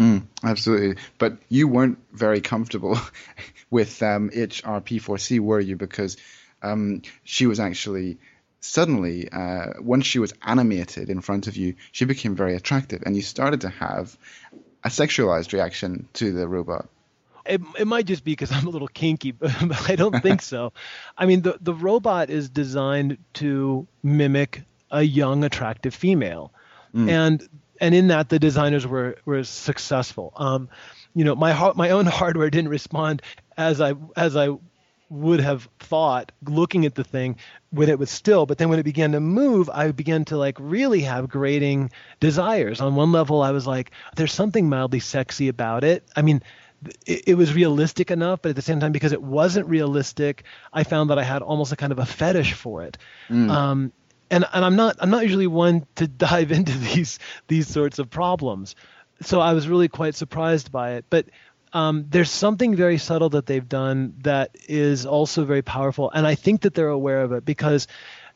Mm, 0.00 0.26
absolutely. 0.42 1.00
But 1.18 1.36
you 1.50 1.68
weren't 1.68 1.98
very 2.12 2.40
comfortable 2.40 2.98
with 3.70 4.02
um, 4.02 4.30
HRP4C, 4.30 5.40
were 5.40 5.60
you? 5.60 5.76
Because 5.76 6.16
um, 6.62 7.02
she 7.22 7.46
was 7.46 7.60
actually 7.60 8.18
suddenly, 8.60 9.28
uh, 9.30 9.74
once 9.80 10.06
she 10.06 10.18
was 10.18 10.32
animated 10.42 11.10
in 11.10 11.20
front 11.20 11.46
of 11.46 11.56
you, 11.56 11.74
she 11.92 12.06
became 12.06 12.34
very 12.34 12.56
attractive, 12.56 13.02
and 13.04 13.14
you 13.14 13.22
started 13.22 13.62
to 13.62 13.68
have 13.68 14.16
a 14.84 14.88
sexualized 14.88 15.52
reaction 15.52 16.08
to 16.14 16.32
the 16.32 16.48
robot. 16.48 16.88
It, 17.46 17.60
it 17.78 17.86
might 17.86 18.06
just 18.06 18.24
be 18.24 18.32
because 18.32 18.52
I'm 18.52 18.66
a 18.66 18.70
little 18.70 18.88
kinky, 18.88 19.30
but, 19.32 19.52
I 19.90 19.96
don't 19.96 20.22
think 20.22 20.42
so. 20.42 20.72
I 21.16 21.26
mean, 21.26 21.42
the, 21.42 21.58
the 21.60 21.74
robot 21.74 22.30
is 22.30 22.48
designed 22.48 23.18
to 23.34 23.86
mimic 24.02 24.62
a 24.90 25.02
young, 25.02 25.44
attractive 25.44 25.94
female. 25.94 26.52
Mm. 26.94 27.08
And 27.08 27.48
and 27.80 27.94
in 27.94 28.08
that 28.08 28.28
the 28.28 28.38
designers 28.38 28.86
were 28.86 29.16
were 29.24 29.44
successful. 29.44 30.32
Um, 30.36 30.68
you 31.14 31.24
know, 31.24 31.34
my 31.34 31.72
my 31.74 31.90
own 31.90 32.06
hardware 32.20 32.50
didn't 32.50 32.70
respond 32.70 33.22
as 33.56 33.80
I 33.80 33.94
as 34.16 34.36
I 34.36 34.50
would 35.10 35.40
have 35.40 35.68
thought 35.80 36.30
looking 36.46 36.86
at 36.86 36.94
the 36.94 37.02
thing 37.02 37.36
when 37.70 37.88
it 37.88 37.98
was 37.98 38.08
still 38.08 38.46
but 38.46 38.58
then 38.58 38.68
when 38.68 38.78
it 38.78 38.84
began 38.84 39.10
to 39.10 39.18
move 39.18 39.68
i 39.68 39.90
began 39.90 40.24
to 40.24 40.36
like 40.36 40.56
really 40.60 41.00
have 41.00 41.28
grating 41.28 41.90
desires 42.20 42.80
on 42.80 42.94
one 42.94 43.10
level 43.10 43.42
i 43.42 43.50
was 43.50 43.66
like 43.66 43.90
there's 44.14 44.32
something 44.32 44.68
mildly 44.68 45.00
sexy 45.00 45.48
about 45.48 45.82
it 45.82 46.08
i 46.14 46.22
mean 46.22 46.40
it, 47.06 47.24
it, 47.26 47.34
was 47.34 47.52
realistic 47.52 48.12
enough 48.12 48.40
but 48.40 48.50
at 48.50 48.56
the 48.56 48.62
same 48.62 48.78
time 48.78 48.92
because 48.92 49.10
it 49.10 49.20
wasn't 49.20 49.66
realistic 49.66 50.44
i 50.72 50.84
found 50.84 51.10
that 51.10 51.18
i 51.18 51.24
had 51.24 51.42
almost 51.42 51.72
a 51.72 51.76
kind 51.76 51.90
of 51.90 51.98
a 51.98 52.06
fetish 52.06 52.52
for 52.52 52.84
it 52.84 52.96
mm. 53.28 53.50
um, 53.50 53.92
and 54.30 54.44
and 54.52 54.64
I'm 54.64 54.76
not 54.76 54.96
I'm 55.00 55.10
not 55.10 55.22
usually 55.22 55.46
one 55.46 55.86
to 55.96 56.06
dive 56.28 56.52
into 56.52 56.76
these 56.76 57.18
these 57.48 57.68
sorts 57.68 57.98
of 57.98 58.10
problems. 58.10 58.74
So 59.22 59.40
I 59.40 59.52
was 59.52 59.68
really 59.68 59.88
quite 59.88 60.14
surprised 60.14 60.72
by 60.72 60.92
it. 60.92 61.04
But 61.10 61.26
um, 61.72 62.06
there's 62.08 62.30
something 62.30 62.74
very 62.74 62.98
subtle 62.98 63.30
that 63.30 63.46
they've 63.46 63.68
done 63.68 64.14
that 64.22 64.56
is 64.68 65.06
also 65.06 65.44
very 65.44 65.62
powerful, 65.62 66.10
and 66.10 66.26
I 66.26 66.34
think 66.34 66.62
that 66.62 66.74
they're 66.74 66.88
aware 66.88 67.22
of 67.22 67.32
it 67.32 67.44
because 67.44 67.86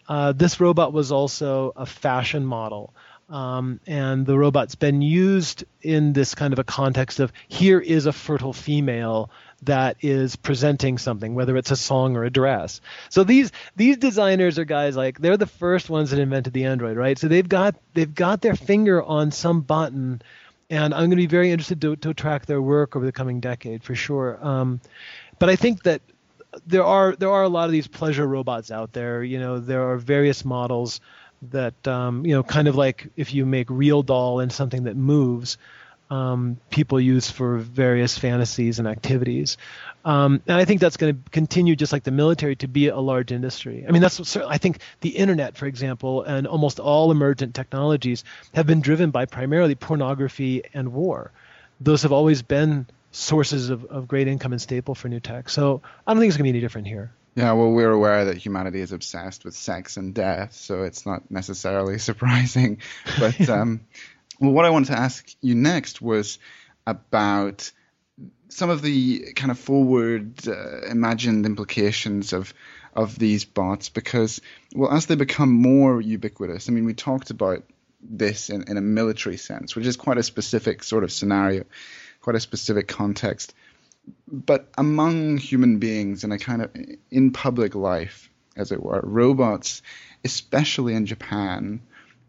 uh, 0.08 0.32
this 0.32 0.60
robot 0.60 0.92
was 0.92 1.10
also 1.10 1.72
a 1.76 1.86
fashion 1.86 2.44
model. 2.44 2.94
Um, 3.30 3.80
and 3.86 4.26
the 4.26 4.36
robot's 4.36 4.74
been 4.74 5.00
used 5.00 5.64
in 5.80 6.12
this 6.12 6.34
kind 6.34 6.52
of 6.52 6.58
a 6.58 6.64
context 6.64 7.20
of 7.20 7.32
here 7.48 7.80
is 7.80 8.04
a 8.04 8.12
fertile 8.12 8.52
female 8.52 9.30
that 9.66 9.96
is 10.00 10.36
presenting 10.36 10.98
something, 10.98 11.34
whether 11.34 11.56
it's 11.56 11.70
a 11.70 11.76
song 11.76 12.16
or 12.16 12.24
a 12.24 12.30
dress. 12.30 12.80
So 13.08 13.24
these 13.24 13.52
these 13.76 13.96
designers 13.96 14.58
are 14.58 14.64
guys 14.64 14.96
like 14.96 15.18
they're 15.18 15.36
the 15.36 15.46
first 15.46 15.90
ones 15.90 16.10
that 16.10 16.18
invented 16.18 16.52
the 16.52 16.64
Android, 16.64 16.96
right? 16.96 17.18
So 17.18 17.28
they've 17.28 17.48
got 17.48 17.74
they've 17.94 18.14
got 18.14 18.40
their 18.40 18.54
finger 18.54 19.02
on 19.02 19.30
some 19.30 19.60
button, 19.60 20.22
and 20.70 20.94
I'm 20.94 21.00
going 21.00 21.10
to 21.10 21.16
be 21.16 21.26
very 21.26 21.50
interested 21.50 21.80
to, 21.82 21.96
to 21.96 22.14
track 22.14 22.46
their 22.46 22.62
work 22.62 22.96
over 22.96 23.04
the 23.04 23.12
coming 23.12 23.40
decade 23.40 23.82
for 23.82 23.94
sure. 23.94 24.38
Um, 24.44 24.80
but 25.38 25.48
I 25.48 25.56
think 25.56 25.82
that 25.84 26.02
there 26.66 26.84
are 26.84 27.16
there 27.16 27.30
are 27.30 27.42
a 27.42 27.48
lot 27.48 27.66
of 27.66 27.72
these 27.72 27.86
pleasure 27.86 28.26
robots 28.26 28.70
out 28.70 28.92
there. 28.92 29.22
You 29.22 29.38
know, 29.38 29.58
there 29.58 29.90
are 29.90 29.96
various 29.96 30.44
models 30.44 31.00
that 31.50 31.86
um, 31.86 32.24
you 32.24 32.34
know, 32.34 32.42
kind 32.42 32.68
of 32.68 32.76
like 32.76 33.08
if 33.16 33.34
you 33.34 33.46
make 33.46 33.68
real 33.70 34.02
doll 34.02 34.40
and 34.40 34.52
something 34.52 34.84
that 34.84 34.96
moves 34.96 35.58
um, 36.14 36.58
people 36.70 37.00
use 37.00 37.30
for 37.30 37.58
various 37.58 38.16
fantasies 38.16 38.78
and 38.78 38.86
activities. 38.86 39.56
Um, 40.04 40.42
and 40.46 40.56
I 40.56 40.64
think 40.64 40.80
that's 40.80 40.96
going 40.96 41.14
to 41.14 41.30
continue, 41.30 41.74
just 41.74 41.92
like 41.92 42.04
the 42.04 42.10
military, 42.10 42.56
to 42.56 42.68
be 42.68 42.88
a 42.88 42.98
large 42.98 43.32
industry. 43.32 43.84
I 43.88 43.90
mean, 43.90 44.02
that's 44.02 44.18
what, 44.18 44.36
I 44.48 44.58
think 44.58 44.78
the 45.00 45.10
internet, 45.10 45.56
for 45.56 45.66
example, 45.66 46.22
and 46.22 46.46
almost 46.46 46.78
all 46.78 47.10
emergent 47.10 47.54
technologies 47.54 48.22
have 48.54 48.66
been 48.66 48.80
driven 48.80 49.10
by 49.10 49.24
primarily 49.24 49.74
pornography 49.74 50.62
and 50.72 50.92
war. 50.92 51.32
Those 51.80 52.02
have 52.02 52.12
always 52.12 52.42
been 52.42 52.86
sources 53.10 53.70
of, 53.70 53.84
of 53.86 54.06
great 54.06 54.28
income 54.28 54.52
and 54.52 54.60
staple 54.60 54.94
for 54.94 55.08
new 55.08 55.20
tech. 55.20 55.48
So 55.48 55.82
I 56.06 56.12
don't 56.12 56.20
think 56.20 56.28
it's 56.28 56.36
going 56.36 56.46
to 56.46 56.52
be 56.52 56.58
any 56.58 56.60
different 56.60 56.86
here. 56.86 57.12
Yeah, 57.34 57.50
well, 57.52 57.72
we're 57.72 57.90
aware 57.90 58.26
that 58.26 58.36
humanity 58.36 58.80
is 58.80 58.92
obsessed 58.92 59.44
with 59.44 59.54
sex 59.56 59.96
and 59.96 60.14
death, 60.14 60.52
so 60.52 60.84
it's 60.84 61.04
not 61.04 61.28
necessarily 61.30 61.98
surprising. 62.10 62.78
But 63.18 63.48
um, 63.48 63.80
well, 64.40 64.52
what 64.52 64.64
I 64.64 64.70
wanted 64.70 64.88
to 64.88 64.98
ask 64.98 65.34
you 65.40 65.54
next 65.54 66.02
was 66.02 66.38
about 66.86 67.70
some 68.48 68.70
of 68.70 68.82
the 68.82 69.32
kind 69.34 69.50
of 69.50 69.58
forward 69.58 70.46
uh, 70.46 70.82
imagined 70.82 71.46
implications 71.46 72.32
of 72.32 72.54
of 72.94 73.18
these 73.18 73.44
bots 73.44 73.88
because 73.88 74.40
well 74.74 74.92
as 74.92 75.06
they 75.06 75.16
become 75.16 75.50
more 75.50 76.00
ubiquitous 76.00 76.68
i 76.68 76.72
mean 76.72 76.84
we 76.84 76.94
talked 76.94 77.30
about 77.30 77.64
this 78.00 78.50
in, 78.50 78.62
in 78.68 78.76
a 78.76 78.80
military 78.80 79.36
sense 79.36 79.74
which 79.74 79.86
is 79.86 79.96
quite 79.96 80.16
a 80.16 80.22
specific 80.22 80.84
sort 80.84 81.02
of 81.02 81.10
scenario 81.10 81.64
quite 82.24 82.36
a 82.36 82.40
specific 82.40 82.88
context. 82.88 83.54
But 84.26 84.70
among 84.78 85.36
human 85.36 85.78
beings 85.78 86.24
in 86.24 86.32
a 86.32 86.38
kind 86.38 86.62
of 86.62 86.70
in 87.10 87.32
public 87.32 87.74
life 87.74 88.30
as 88.56 88.72
it 88.72 88.82
were 88.82 89.00
robots 89.02 89.82
especially 90.24 90.94
in 90.94 91.06
japan 91.06 91.82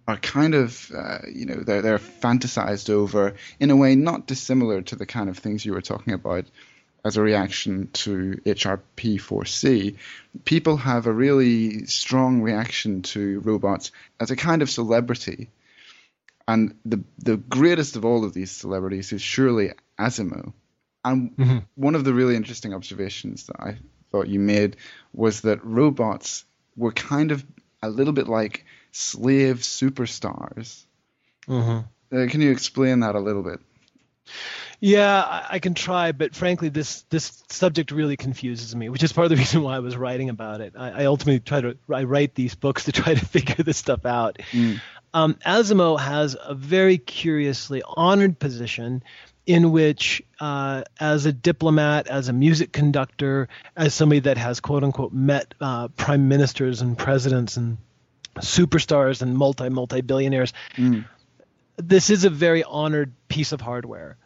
are 0.07 0.17
kind 0.17 0.53
of, 0.53 0.91
uh, 0.95 1.19
you 1.31 1.45
know, 1.45 1.55
they're, 1.55 1.81
they're 1.81 1.99
fantasized 1.99 2.89
over 2.89 3.33
in 3.59 3.71
a 3.71 3.75
way 3.75 3.95
not 3.95 4.27
dissimilar 4.27 4.81
to 4.83 4.95
the 4.95 5.05
kind 5.05 5.29
of 5.29 5.37
things 5.37 5.65
you 5.65 5.73
were 5.73 5.81
talking 5.81 6.13
about 6.13 6.45
as 7.03 7.17
a 7.17 7.21
reaction 7.21 7.89
to 7.93 8.41
HRP4C. 8.45 9.95
People 10.43 10.77
have 10.77 11.05
a 11.05 11.13
really 11.13 11.85
strong 11.85 12.41
reaction 12.41 13.03
to 13.03 13.39
robots 13.41 13.91
as 14.19 14.31
a 14.31 14.35
kind 14.35 14.61
of 14.61 14.69
celebrity. 14.69 15.49
And 16.47 16.75
the, 16.85 17.03
the 17.19 17.37
greatest 17.37 17.95
of 17.95 18.05
all 18.05 18.25
of 18.25 18.33
these 18.33 18.51
celebrities 18.51 19.11
is 19.11 19.21
surely 19.21 19.71
Asimo. 19.99 20.53
And 21.03 21.37
mm-hmm. 21.37 21.57
one 21.75 21.95
of 21.95 22.03
the 22.03 22.13
really 22.13 22.35
interesting 22.35 22.73
observations 22.73 23.45
that 23.47 23.59
I 23.59 23.77
thought 24.11 24.27
you 24.27 24.39
made 24.39 24.77
was 25.13 25.41
that 25.41 25.63
robots 25.63 26.45
were 26.75 26.91
kind 26.91 27.31
of 27.31 27.45
a 27.83 27.89
little 27.89 28.13
bit 28.13 28.27
like 28.27 28.65
slave 28.95 29.57
superstars. 29.57 30.85
Mm-hmm. 31.47 32.15
Uh, 32.15 32.27
can 32.29 32.41
you 32.41 32.51
explain 32.51 33.01
that 33.01 33.15
a 33.15 33.19
little 33.19 33.43
bit? 33.43 33.59
Yeah, 34.79 35.45
I 35.49 35.59
can 35.59 35.73
try, 35.73 36.11
but 36.11 36.35
frankly, 36.35 36.69
this 36.69 37.03
this 37.09 37.43
subject 37.49 37.91
really 37.91 38.17
confuses 38.17 38.75
me, 38.75 38.89
which 38.89 39.03
is 39.03 39.13
part 39.13 39.25
of 39.25 39.29
the 39.31 39.35
reason 39.43 39.61
why 39.63 39.75
I 39.75 39.79
was 39.79 39.97
writing 39.97 40.29
about 40.29 40.61
it. 40.61 40.73
I, 40.77 41.03
I 41.03 41.05
ultimately 41.05 41.39
try 41.39 41.61
to 41.61 41.77
I 41.93 42.03
write 42.03 42.35
these 42.35 42.55
books 42.55 42.85
to 42.85 42.91
try 42.91 43.13
to 43.13 43.25
figure 43.25 43.63
this 43.63 43.77
stuff 43.77 44.05
out. 44.05 44.39
Mm. 44.51 44.81
Um, 45.13 45.33
Asimo 45.45 45.99
has 45.99 46.35
a 46.41 46.53
very 46.53 46.97
curiously 46.97 47.83
honored 47.85 48.37
position 48.37 49.01
in 49.45 49.71
which, 49.71 50.21
uh, 50.39 50.83
as 50.99 51.25
a 51.25 51.31
diplomat, 51.31 52.07
as 52.07 52.27
a 52.27 52.33
music 52.33 52.71
conductor, 52.71 53.47
as 53.77 53.93
somebody 53.93 54.21
that 54.21 54.37
has 54.37 54.59
quote 54.59 54.83
unquote 54.83 55.13
met 55.13 55.53
uh, 55.61 55.87
prime 55.89 56.27
ministers 56.27 56.81
and 56.81 56.97
presidents 56.97 57.57
and 57.57 57.77
superstars 58.35 59.21
and 59.21 59.35
multi 59.37 59.69
multi 59.69 60.01
billionaires. 60.01 60.53
Mm. 60.75 61.05
This 61.77 62.09
is 62.09 62.23
a 62.23 62.29
very 62.29 62.63
honored 62.63 63.13
piece 63.27 63.51
of 63.51 63.61
hardware. 63.61 64.17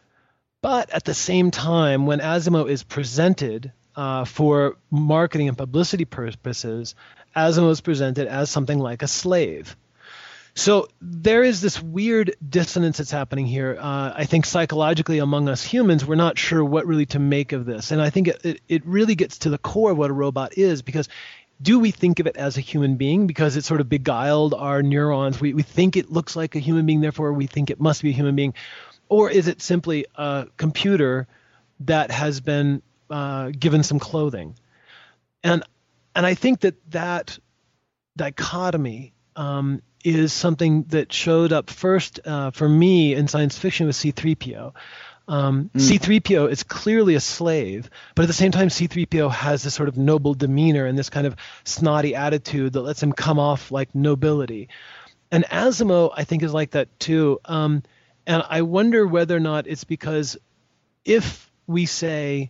But 0.61 0.89
at 0.89 1.05
the 1.05 1.13
same 1.13 1.51
time, 1.51 2.05
when 2.05 2.19
Asimo 2.19 2.69
is 2.69 2.83
presented 2.83 3.71
uh, 3.95 4.25
for 4.25 4.75
marketing 4.91 5.47
and 5.47 5.57
publicity 5.57 6.05
purposes, 6.05 6.95
Asimo 7.35 7.71
is 7.71 7.81
presented 7.81 8.27
as 8.27 8.49
something 8.49 8.77
like 8.77 9.01
a 9.01 9.07
slave. 9.07 9.77
So 10.55 10.89
there 10.99 11.43
is 11.43 11.61
this 11.61 11.81
weird 11.81 12.35
dissonance 12.47 12.97
that's 12.97 13.11
happening 13.11 13.45
here. 13.45 13.77
Uh, 13.79 14.11
I 14.13 14.25
think 14.25 14.45
psychologically 14.45 15.19
among 15.19 15.47
us 15.47 15.63
humans, 15.63 16.05
we're 16.05 16.15
not 16.15 16.37
sure 16.37 16.65
what 16.65 16.85
really 16.85 17.05
to 17.07 17.19
make 17.19 17.53
of 17.53 17.65
this. 17.65 17.91
And 17.91 18.01
I 18.01 18.09
think 18.09 18.27
it, 18.27 18.41
it, 18.43 18.61
it 18.67 18.85
really 18.85 19.15
gets 19.15 19.37
to 19.39 19.49
the 19.49 19.57
core 19.57 19.91
of 19.91 19.97
what 19.97 20.09
a 20.09 20.13
robot 20.13 20.57
is 20.57 20.81
because 20.81 21.07
do 21.61 21.79
we 21.79 21.91
think 21.91 22.19
of 22.19 22.27
it 22.27 22.37
as 22.37 22.57
a 22.57 22.61
human 22.61 22.95
being 22.95 23.27
because 23.27 23.57
it 23.57 23.65
sort 23.65 23.81
of 23.81 23.89
beguiled 23.89 24.53
our 24.53 24.81
neurons? 24.81 25.41
We, 25.41 25.53
we 25.53 25.63
think 25.63 25.97
it 25.97 26.11
looks 26.11 26.35
like 26.35 26.55
a 26.55 26.59
human 26.59 26.85
being, 26.85 27.01
therefore 27.01 27.33
we 27.33 27.47
think 27.47 27.69
it 27.69 27.79
must 27.79 28.01
be 28.01 28.09
a 28.09 28.13
human 28.13 28.35
being. 28.35 28.53
Or 29.09 29.29
is 29.29 29.47
it 29.47 29.61
simply 29.61 30.05
a 30.15 30.47
computer 30.55 31.27
that 31.81 32.11
has 32.11 32.39
been 32.39 32.81
uh, 33.09 33.49
given 33.49 33.83
some 33.83 33.99
clothing? 33.99 34.55
And, 35.43 35.63
and 36.15 36.25
I 36.25 36.33
think 36.33 36.61
that 36.61 36.75
that 36.91 37.37
dichotomy 38.15 39.13
um, 39.35 39.81
is 40.03 40.31
something 40.31 40.83
that 40.89 41.11
showed 41.11 41.51
up 41.51 41.69
first 41.69 42.19
uh, 42.25 42.51
for 42.51 42.69
me 42.69 43.15
in 43.15 43.27
science 43.27 43.57
fiction 43.57 43.87
with 43.87 43.95
C3PO. 43.95 44.73
Um, 45.29 45.69
mm. 45.75 45.79
C3PO 45.79 46.49
is 46.49 46.63
clearly 46.63 47.13
a 47.13 47.19
slave, 47.19 47.87
but 48.15 48.23
at 48.23 48.25
the 48.25 48.33
same 48.33 48.51
time, 48.51 48.69
C3PO 48.69 49.31
has 49.31 49.61
this 49.61 49.75
sort 49.75 49.87
of 49.87 49.95
noble 49.95 50.33
demeanor 50.33 50.87
and 50.87 50.97
this 50.97 51.11
kind 51.11 51.27
of 51.27 51.35
snotty 51.63 52.15
attitude 52.15 52.73
that 52.73 52.81
lets 52.81 53.01
him 53.01 53.13
come 53.13 53.37
off 53.37 53.71
like 53.71 53.93
nobility. 53.93 54.69
And 55.31 55.45
Asimo, 55.45 56.11
I 56.17 56.23
think, 56.23 56.41
is 56.41 56.51
like 56.51 56.71
that 56.71 56.99
too. 56.99 57.39
Um, 57.45 57.83
and 58.25 58.41
I 58.49 58.63
wonder 58.63 59.05
whether 59.05 59.37
or 59.37 59.39
not 59.39 59.67
it's 59.67 59.83
because 59.83 60.35
if 61.05 61.51
we 61.67 61.85
say 61.85 62.49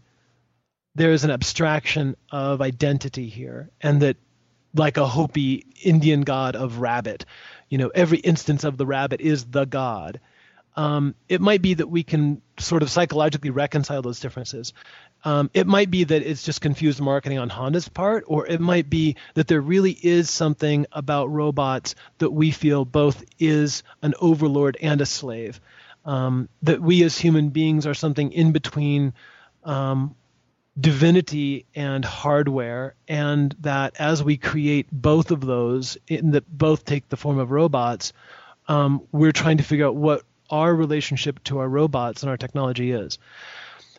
there 0.96 1.12
is 1.12 1.26
an 1.26 1.32
abstraction 1.32 2.16
of 2.32 2.62
identity 2.62 3.28
here, 3.28 3.70
and 3.82 4.02
that 4.04 4.16
like 4.74 4.96
a 4.96 5.06
Hopi 5.06 5.66
Indian 5.84 6.22
god 6.22 6.56
of 6.56 6.80
rabbit, 6.80 7.26
you 7.68 7.78
know, 7.78 7.92
every 7.94 8.20
instance 8.20 8.64
of 8.64 8.78
the 8.78 8.86
rabbit 8.86 9.20
is 9.20 9.44
the 9.44 9.66
god 9.66 10.22
um, 10.80 11.14
it 11.28 11.42
might 11.42 11.62
be 11.62 11.74
that 11.74 11.90
we 11.90 12.04
can 12.04 12.42
sort 12.58 12.84
of 12.84 12.90
psychologically 12.90 13.50
reconcile 13.50 14.02
those 14.02 14.22
differences. 14.22 14.72
Um, 15.26 15.50
it 15.54 15.68
might 15.68 15.92
be 15.92 16.06
that 16.06 16.22
it's 16.22 16.44
just 16.44 16.62
confused 16.62 17.02
marketing 17.02 17.38
on 17.38 17.50
Honda's 17.50 17.90
part, 17.90 18.24
or 18.28 18.48
it 18.48 18.62
might 18.62 18.90
be 18.90 19.18
that 19.34 19.50
there 19.50 19.60
really 19.60 19.92
is 19.92 20.30
something 20.30 20.86
about 20.94 21.30
robots 21.30 21.96
that 22.20 22.32
we 22.32 22.52
feel 22.52 22.86
both 22.86 23.26
is 23.40 23.84
an 24.02 24.14
overlord 24.22 24.78
and 24.82 25.02
a 25.02 25.06
slave. 25.06 25.60
Um, 26.06 26.48
that 26.62 26.82
we 26.82 27.04
as 27.04 27.18
human 27.18 27.50
beings 27.50 27.86
are 27.86 27.94
something 27.94 28.32
in 28.32 28.54
between 28.54 29.12
um, 29.66 30.16
divinity 30.80 31.66
and 31.76 32.06
hardware, 32.06 32.96
and 33.06 33.54
that 33.60 33.98
as 34.00 34.24
we 34.24 34.38
create 34.38 34.88
both 34.90 35.32
of 35.32 35.42
those, 35.42 35.98
in 36.08 36.32
that 36.32 36.50
both 36.50 36.86
take 36.86 37.10
the 37.10 37.18
form 37.18 37.38
of 37.38 37.52
robots, 37.52 38.14
um, 38.70 39.02
we're 39.12 39.34
trying 39.34 39.58
to 39.58 39.64
figure 39.64 39.86
out 39.86 39.96
what 39.98 40.24
our 40.50 40.74
relationship 40.74 41.44
to 41.46 41.60
our 41.60 41.68
robots 41.68 42.24
and 42.24 42.30
our 42.30 42.38
technology 42.38 42.92
is. 42.92 43.18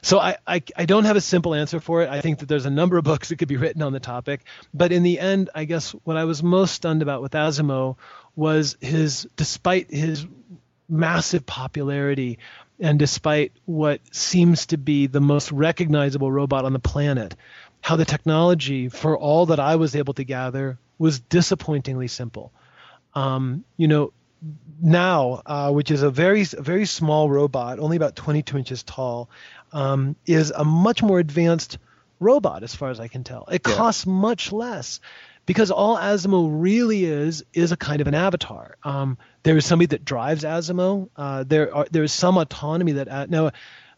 So 0.03 0.19
I, 0.19 0.37
I, 0.47 0.63
I, 0.77 0.87
don't 0.87 1.05
have 1.05 1.17
a 1.17 1.21
simple 1.21 1.55
answer 1.55 1.79
for 1.79 2.03
it. 2.03 2.09
I 2.09 2.23
think 2.23 2.39
that 2.39 2.49
there's 2.49 2.65
a 2.65 2.71
number 2.71 2.97
of 2.97 3.05
books 3.11 3.29
that 3.29 3.37
could 3.37 3.49
be 3.49 3.57
written 3.57 3.83
on 3.83 3.93
the 3.93 4.01
topic. 4.01 4.41
But 4.73 4.93
in 4.93 5.03
the 5.03 5.19
end, 5.19 5.51
I 5.55 5.65
guess 5.65 5.91
what 6.05 6.17
I 6.17 6.25
was 6.25 6.43
most 6.43 6.73
stunned 6.73 7.03
about 7.03 7.23
with 7.23 7.33
Asimo 7.33 7.97
was 8.35 8.77
his, 8.81 9.29
despite 9.37 9.91
his 9.91 10.27
massive 10.89 11.47
popularity 11.47 12.39
and 12.81 12.99
despite 12.99 13.53
what 13.67 14.01
seems 14.11 14.67
to 14.67 14.79
be 14.79 15.07
the 15.07 15.21
most 15.21 15.53
recognizable 15.53 16.33
robot 16.33 16.65
on 16.65 16.73
the 16.73 16.79
planet, 16.79 17.37
how 17.83 17.97
the 17.97 18.07
technology, 18.07 18.89
for 18.89 19.19
all 19.19 19.47
that 19.47 19.61
I 19.61 19.77
was 19.77 19.95
able 19.95 20.15
to 20.15 20.25
gather, 20.25 20.79
was 20.99 21.21
disappointingly 21.21 22.09
simple. 22.09 22.53
Um, 23.15 23.65
you 23.77 23.89
know, 23.89 24.13
NAO, 24.80 25.43
uh, 25.45 25.70
which 25.72 25.91
is 25.91 26.03
a 26.03 26.11
very 26.11 26.45
very 26.45 26.86
small 26.86 27.28
robot, 27.28 27.78
only 27.78 27.97
about 27.97 28.16
22 28.16 28.59
inches 28.59 28.82
tall, 28.82 29.28
um, 29.72 30.16
is 30.26 30.51
a 30.51 30.64
much 30.64 31.03
more 31.03 31.18
advanced 31.18 31.78
robot 32.18 32.62
as 32.62 32.74
far 32.74 32.91
as 32.91 33.01
I 33.01 33.09
can 33.09 33.24
tell. 33.24 33.47
It 33.51 33.62
yeah. 33.66 33.74
costs 33.74 34.07
much 34.07 34.53
less 34.53 35.01
because 35.47 35.70
all 35.70 35.97
Asimo 35.97 36.49
really 36.51 37.05
is 37.05 37.45
is 37.53 37.72
a 37.72 37.76
kind 37.76 38.01
of 38.01 38.07
an 38.07 38.14
avatar. 38.14 38.76
Um, 38.82 39.18
there 39.43 39.57
is 39.57 39.66
somebody 39.66 39.86
that 39.86 40.05
drives 40.05 40.45
Asimo. 40.45 41.09
Uh, 41.16 41.45
there 41.47 41.74
are 41.74 41.86
there 41.91 42.03
is 42.03 42.12
some 42.12 42.38
autonomy 42.38 42.93
that 42.93 43.09
uh, 43.09 43.26
now. 43.28 43.51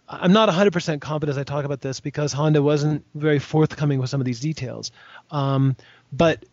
I'm 0.09 0.33
not 0.33 0.51
100% 0.51 1.01
confident 1.01 1.31
as 1.31 1.39
I 1.39 1.45
talk 1.45 1.65
about 1.65 1.81
this 1.81 2.01
because 2.01 2.35
Honda 2.35 2.63
wasn't 2.63 3.07
very 3.15 3.39
forthcoming 3.39 3.99
with 3.99 4.11
some 4.11 4.21
of 4.21 4.27
these 4.27 4.41
details. 4.41 4.91
Um, 5.31 5.75
but 6.13 6.45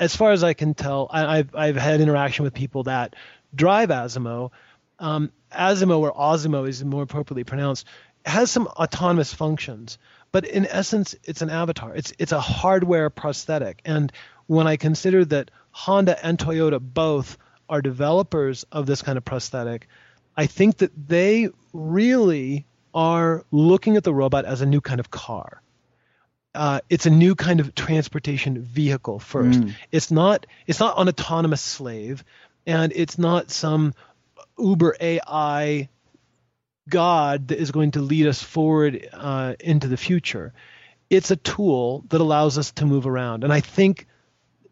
as 0.00 0.16
far 0.16 0.32
as 0.32 0.42
I 0.42 0.54
can 0.54 0.74
tell, 0.74 1.08
I, 1.10 1.36
have 1.36 1.54
I've 1.54 1.76
had 1.76 2.00
interaction 2.00 2.44
with 2.44 2.54
people 2.54 2.84
that 2.84 3.14
drive 3.54 3.90
Asimo. 3.90 4.50
Um, 4.98 5.30
Asimo 5.52 6.00
or 6.00 6.12
Osimo 6.12 6.64
is 6.68 6.82
more 6.84 7.04
appropriately 7.04 7.44
pronounced 7.44 7.86
has 8.24 8.50
some 8.50 8.66
autonomous 8.66 9.32
functions, 9.32 9.98
but 10.32 10.44
in 10.44 10.66
essence, 10.66 11.14
it's 11.24 11.42
an 11.42 11.50
avatar. 11.50 11.94
It's 11.94 12.12
it's 12.18 12.32
a 12.32 12.40
hardware 12.40 13.10
prosthetic. 13.10 13.80
And 13.84 14.12
when 14.46 14.66
I 14.66 14.76
consider 14.76 15.24
that 15.26 15.50
Honda 15.70 16.24
and 16.24 16.38
Toyota 16.38 16.80
both 16.80 17.38
are 17.68 17.82
developers 17.82 18.64
of 18.72 18.86
this 18.86 19.02
kind 19.02 19.16
of 19.16 19.24
prosthetic, 19.24 19.88
I 20.36 20.46
think 20.46 20.78
that 20.78 20.92
they 21.08 21.48
really 21.72 22.66
are 22.92 23.44
looking 23.50 23.96
at 23.96 24.04
the 24.04 24.14
robot 24.14 24.44
as 24.44 24.60
a 24.60 24.66
new 24.66 24.80
kind 24.80 25.00
of 25.00 25.10
car. 25.10 25.62
Uh, 26.54 26.80
it's 26.88 27.06
a 27.06 27.10
new 27.10 27.34
kind 27.34 27.60
of 27.60 27.74
transportation 27.74 28.62
vehicle 28.62 29.18
first. 29.18 29.60
Mm. 29.60 29.74
It's 29.92 30.10
not 30.10 30.46
it's 30.66 30.80
not 30.80 30.98
an 30.98 31.08
autonomous 31.08 31.60
slave, 31.60 32.24
and 32.66 32.92
it's 32.94 33.18
not 33.18 33.50
some 33.50 33.94
Uber 34.58 34.96
AI 35.00 35.88
God 36.88 37.48
that 37.48 37.58
is 37.58 37.70
going 37.70 37.92
to 37.92 38.00
lead 38.00 38.26
us 38.26 38.42
forward 38.42 39.08
uh, 39.12 39.54
into 39.60 39.86
the 39.86 39.96
future. 39.96 40.52
It's 41.08 41.30
a 41.30 41.36
tool 41.36 42.04
that 42.08 42.20
allows 42.20 42.58
us 42.58 42.72
to 42.72 42.86
move 42.86 43.06
around, 43.06 43.44
and 43.44 43.52
I 43.52 43.60
think 43.60 44.06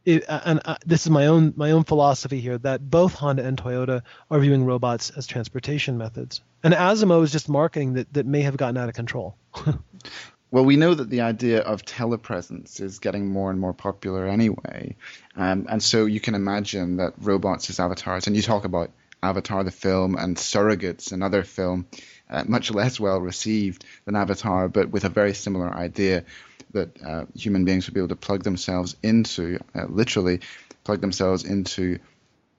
it, 0.05 0.25
and 0.29 0.61
uh, 0.65 0.77
this 0.87 1.05
is 1.05 1.11
my 1.11 1.27
own 1.27 1.53
my 1.57 1.73
own 1.73 1.85
philosophy 1.85 2.41
here 2.41 2.59
that 2.59 2.91
both 2.91 3.15
Honda 3.15 3.45
and 3.45 3.57
Toyota 3.57 4.03
are 4.31 4.41
viewing 4.41 4.65
robots 4.65 5.11
as 5.11 5.27
transportation 5.27 5.99
methods, 5.99 6.41
and 6.63 6.75
Asimo 6.75 7.23
is 7.23 7.31
just 7.31 7.49
marketing 7.49 7.95
that 7.95 8.13
that 8.15 8.27
may 8.27 8.43
have 8.43 8.57
gotten 8.57 8.77
out 8.77 8.89
of 8.89 8.95
control. 8.95 9.37
well, 10.51 10.65
we 10.65 10.77
know 10.77 10.95
that 10.95 11.11
the 11.11 11.21
idea 11.21 11.61
of 11.61 11.85
telepresence 11.85 12.81
is 12.81 12.99
getting 12.99 13.29
more 13.29 13.51
and 13.51 13.61
more 13.61 13.75
popular 13.75 14.27
anyway, 14.27 14.97
um, 15.37 15.67
and 15.69 15.83
so 15.83 16.07
you 16.07 16.21
can 16.21 16.35
imagine 16.35 16.97
that 16.97 17.15
robots 17.19 17.71
as 17.71 17.81
avatars, 17.81 18.27
and 18.27 18.37
you 18.37 18.43
talk 18.43 18.65
about 18.65 18.91
Avatar 19.23 19.65
the 19.65 19.71
film 19.71 20.17
and 20.17 20.37
Surrogates, 20.37 21.13
another 21.13 21.43
film, 21.43 21.87
uh, 22.31 22.45
much 22.47 22.71
less 22.71 23.01
well 23.01 23.21
received 23.21 23.85
than 24.05 24.15
Avatar, 24.15 24.69
but 24.69 24.91
with 24.91 25.05
a 25.05 25.09
very 25.09 25.35
similar 25.35 25.73
idea 25.75 26.25
that 26.73 27.03
uh, 27.03 27.25
human 27.35 27.65
beings 27.65 27.87
would 27.87 27.95
be 27.95 28.01
able 28.01 28.09
to 28.09 28.17
plug 28.17 28.43
themselves 28.43 28.97
into, 29.03 29.59
uh, 29.75 29.87
literally 29.87 30.41
plug 30.85 31.01
themselves 31.01 31.45
into 31.45 31.99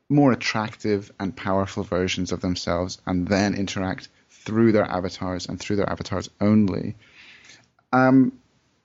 more 0.09 0.31
attractive 0.31 1.11
and 1.19 1.35
powerful 1.35 1.83
versions 1.83 2.31
of 2.31 2.41
themselves 2.41 2.99
and 3.05 3.27
then 3.27 3.53
interact 3.53 4.09
through 4.29 4.71
their 4.71 4.85
avatars 4.85 5.47
and 5.47 5.59
through 5.59 5.75
their 5.75 5.89
avatars 5.89 6.29
only. 6.41 6.95
Um, 7.91 8.33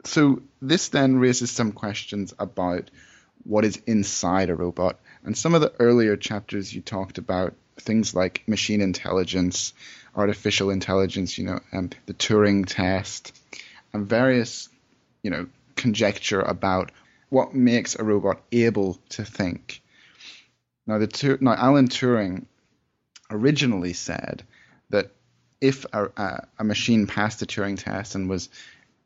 so 0.04 0.42
this 0.60 0.88
then 0.88 1.16
raises 1.16 1.50
some 1.50 1.72
questions 1.72 2.34
about 2.38 2.90
what 3.44 3.64
is 3.64 3.80
inside 3.86 4.50
a 4.50 4.54
robot. 4.54 4.98
And 5.24 5.36
some 5.36 5.54
of 5.54 5.60
the 5.60 5.72
earlier 5.78 6.16
chapters 6.16 6.74
you 6.74 6.80
talked 6.80 7.18
about 7.18 7.54
things 7.76 8.14
like 8.14 8.46
machine 8.46 8.80
intelligence, 8.80 9.72
artificial 10.14 10.70
intelligence, 10.70 11.36
you 11.38 11.44
know, 11.44 11.60
um, 11.72 11.90
the 12.06 12.14
Turing 12.14 12.64
test, 12.66 13.32
and 13.92 14.06
various 14.06 14.68
you 15.24 15.30
know, 15.30 15.46
conjecture 15.74 16.40
about 16.40 16.92
what 17.30 17.54
makes 17.54 17.96
a 17.96 18.04
robot 18.04 18.40
able 18.52 19.00
to 19.08 19.24
think. 19.24 19.82
Now, 20.86 20.98
the 20.98 21.38
now 21.40 21.54
Alan 21.54 21.88
Turing 21.88 22.44
originally 23.30 23.94
said 23.94 24.44
that 24.90 25.10
if 25.60 25.86
a, 25.92 26.04
a, 26.16 26.46
a 26.58 26.64
machine 26.64 27.06
passed 27.06 27.40
the 27.40 27.46
Turing 27.46 27.82
test 27.82 28.14
and 28.14 28.28
was 28.28 28.50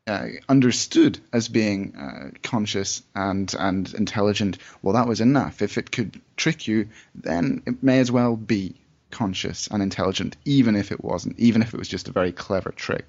uh, 0.09 0.27
understood 0.49 1.19
as 1.31 1.47
being 1.47 1.95
uh, 1.95 2.31
conscious 2.41 3.03
and 3.13 3.53
and 3.59 3.93
intelligent, 3.93 4.57
well, 4.81 4.95
that 4.95 5.07
was 5.07 5.21
enough. 5.21 5.61
If 5.61 5.77
it 5.77 5.91
could 5.91 6.19
trick 6.35 6.67
you, 6.67 6.89
then 7.13 7.61
it 7.67 7.83
may 7.83 7.99
as 7.99 8.11
well 8.11 8.35
be 8.35 8.73
conscious 9.11 9.67
and 9.67 9.83
intelligent, 9.83 10.35
even 10.45 10.75
if 10.75 10.91
it 10.91 11.03
wasn't, 11.03 11.37
even 11.37 11.61
if 11.61 11.75
it 11.75 11.77
was 11.77 11.87
just 11.87 12.07
a 12.07 12.11
very 12.11 12.31
clever 12.31 12.71
trick. 12.71 13.05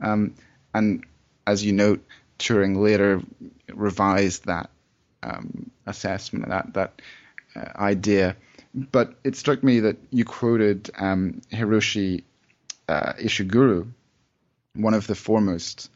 Um, 0.00 0.34
and 0.72 1.04
as 1.46 1.62
you 1.62 1.72
note, 1.72 2.02
Turing 2.38 2.78
later 2.78 3.20
revised 3.68 4.46
that 4.46 4.70
um, 5.22 5.70
assessment, 5.86 6.48
that 6.48 6.72
that 6.72 7.02
uh, 7.54 7.72
idea. 7.76 8.36
But 8.74 9.16
it 9.22 9.36
struck 9.36 9.62
me 9.62 9.80
that 9.80 9.98
you 10.10 10.24
quoted 10.24 10.90
um, 10.96 11.42
Hiroshi 11.52 12.24
uh, 12.88 13.12
Ishiguro, 13.20 13.86
one 14.74 14.94
of 14.94 15.06
the 15.06 15.14
foremost 15.14 15.90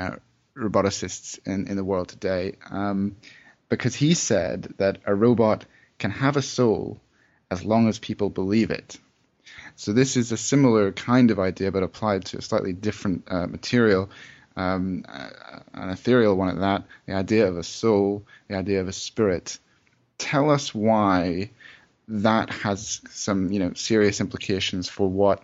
uh, 0.00 0.16
roboticists 0.56 1.38
in, 1.46 1.68
in 1.68 1.76
the 1.76 1.84
world 1.84 2.08
today, 2.08 2.56
um, 2.70 3.16
because 3.68 3.94
he 3.94 4.14
said 4.14 4.74
that 4.78 4.98
a 5.06 5.14
robot 5.14 5.64
can 5.98 6.10
have 6.10 6.36
a 6.36 6.42
soul 6.42 7.00
as 7.50 7.64
long 7.64 7.88
as 7.88 7.98
people 7.98 8.30
believe 8.30 8.70
it. 8.70 8.98
So 9.76 9.92
this 9.92 10.16
is 10.16 10.32
a 10.32 10.36
similar 10.36 10.92
kind 10.92 11.30
of 11.30 11.38
idea, 11.38 11.72
but 11.72 11.82
applied 11.82 12.26
to 12.26 12.38
a 12.38 12.42
slightly 12.42 12.72
different 12.72 13.24
uh, 13.28 13.46
material 13.46 14.10
um, 14.56 15.04
an 15.74 15.90
ethereal 15.90 16.36
one 16.36 16.48
at 16.48 16.60
that, 16.60 16.84
the 17.06 17.14
idea 17.14 17.46
of 17.46 17.56
a 17.56 17.62
soul, 17.62 18.24
the 18.48 18.56
idea 18.56 18.80
of 18.80 18.88
a 18.88 18.92
spirit. 18.92 19.58
Tell 20.18 20.50
us 20.50 20.74
why 20.74 21.50
that 22.08 22.50
has 22.50 23.00
some, 23.10 23.52
you 23.52 23.60
know, 23.60 23.72
serious 23.74 24.20
implications 24.20 24.88
for 24.88 25.08
what 25.08 25.42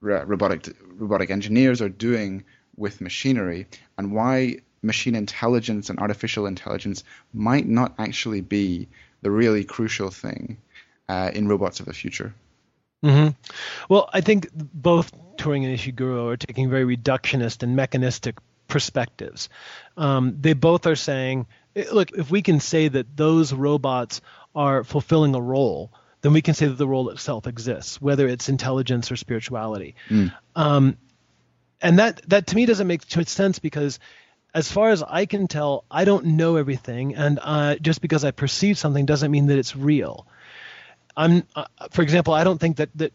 robotic 0.00 0.74
robotic 0.96 1.30
engineers 1.30 1.80
are 1.80 1.88
doing 1.88 2.42
with 2.76 3.00
machinery, 3.00 3.66
and 3.98 4.12
why 4.12 4.58
machine 4.82 5.14
intelligence 5.14 5.90
and 5.90 5.98
artificial 5.98 6.46
intelligence 6.46 7.04
might 7.32 7.66
not 7.66 7.94
actually 7.98 8.40
be 8.40 8.88
the 9.22 9.30
really 9.30 9.64
crucial 9.64 10.10
thing 10.10 10.58
uh, 11.08 11.30
in 11.32 11.48
robots 11.48 11.80
of 11.80 11.86
the 11.86 11.92
future. 11.92 12.34
Mm-hmm. 13.04 13.30
Well, 13.88 14.08
I 14.12 14.20
think 14.20 14.48
both 14.54 15.12
Turing 15.36 15.64
and 15.64 15.76
Ishiguro 15.78 16.32
are 16.32 16.36
taking 16.36 16.70
very 16.70 16.96
reductionist 16.96 17.62
and 17.62 17.74
mechanistic 17.76 18.38
perspectives. 18.68 19.48
Um, 19.96 20.36
they 20.40 20.52
both 20.52 20.86
are 20.86 20.96
saying, 20.96 21.46
eh, 21.74 21.84
look, 21.92 22.12
if 22.12 22.30
we 22.30 22.42
can 22.42 22.60
say 22.60 22.88
that 22.88 23.16
those 23.16 23.52
robots 23.52 24.20
are 24.54 24.84
fulfilling 24.84 25.34
a 25.34 25.40
role, 25.40 25.92
then 26.20 26.32
we 26.32 26.42
can 26.42 26.54
say 26.54 26.66
that 26.66 26.78
the 26.78 26.86
role 26.86 27.10
itself 27.10 27.46
exists, 27.46 28.00
whether 28.00 28.28
it's 28.28 28.48
intelligence 28.48 29.10
or 29.10 29.16
spirituality. 29.16 29.96
Mm. 30.08 30.32
Um, 30.54 30.96
and 31.82 31.98
that 31.98 32.22
that 32.28 32.46
to 32.48 32.56
me 32.56 32.66
doesn't 32.66 32.86
make 32.86 33.06
too 33.06 33.20
much 33.20 33.28
sense 33.28 33.58
because 33.58 33.98
as 34.54 34.70
far 34.70 34.90
as 34.90 35.02
I 35.02 35.26
can 35.26 35.48
tell, 35.48 35.84
I 35.90 36.04
don't 36.04 36.24
know 36.36 36.56
everything, 36.56 37.14
and 37.14 37.38
uh, 37.42 37.76
just 37.76 38.00
because 38.00 38.24
I 38.24 38.30
perceive 38.30 38.78
something 38.78 39.06
doesn't 39.06 39.30
mean 39.30 39.46
that 39.46 39.58
it's 39.58 39.74
real. 39.74 40.26
I'm, 41.16 41.44
uh, 41.56 41.64
for 41.90 42.02
example, 42.02 42.34
I 42.34 42.44
don't 42.44 42.58
think 42.58 42.76
that 42.76 42.90
that 42.96 43.12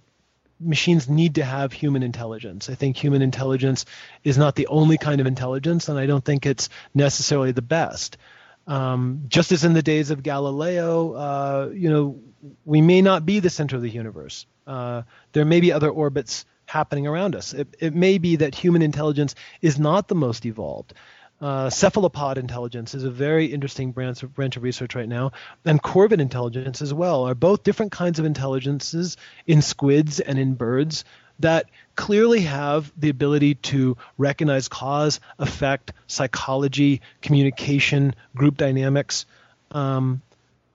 machines 0.60 1.08
need 1.08 1.36
to 1.36 1.44
have 1.44 1.72
human 1.72 2.02
intelligence. 2.02 2.70
I 2.70 2.76
think 2.76 2.98
human 2.98 3.22
intelligence 3.22 3.86
is 4.24 4.38
not 4.38 4.56
the 4.56 4.68
only 4.68 4.98
kind 4.98 5.22
of 5.22 5.28
intelligence, 5.28 5.90
and 5.90 6.00
I 6.00 6.08
don't 6.08 6.26
think 6.26 6.46
it's 6.46 6.70
necessarily 6.94 7.52
the 7.52 7.62
best. 7.62 8.18
Um, 8.66 9.26
just 9.28 9.52
as 9.52 9.64
in 9.64 9.74
the 9.74 9.84
days 9.84 10.12
of 10.12 10.24
Galileo, 10.24 11.14
uh, 11.14 11.70
you 11.74 11.90
know, 11.90 12.20
we 12.66 12.82
may 12.82 13.02
not 13.02 13.26
be 13.26 13.40
the 13.40 13.50
center 13.50 13.76
of 13.76 13.82
the 13.82 13.90
universe. 13.90 14.46
Uh, 14.66 15.04
there 15.32 15.46
may 15.46 15.62
be 15.62 15.72
other 15.72 15.90
orbits 15.90 16.46
happening 16.68 17.08
around 17.08 17.36
us. 17.36 17.54
It, 17.54 17.76
it 17.80 17.96
may 17.96 18.20
be 18.20 18.36
that 18.36 18.54
human 18.54 18.84
intelligence 18.84 19.34
is 19.62 19.80
not 19.80 20.08
the 20.08 20.16
most 20.16 20.46
evolved. 20.46 20.94
Uh, 21.40 21.70
cephalopod 21.70 22.38
intelligence 22.38 22.96
is 22.96 23.04
a 23.04 23.12
very 23.12 23.46
interesting 23.46 23.92
branch 23.92 24.24
of, 24.24 24.34
branch 24.34 24.58
of 24.58 24.64
research 24.64 24.96
right 24.96 25.08
now, 25.08 25.32
and 25.66 25.82
corvid 25.82 26.20
intelligence 26.20 26.82
as 26.82 26.94
well 26.94 27.28
are 27.28 27.36
both 27.36 27.64
different 27.64 27.92
kinds 27.92 28.18
of 28.18 28.26
intelligences 28.26 29.18
in 29.46 29.62
squids 29.62 30.20
and 30.20 30.40
in 30.40 30.56
birds 30.56 31.06
that 31.40 31.70
clearly 31.96 32.42
have 32.42 32.92
the 32.98 33.10
ability 33.10 33.54
to 33.56 33.96
recognize 34.18 34.68
cause, 34.68 35.20
effect, 35.38 35.94
psychology, 36.08 37.02
communication, 37.22 38.16
group 38.36 38.58
dynamics. 38.58 39.28
Um, 39.70 40.22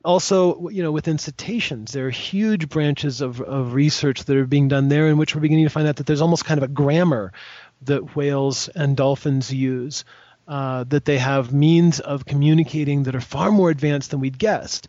also, 0.04 0.68
you 0.68 0.82
know, 0.82 0.92
within 0.92 1.18
cetaceans, 1.18 1.92
there 1.92 2.06
are 2.06 2.10
huge 2.10 2.68
branches 2.68 3.20
of, 3.20 3.40
of 3.40 3.74
research 3.74 4.24
that 4.24 4.36
are 4.36 4.46
being 4.46 4.68
done 4.68 4.88
there 4.88 5.08
in 5.08 5.16
which 5.16 5.34
we're 5.34 5.40
beginning 5.40 5.64
to 5.64 5.70
find 5.70 5.86
out 5.86 5.96
that 5.96 6.06
there's 6.06 6.20
almost 6.20 6.44
kind 6.44 6.58
of 6.58 6.64
a 6.64 6.72
grammar 6.72 7.32
that 7.82 8.16
whales 8.16 8.68
and 8.68 8.96
dolphins 8.96 9.52
use 9.52 10.04
uh, 10.48 10.84
that 10.84 11.04
they 11.04 11.18
have 11.18 11.52
means 11.52 12.00
of 12.00 12.26
communicating 12.26 13.04
that 13.04 13.14
are 13.14 13.20
far 13.20 13.50
more 13.50 13.70
advanced 13.70 14.10
than 14.10 14.20
we'd 14.20 14.38
guessed. 14.38 14.88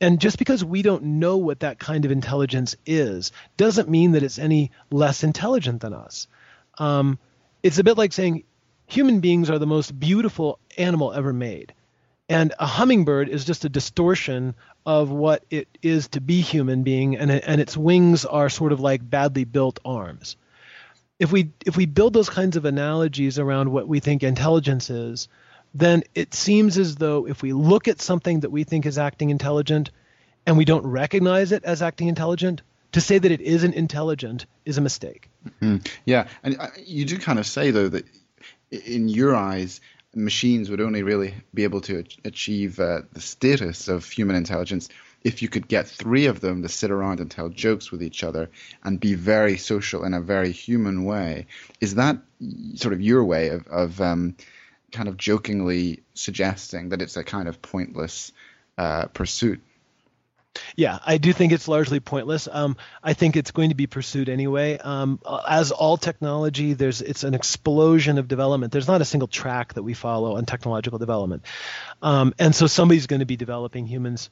And 0.00 0.20
just 0.20 0.38
because 0.38 0.64
we 0.64 0.82
don't 0.82 1.04
know 1.04 1.36
what 1.36 1.60
that 1.60 1.78
kind 1.78 2.04
of 2.04 2.10
intelligence 2.10 2.74
is, 2.86 3.32
doesn't 3.56 3.88
mean 3.88 4.12
that 4.12 4.22
it's 4.22 4.38
any 4.38 4.70
less 4.90 5.22
intelligent 5.22 5.82
than 5.82 5.92
us. 5.92 6.26
Um, 6.78 7.18
it's 7.62 7.78
a 7.78 7.84
bit 7.84 7.98
like 7.98 8.12
saying 8.12 8.44
human 8.86 9.20
beings 9.20 9.50
are 9.50 9.58
the 9.58 9.66
most 9.66 9.98
beautiful 9.98 10.58
animal 10.78 11.12
ever 11.12 11.32
made. 11.32 11.74
And 12.30 12.54
a 12.58 12.66
hummingbird 12.66 13.28
is 13.28 13.44
just 13.44 13.66
a 13.66 13.68
distortion 13.68 14.54
of 14.86 15.10
what 15.10 15.44
it 15.50 15.68
is 15.82 16.08
to 16.08 16.22
be 16.22 16.40
human 16.40 16.84
being, 16.84 17.16
and, 17.16 17.30
and 17.30 17.60
its 17.60 17.76
wings 17.76 18.24
are 18.24 18.48
sort 18.48 18.72
of 18.72 18.80
like 18.80 19.08
badly 19.08 19.44
built 19.44 19.78
arms 19.84 20.36
if 21.20 21.30
we 21.30 21.52
if 21.64 21.76
we 21.76 21.86
build 21.86 22.14
those 22.14 22.30
kinds 22.30 22.56
of 22.56 22.64
analogies 22.64 23.38
around 23.38 23.70
what 23.70 23.86
we 23.86 24.00
think 24.00 24.22
intelligence 24.24 24.90
is, 24.90 25.28
then 25.74 26.02
it 26.14 26.34
seems 26.34 26.78
as 26.78 26.96
though 26.96 27.28
if 27.28 27.42
we 27.42 27.52
look 27.52 27.86
at 27.86 28.00
something 28.00 28.40
that 28.40 28.50
we 28.50 28.64
think 28.64 28.86
is 28.86 28.98
acting 28.98 29.30
intelligent 29.30 29.90
and 30.46 30.56
we 30.56 30.64
don't 30.64 30.86
recognize 30.86 31.52
it 31.52 31.62
as 31.62 31.82
acting 31.82 32.08
intelligent, 32.08 32.62
to 32.92 33.00
say 33.00 33.18
that 33.18 33.30
it 33.30 33.42
isn't 33.42 33.74
intelligent 33.74 34.46
is 34.64 34.78
a 34.78 34.80
mistake. 34.80 35.28
Mm-hmm. 35.46 35.76
Yeah, 36.06 36.26
and 36.42 36.58
uh, 36.58 36.68
you 36.84 37.04
do 37.04 37.18
kind 37.18 37.38
of 37.38 37.46
say 37.46 37.70
though 37.70 37.88
that 37.88 38.06
in 38.70 39.10
your 39.10 39.36
eyes, 39.36 39.82
machines 40.14 40.70
would 40.70 40.80
only 40.80 41.02
really 41.02 41.34
be 41.54 41.64
able 41.64 41.80
to 41.82 42.04
achieve 42.24 42.80
uh, 42.80 43.02
the 43.12 43.20
status 43.20 43.88
of 43.88 44.08
human 44.08 44.36
intelligence 44.36 44.88
if 45.22 45.42
you 45.42 45.48
could 45.48 45.68
get 45.68 45.86
three 45.86 46.26
of 46.26 46.40
them 46.40 46.62
to 46.62 46.68
sit 46.68 46.90
around 46.90 47.20
and 47.20 47.30
tell 47.30 47.48
jokes 47.48 47.92
with 47.92 48.02
each 48.02 48.24
other 48.24 48.50
and 48.82 48.98
be 48.98 49.14
very 49.14 49.56
social 49.56 50.04
in 50.04 50.14
a 50.14 50.20
very 50.20 50.50
human 50.50 51.04
way. 51.04 51.46
Is 51.80 51.96
that 51.96 52.18
sort 52.74 52.94
of 52.94 53.00
your 53.00 53.22
way 53.24 53.48
of, 53.48 53.66
of 53.66 54.00
um, 54.00 54.36
kind 54.92 55.08
of 55.08 55.16
jokingly 55.16 56.02
suggesting 56.14 56.88
that 56.88 57.02
it's 57.02 57.16
a 57.16 57.24
kind 57.24 57.48
of 57.48 57.60
pointless 57.60 58.32
uh, 58.78 59.06
pursuit? 59.06 59.60
Yeah, 60.76 60.98
I 61.04 61.18
do 61.18 61.32
think 61.32 61.52
it's 61.52 61.68
largely 61.68 62.00
pointless. 62.00 62.48
Um, 62.50 62.76
I 63.02 63.12
think 63.12 63.36
it's 63.36 63.50
going 63.50 63.68
to 63.68 63.74
be 63.74 63.86
pursued 63.86 64.28
anyway. 64.28 64.78
Um, 64.78 65.20
as 65.48 65.70
all 65.70 65.96
technology, 65.96 66.72
there's 66.72 67.02
it's 67.02 67.22
an 67.24 67.34
explosion 67.34 68.18
of 68.18 68.28
development. 68.28 68.72
There's 68.72 68.88
not 68.88 69.00
a 69.00 69.04
single 69.04 69.28
track 69.28 69.74
that 69.74 69.82
we 69.82 69.94
follow 69.94 70.36
on 70.36 70.46
technological 70.46 70.98
development, 70.98 71.44
um, 72.02 72.34
and 72.38 72.54
so 72.54 72.66
somebody's 72.66 73.06
going 73.06 73.20
to 73.20 73.26
be 73.26 73.36
developing 73.36 73.86
humans 73.86 74.30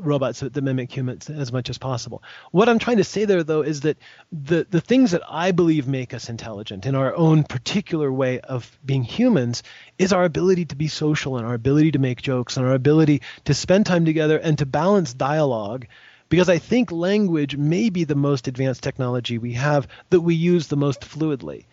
robots 0.00 0.40
that 0.40 0.56
mimic 0.62 0.90
humans 0.90 1.28
as 1.28 1.52
much 1.52 1.68
as 1.68 1.76
possible. 1.76 2.22
What 2.52 2.68
I'm 2.68 2.78
trying 2.78 2.96
to 2.96 3.04
say 3.04 3.26
there, 3.26 3.42
though, 3.42 3.62
is 3.62 3.82
that 3.82 3.98
the 4.30 4.66
the 4.70 4.80
things 4.80 5.10
that 5.10 5.22
I 5.28 5.50
believe 5.52 5.86
make 5.86 6.14
us 6.14 6.30
intelligent 6.30 6.86
in 6.86 6.94
our 6.94 7.14
own 7.14 7.44
particular 7.44 8.10
way 8.10 8.40
of 8.40 8.78
being 8.84 9.02
humans 9.02 9.62
is 9.98 10.12
our 10.12 10.24
ability 10.24 10.64
to 10.66 10.76
be 10.76 10.88
social 10.88 11.36
and 11.36 11.46
our 11.46 11.54
ability 11.54 11.92
to 11.92 11.98
make 11.98 12.22
jokes 12.22 12.56
and 12.56 12.66
our 12.66 12.72
ability 12.72 13.20
to 13.44 13.52
spend 13.52 13.84
time 13.84 14.06
together 14.06 14.38
and 14.38 14.56
to 14.58 14.66
balance 14.66 15.12
dialogue. 15.12 15.86
Because 16.30 16.48
I 16.48 16.56
think 16.56 16.90
language 16.90 17.58
may 17.58 17.90
be 17.90 18.04
the 18.04 18.14
most 18.14 18.48
advanced 18.48 18.82
technology 18.82 19.36
we 19.36 19.52
have 19.52 19.86
that 20.08 20.22
we 20.22 20.34
use 20.34 20.66
the 20.66 20.78
most 20.78 21.02
fluidly. 21.02 21.66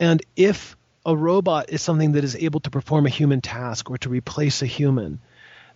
And 0.00 0.22
if 0.34 0.78
a 1.04 1.14
robot 1.14 1.68
is 1.68 1.82
something 1.82 2.12
that 2.12 2.24
is 2.24 2.36
able 2.36 2.60
to 2.60 2.70
perform 2.70 3.04
a 3.04 3.10
human 3.10 3.42
task 3.42 3.90
or 3.90 3.98
to 3.98 4.08
replace 4.08 4.62
a 4.62 4.66
human, 4.66 5.20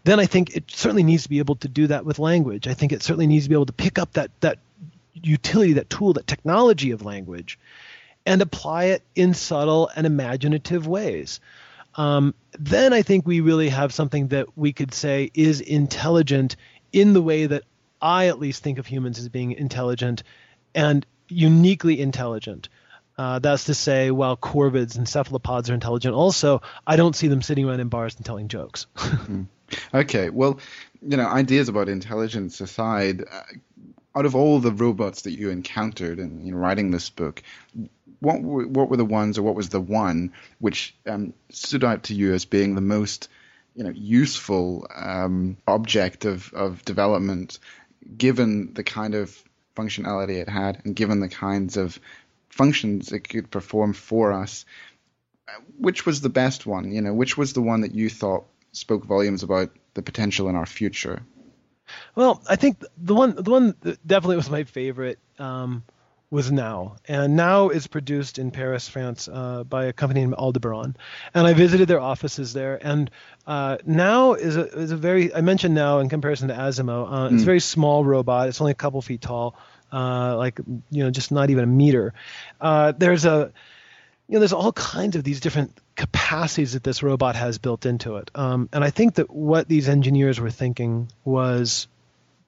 then 0.04 0.20
I 0.20 0.26
think 0.26 0.56
it 0.56 0.64
certainly 0.70 1.02
needs 1.02 1.24
to 1.24 1.28
be 1.28 1.38
able 1.38 1.56
to 1.56 1.68
do 1.68 1.86
that 1.88 2.04
with 2.04 2.18
language. 2.18 2.66
I 2.66 2.74
think 2.74 2.92
it 2.92 3.02
certainly 3.02 3.26
needs 3.26 3.44
to 3.44 3.48
be 3.48 3.54
able 3.54 3.66
to 3.66 3.72
pick 3.72 3.98
up 3.98 4.12
that 4.14 4.30
that 4.40 4.58
utility, 5.14 5.74
that 5.74 5.90
tool, 5.90 6.14
that 6.14 6.26
technology 6.26 6.90
of 6.90 7.04
language, 7.04 7.58
and 8.26 8.42
apply 8.42 8.84
it 8.84 9.02
in 9.14 9.34
subtle 9.34 9.90
and 9.94 10.06
imaginative 10.06 10.86
ways. 10.86 11.40
Um, 11.94 12.34
then 12.58 12.92
I 12.92 13.02
think 13.02 13.26
we 13.26 13.40
really 13.40 13.68
have 13.68 13.92
something 13.92 14.28
that 14.28 14.56
we 14.56 14.72
could 14.72 14.94
say 14.94 15.30
is 15.34 15.60
intelligent 15.60 16.56
in 16.92 17.12
the 17.12 17.22
way 17.22 17.46
that 17.46 17.64
I 18.00 18.28
at 18.28 18.38
least 18.38 18.62
think 18.62 18.78
of 18.78 18.86
humans 18.86 19.18
as 19.18 19.28
being 19.28 19.52
intelligent 19.52 20.22
and 20.74 21.04
uniquely 21.28 22.00
intelligent. 22.00 22.68
Uh, 23.18 23.38
that's 23.38 23.64
to 23.64 23.74
say, 23.74 24.10
while 24.10 24.36
corvids 24.36 24.96
and 24.96 25.08
cephalopods 25.08 25.68
are 25.68 25.74
intelligent, 25.74 26.14
also 26.14 26.62
I 26.86 26.96
don't 26.96 27.14
see 27.14 27.28
them 27.28 27.42
sitting 27.42 27.68
around 27.68 27.80
in 27.80 27.88
bars 27.88 28.16
and 28.16 28.24
telling 28.24 28.48
jokes. 28.48 28.86
mm-hmm. 28.96 29.42
Okay, 29.94 30.30
well, 30.30 30.58
you 31.00 31.16
know, 31.16 31.26
ideas 31.26 31.68
about 31.68 31.88
intelligence 31.88 32.60
aside, 32.60 33.24
uh, 33.30 33.42
out 34.14 34.26
of 34.26 34.34
all 34.34 34.58
the 34.58 34.72
robots 34.72 35.22
that 35.22 35.32
you 35.32 35.50
encountered 35.50 36.18
in 36.18 36.50
know, 36.50 36.56
writing 36.56 36.90
this 36.90 37.10
book, 37.10 37.42
what 38.20 38.40
were, 38.42 38.66
what 38.66 38.88
were 38.88 38.96
the 38.96 39.04
ones, 39.04 39.38
or 39.38 39.42
what 39.42 39.54
was 39.54 39.70
the 39.70 39.80
one 39.80 40.32
which 40.58 40.94
um, 41.06 41.32
stood 41.50 41.84
out 41.84 42.04
to 42.04 42.14
you 42.14 42.34
as 42.34 42.44
being 42.44 42.74
the 42.74 42.80
most, 42.80 43.28
you 43.74 43.84
know, 43.84 43.90
useful 43.90 44.86
um, 44.94 45.56
object 45.66 46.24
of, 46.24 46.52
of 46.52 46.84
development, 46.84 47.58
given 48.16 48.74
the 48.74 48.84
kind 48.84 49.14
of 49.14 49.42
functionality 49.74 50.40
it 50.40 50.48
had, 50.48 50.82
and 50.84 50.94
given 50.94 51.20
the 51.20 51.28
kinds 51.28 51.76
of 51.76 51.98
functions 52.50 53.12
it 53.12 53.28
could 53.28 53.50
perform 53.50 53.92
for 53.92 54.32
us? 54.32 54.64
Which 55.78 56.06
was 56.06 56.20
the 56.20 56.28
best 56.28 56.66
one? 56.66 56.92
You 56.92 57.00
know, 57.00 57.14
which 57.14 57.36
was 57.36 57.52
the 57.52 57.62
one 57.62 57.80
that 57.80 57.94
you 57.94 58.08
thought 58.08 58.46
spoke 58.72 59.04
volumes 59.04 59.42
about 59.42 59.70
the 59.94 60.02
potential 60.02 60.48
in 60.48 60.56
our 60.56 60.66
future. 60.66 61.22
Well, 62.14 62.42
I 62.48 62.56
think 62.56 62.82
the 62.96 63.14
one 63.14 63.34
the 63.34 63.50
one 63.50 63.74
that 63.80 64.06
definitely 64.06 64.36
was 64.36 64.50
my 64.50 64.64
favorite 64.64 65.18
um, 65.38 65.84
was 66.30 66.50
NAO, 66.50 66.96
and 67.06 67.36
NAO 67.36 67.68
is 67.68 67.86
produced 67.86 68.38
in 68.38 68.50
Paris, 68.50 68.88
France, 68.88 69.28
uh, 69.28 69.64
by 69.64 69.84
a 69.84 69.92
company 69.92 70.20
named 70.20 70.34
Aldebaran, 70.34 70.96
and 71.34 71.46
I 71.46 71.52
visited 71.52 71.88
their 71.88 72.00
offices 72.00 72.54
there. 72.54 72.78
And 72.80 73.10
uh, 73.46 73.76
NAO 73.84 74.32
is 74.32 74.56
a 74.56 74.64
is 74.66 74.92
a 74.92 74.96
very 74.96 75.34
I 75.34 75.42
mentioned 75.42 75.74
NAO 75.74 75.98
in 75.98 76.08
comparison 76.08 76.48
to 76.48 76.54
Asimo. 76.54 77.12
Uh, 77.12 77.26
it's 77.26 77.34
mm. 77.34 77.42
a 77.42 77.44
very 77.44 77.60
small 77.60 78.04
robot. 78.04 78.48
It's 78.48 78.60
only 78.60 78.72
a 78.72 78.76
couple 78.76 79.02
feet 79.02 79.20
tall, 79.20 79.58
uh, 79.92 80.36
like 80.38 80.58
you 80.90 81.04
know, 81.04 81.10
just 81.10 81.32
not 81.32 81.50
even 81.50 81.64
a 81.64 81.66
meter. 81.66 82.14
Uh, 82.60 82.92
there's 82.96 83.26
a 83.26 83.52
you 84.32 84.36
know, 84.36 84.40
there's 84.40 84.54
all 84.54 84.72
kinds 84.72 85.14
of 85.14 85.24
these 85.24 85.40
different 85.40 85.78
capacities 85.94 86.72
that 86.72 86.82
this 86.82 87.02
robot 87.02 87.36
has 87.36 87.58
built 87.58 87.84
into 87.84 88.16
it. 88.16 88.30
Um, 88.34 88.70
and 88.72 88.82
I 88.82 88.88
think 88.88 89.16
that 89.16 89.28
what 89.28 89.68
these 89.68 89.90
engineers 89.90 90.40
were 90.40 90.48
thinking 90.48 91.12
was 91.22 91.86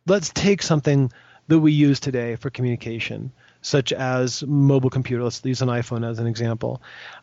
let's 0.07 0.31
take 0.31 0.63
something 0.63 1.13
that 1.49 1.59
we 1.59 1.73
use 1.73 2.01
today 2.01 2.37
for 2.37 2.49
communication, 2.49 3.33
such 3.61 3.93
as 3.93 4.43
mobile 4.43 4.89
computer. 4.89 5.23
Let's 5.23 5.45
use 5.45 5.61
an 5.61 5.69
iPhone 5.69 6.09
as 6.09 6.19
an 6.19 6.27
example. 6.27 6.81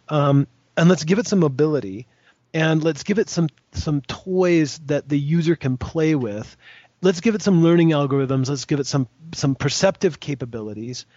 Um, 0.10 0.46
and 0.78 0.88
let's 0.88 1.06
give 1.06 1.18
it 1.18 1.26
some 1.26 1.40
mobility 1.40 2.06
and 2.54 2.84
let's 2.84 3.02
give 3.02 3.18
it 3.18 3.30
some 3.30 3.50
some 3.72 4.02
toys 4.02 4.80
that 4.86 5.10
the 5.10 5.18
user 5.18 5.56
can 5.56 5.78
play 5.78 6.14
with. 6.14 6.56
Let's 7.02 7.22
give 7.22 7.34
it 7.34 7.42
some 7.42 7.64
learning 7.64 7.90
algorithms. 7.90 8.48
Let's 8.48 8.66
give 8.66 8.80
it 8.80 8.86
some 8.86 9.08
some 9.34 9.56
perceptive 9.56 10.20
capabilities, 10.20 11.08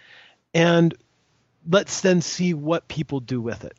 and 0.51 0.95
let's 1.69 2.01
then 2.01 2.21
see 2.21 2.53
what 2.53 2.87
people 2.87 3.19
do 3.19 3.41
with 3.41 3.65
it. 3.65 3.75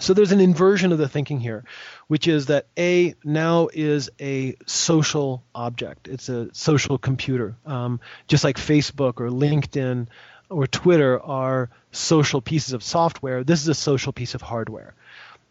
So 0.00 0.12
there's 0.12 0.32
an 0.32 0.40
inversion 0.40 0.90
of 0.90 0.98
the 0.98 1.08
thinking 1.08 1.38
here, 1.38 1.64
which 2.08 2.26
is 2.26 2.46
that 2.46 2.66
A 2.76 3.14
NAO 3.22 3.68
is 3.72 4.10
a 4.20 4.56
social 4.66 5.44
object. 5.54 6.08
It's 6.08 6.28
a 6.28 6.52
social 6.52 6.98
computer, 6.98 7.54
um, 7.64 8.00
just 8.26 8.42
like 8.42 8.56
Facebook 8.56 9.20
or 9.20 9.30
LinkedIn 9.30 10.08
or 10.50 10.66
Twitter 10.66 11.22
are 11.22 11.70
social 11.92 12.40
pieces 12.40 12.72
of 12.72 12.82
software. 12.82 13.44
This 13.44 13.62
is 13.62 13.68
a 13.68 13.74
social 13.74 14.12
piece 14.12 14.34
of 14.34 14.42
hardware, 14.42 14.94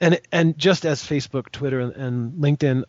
and 0.02 0.20
and 0.32 0.58
just 0.58 0.86
as 0.86 1.02
Facebook, 1.02 1.50
Twitter, 1.52 1.80
and, 1.80 1.94
and 1.94 2.34
LinkedIn 2.34 2.84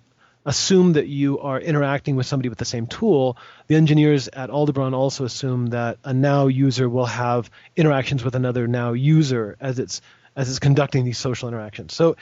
assume 0.45 0.93
that 0.95 1.07
you 1.07 1.39
are 1.39 1.61
interacting 1.61 2.17
with 2.17 2.27
somebody 2.27 2.49
with 2.49 2.59
the 2.59 2.65
same 2.65 2.87
tool, 2.87 3.37
the 3.67 3.77
engineers 3.77 4.29
at 4.29 4.51
Aldebaran 4.51 4.95
also 4.95 5.25
assume 5.25 5.67
that 5.69 5.99
a 6.05 6.13
NAO 6.13 6.49
user 6.49 6.89
will 6.89 7.07
have 7.07 7.51
interactions 7.77 8.23
with 8.25 8.35
another 8.35 8.67
NAO 8.67 8.93
user 8.93 9.57
as 9.61 9.79
it's 9.79 10.01
as 10.37 10.51
it's 10.51 10.59
conducting 10.59 11.05
these 11.05 11.19
social 11.19 11.49
interactions. 11.49 11.95
So 11.95 12.17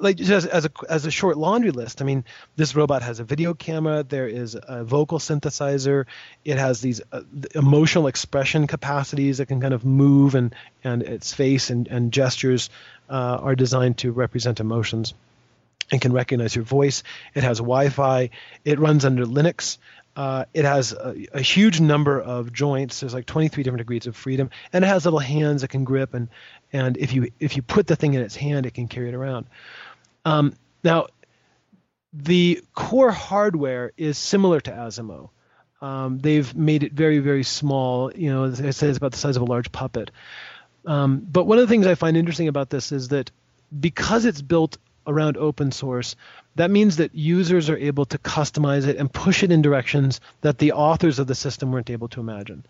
like 0.00 0.16
just 0.16 0.46
as 0.46 0.64
a 0.66 0.70
as 0.88 1.06
a 1.06 1.10
short 1.10 1.36
laundry 1.36 1.70
list, 1.70 2.02
I 2.02 2.04
mean, 2.04 2.24
this 2.56 2.74
robot 2.74 3.02
has 3.02 3.20
a 3.20 3.24
video 3.24 3.54
camera. 3.54 4.02
There 4.02 4.28
is 4.28 4.56
a 4.60 4.84
vocal 4.84 5.18
synthesizer. 5.18 6.06
It 6.44 6.58
has 6.58 6.80
these 6.80 7.00
uh, 7.12 7.22
emotional 7.54 8.06
expression 8.06 8.66
capacities 8.66 9.38
that 9.38 9.46
can 9.46 9.60
kind 9.60 9.74
of 9.74 9.84
move, 9.84 10.34
and 10.34 10.54
and 10.84 11.02
its 11.02 11.32
face 11.32 11.70
and 11.70 11.88
and 11.88 12.12
gestures 12.12 12.70
uh, 13.08 13.38
are 13.40 13.54
designed 13.54 13.98
to 13.98 14.12
represent 14.12 14.60
emotions, 14.60 15.14
and 15.90 16.00
can 16.00 16.12
recognize 16.12 16.54
your 16.54 16.64
voice. 16.64 17.02
It 17.34 17.44
has 17.44 17.58
Wi-Fi. 17.58 18.30
It 18.64 18.78
runs 18.78 19.04
under 19.04 19.24
Linux. 19.24 19.78
Uh, 20.16 20.46
it 20.54 20.64
has 20.64 20.92
a, 20.92 21.14
a, 21.34 21.42
huge 21.42 21.78
number 21.78 22.18
of 22.18 22.50
joints. 22.50 23.00
There's 23.00 23.12
like 23.12 23.26
23 23.26 23.62
different 23.62 23.80
degrees 23.80 24.06
of 24.06 24.16
freedom, 24.16 24.48
and 24.72 24.82
it 24.82 24.88
has 24.88 25.04
little 25.04 25.18
hands 25.18 25.60
that 25.60 25.68
can 25.68 25.84
grip, 25.84 26.14
and 26.14 26.28
and 26.72 26.96
if 26.96 27.12
you 27.12 27.30
if 27.38 27.54
you 27.54 27.60
put 27.60 27.86
the 27.86 27.96
thing 27.96 28.14
in 28.14 28.22
its 28.22 28.34
hand, 28.34 28.64
it 28.64 28.72
can 28.72 28.88
carry 28.88 29.10
it 29.10 29.14
around. 29.14 29.44
Um, 30.24 30.54
NAO, 30.82 31.08
the 32.14 32.62
core 32.72 33.10
hardware 33.10 33.92
is 33.98 34.16
similar 34.16 34.58
to 34.62 34.70
Asimo. 34.70 35.28
Um, 35.82 36.18
they've 36.18 36.54
made 36.56 36.82
it 36.82 36.94
very 36.94 37.18
very 37.18 37.42
small. 37.42 38.10
You 38.10 38.32
know, 38.32 38.44
as 38.44 38.58
I 38.62 38.70
said, 38.70 38.88
it's 38.88 38.96
about 38.96 39.12
the 39.12 39.18
size 39.18 39.36
of 39.36 39.42
a 39.42 39.46
large 39.46 39.70
puppet. 39.70 40.10
Um, 40.86 41.26
but 41.30 41.44
one 41.44 41.58
of 41.58 41.62
the 41.62 41.70
things 41.70 41.86
I 41.86 41.94
find 41.94 42.16
interesting 42.16 42.48
about 42.48 42.70
this 42.70 42.90
is 42.90 43.08
that 43.08 43.30
because 43.78 44.24
it's 44.24 44.40
built 44.40 44.78
around 45.06 45.36
open 45.36 45.72
source, 45.72 46.16
that 46.56 46.70
means 46.70 46.96
that 46.96 47.14
users 47.14 47.68
are 47.70 47.76
able 47.76 48.04
to 48.06 48.18
customize 48.18 48.86
it 48.86 48.96
and 48.96 49.12
push 49.12 49.42
it 49.42 49.52
in 49.52 49.62
directions 49.62 50.20
that 50.40 50.58
the 50.58 50.72
authors 50.72 51.18
of 51.18 51.26
the 51.26 51.34
system 51.34 51.70
weren't 51.70 51.90
able 51.90 52.08
to 52.08 52.20
imagine. 52.20 52.64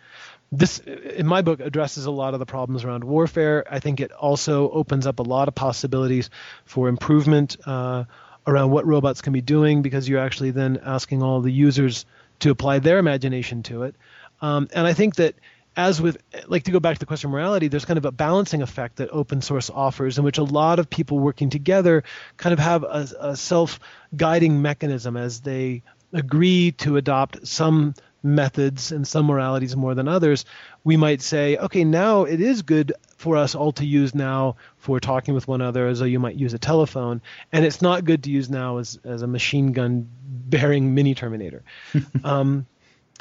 This, 0.52 0.78
in 0.78 1.26
my 1.26 1.42
book, 1.42 1.60
addresses 1.60 2.06
a 2.06 2.10
lot 2.10 2.34
of 2.34 2.40
the 2.40 2.46
problems 2.46 2.84
around 2.84 3.04
warfare. 3.04 3.64
I 3.70 3.80
think 3.80 4.00
it 4.00 4.12
also 4.12 4.70
opens 4.70 5.06
up 5.06 5.18
a 5.18 5.22
lot 5.22 5.48
of 5.48 5.54
possibilities 5.54 6.30
for 6.64 6.88
improvement 6.88 7.56
uh, 7.66 8.04
around 8.46 8.70
what 8.70 8.86
robots 8.86 9.22
can 9.22 9.32
be 9.32 9.40
doing 9.40 9.82
because 9.82 10.08
you're 10.08 10.20
actually 10.20 10.52
then 10.52 10.80
asking 10.84 11.22
all 11.22 11.40
the 11.40 11.52
users 11.52 12.06
to 12.40 12.50
apply 12.50 12.78
their 12.78 12.98
imagination 12.98 13.62
to 13.64 13.84
it. 13.84 13.94
Um, 14.40 14.68
and 14.74 14.86
I 14.86 14.92
think 14.92 15.16
that 15.16 15.34
as 15.76 16.00
with 16.00 16.16
like 16.48 16.64
to 16.64 16.70
go 16.70 16.80
back 16.80 16.94
to 16.94 17.00
the 17.00 17.06
question 17.06 17.28
of 17.28 17.32
morality 17.32 17.68
there's 17.68 17.84
kind 17.84 17.98
of 17.98 18.04
a 18.04 18.12
balancing 18.12 18.62
effect 18.62 18.96
that 18.96 19.10
open 19.10 19.40
source 19.40 19.70
offers 19.70 20.18
in 20.18 20.24
which 20.24 20.38
a 20.38 20.44
lot 20.44 20.78
of 20.78 20.88
people 20.88 21.18
working 21.18 21.50
together 21.50 22.02
kind 22.36 22.52
of 22.52 22.58
have 22.58 22.82
a, 22.82 23.08
a 23.20 23.36
self-guiding 23.36 24.60
mechanism 24.60 25.16
as 25.16 25.40
they 25.40 25.82
agree 26.12 26.72
to 26.72 26.96
adopt 26.96 27.46
some 27.46 27.94
methods 28.22 28.90
and 28.90 29.06
some 29.06 29.26
moralities 29.26 29.76
more 29.76 29.94
than 29.94 30.08
others 30.08 30.44
we 30.82 30.96
might 30.96 31.20
say 31.22 31.56
okay 31.58 31.84
now 31.84 32.24
it 32.24 32.40
is 32.40 32.62
good 32.62 32.92
for 33.16 33.36
us 33.36 33.54
all 33.54 33.72
to 33.72 33.84
use 33.84 34.14
NAO 34.14 34.56
for 34.78 35.00
talking 35.00 35.34
with 35.34 35.48
one 35.48 35.60
another 35.60 35.88
as 35.88 35.98
though 35.98 36.04
you 36.04 36.20
might 36.20 36.36
use 36.36 36.54
a 36.54 36.58
telephone, 36.58 37.22
and 37.50 37.64
it's 37.64 37.82
not 37.82 38.04
good 38.04 38.22
to 38.24 38.30
use 38.30 38.50
NAO 38.50 38.76
as, 38.76 39.00
as 39.04 39.22
a 39.22 39.26
machine 39.26 39.72
gun 39.72 40.08
bearing 40.22 40.94
mini 40.94 41.14
Terminator. 41.14 41.64
um, 42.24 42.66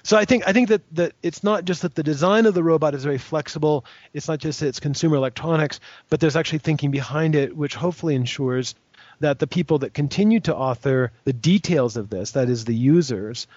so 0.05 0.17
I 0.17 0.25
think 0.25 0.47
I 0.47 0.53
think 0.53 0.69
that, 0.69 0.83
that 0.95 1.13
it's 1.23 1.43
not 1.43 1.65
just 1.65 1.81
that 1.81 1.95
the 1.95 2.03
design 2.03 2.45
of 2.45 2.53
the 2.53 2.63
robot 2.63 2.93
is 2.93 3.03
very 3.03 3.17
flexible. 3.17 3.85
It's 4.13 4.27
not 4.27 4.37
just 4.37 4.59
that 4.59 4.67
it's 4.67 4.79
consumer 4.79 5.15
electronics, 5.15 5.79
but 6.09 6.19
there's 6.19 6.35
actually 6.35 6.59
thinking 6.59 6.91
behind 6.91 7.33
it, 7.33 7.57
which 7.57 7.73
hopefully 7.73 8.13
ensures 8.13 8.75
that 9.19 9.39
the 9.39 9.47
people 9.47 9.79
that 9.79 9.95
continue 9.95 10.39
to 10.41 10.55
author 10.55 11.11
the 11.23 11.33
details 11.33 11.97
of 11.97 12.11
this, 12.11 12.31
that 12.31 12.49
is 12.49 12.65
the 12.65 12.75
users, 12.75 13.47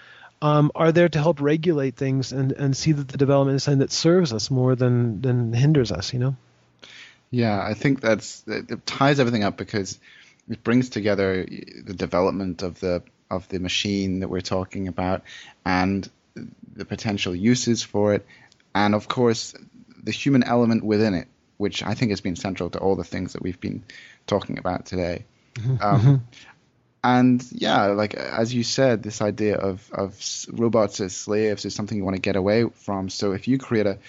um, 0.41 0.71
are 0.73 0.91
there 0.91 1.07
to 1.07 1.19
help 1.19 1.39
regulate 1.39 1.95
things 1.95 2.31
and, 2.31 2.51
and 2.53 2.75
see 2.75 2.93
that 2.93 3.09
the 3.09 3.17
development 3.17 3.57
is 3.57 3.63
something 3.63 3.79
that 3.79 3.91
serves 3.91 4.33
us 4.33 4.49
more 4.49 4.75
than, 4.75 5.21
than 5.21 5.53
hinders 5.53 5.91
us, 5.91 6.13
you 6.13 6.19
know? 6.19 6.35
Yeah, 7.29 7.61
I 7.61 7.75
think 7.75 8.01
that's 8.01 8.43
it 8.47 8.87
ties 8.87 9.19
everything 9.19 9.43
up 9.43 9.55
because 9.55 9.99
it 10.49 10.63
brings 10.63 10.89
together 10.89 11.45
the 11.45 11.93
development 11.93 12.63
of 12.63 12.79
the 12.79 13.03
of 13.29 13.47
the 13.49 13.59
machine 13.59 14.21
that 14.21 14.29
we're 14.29 14.41
talking 14.41 14.87
about 14.87 15.21
and 15.63 16.09
the 16.35 16.85
potential 16.85 17.35
uses 17.35 17.83
for 17.83 18.13
it, 18.13 18.25
and 18.73 18.95
of 18.95 19.07
course 19.07 19.53
the 20.01 20.11
human 20.11 20.43
element 20.43 20.83
within 20.83 21.13
it, 21.13 21.27
which 21.57 21.83
I 21.83 21.93
think 21.93 22.11
has 22.11 22.21
been 22.21 22.35
central 22.35 22.69
to 22.71 22.79
all 22.79 22.95
the 22.95 23.03
things 23.03 23.33
that 23.33 23.41
we've 23.41 23.59
been 23.59 23.83
talking 24.27 24.57
about 24.57 24.85
today. 24.85 25.25
Mm-hmm. 25.55 25.83
Um, 25.83 26.01
mm-hmm. 26.01 26.15
And 27.03 27.45
yeah, 27.51 27.87
like 27.87 28.13
as 28.13 28.53
you 28.53 28.63
said, 28.63 29.03
this 29.03 29.21
idea 29.21 29.55
of 29.55 29.89
of 29.93 30.19
robots 30.51 30.99
as 30.99 31.15
slaves 31.15 31.65
is 31.65 31.73
something 31.73 31.97
you 31.97 32.03
want 32.03 32.17
to 32.17 32.21
get 32.21 32.35
away 32.35 32.65
from. 32.73 33.09
So 33.09 33.31
if 33.31 33.47
you 33.47 33.57
create 33.57 33.85
a 33.85 33.99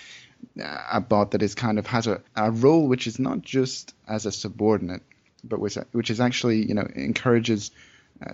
a 0.91 1.01
bot 1.01 1.33
that 1.33 1.43
is 1.43 1.55
kind 1.55 1.79
of 1.79 1.87
has 1.87 2.07
a, 2.07 2.21
a 2.35 2.51
role 2.51 2.89
which 2.89 3.07
is 3.07 3.19
not 3.19 3.43
just 3.43 3.95
as 4.09 4.27
a 4.27 4.33
subordinate, 4.33 5.03
but 5.45 5.61
which 5.61 5.77
which 5.93 6.11
is 6.11 6.21
actually 6.21 6.67
you 6.67 6.75
know 6.75 6.87
encourages 6.95 7.71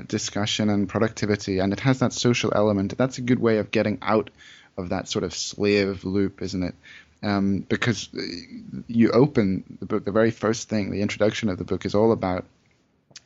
discussion 0.07 0.69
and 0.69 0.89
productivity, 0.89 1.59
and 1.59 1.73
it 1.73 1.81
has 1.81 2.01
that 2.01 2.13
social 2.13 2.53
element. 2.55 2.97
That's 2.97 3.19
a 3.19 3.23
good 3.23 3.39
way 3.39 3.59
of 3.59 3.71
getting 3.71 3.99
out 4.03 4.31
of 4.77 4.91
that 4.91 5.09
sort 5.09 5.25
of 5.25 5.35
slave 5.35 6.05
loop, 6.05 6.43
isn't 6.43 6.63
it? 6.63 6.75
Um, 7.23 7.61
because 7.61 8.09
uh, 8.15 8.21
you 8.87 9.11
open 9.11 9.79
the 9.81 9.87
book, 9.87 10.05
the 10.05 10.13
very 10.13 10.31
first 10.31 10.69
thing, 10.69 10.91
the 10.91 11.03
introduction 11.03 11.49
of 11.49 11.59
the 11.59 11.65
book 11.65 11.87
is 11.87 11.95
all 11.95 12.13
about 12.13 12.45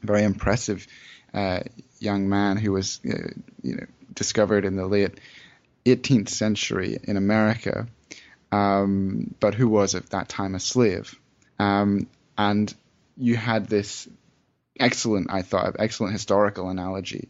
a 0.02 0.06
very 0.06 0.22
impressive 0.22 0.86
uh, 1.34 1.60
young 1.98 2.28
man 2.28 2.56
who 2.56 2.72
was 2.72 3.00
uh, 3.04 3.30
you 3.62 3.76
know 3.76 3.86
discovered 4.14 4.64
in 4.64 4.76
the 4.76 4.86
late 4.86 5.18
18th 5.84 6.28
century 6.28 6.98
in 7.02 7.16
America, 7.16 7.86
um, 8.52 9.34
but 9.40 9.54
who 9.54 9.68
was 9.68 9.94
at 9.94 10.10
that 10.10 10.28
time 10.28 10.54
a 10.54 10.60
slave. 10.60 11.18
Um, 11.58 12.06
and 12.38 12.72
you 13.16 13.36
had 13.36 13.66
this 13.66 14.08
excellent, 14.80 15.28
I 15.30 15.42
thought, 15.42 15.76
excellent 15.78 16.14
historical 16.14 16.68
analogy 16.68 17.28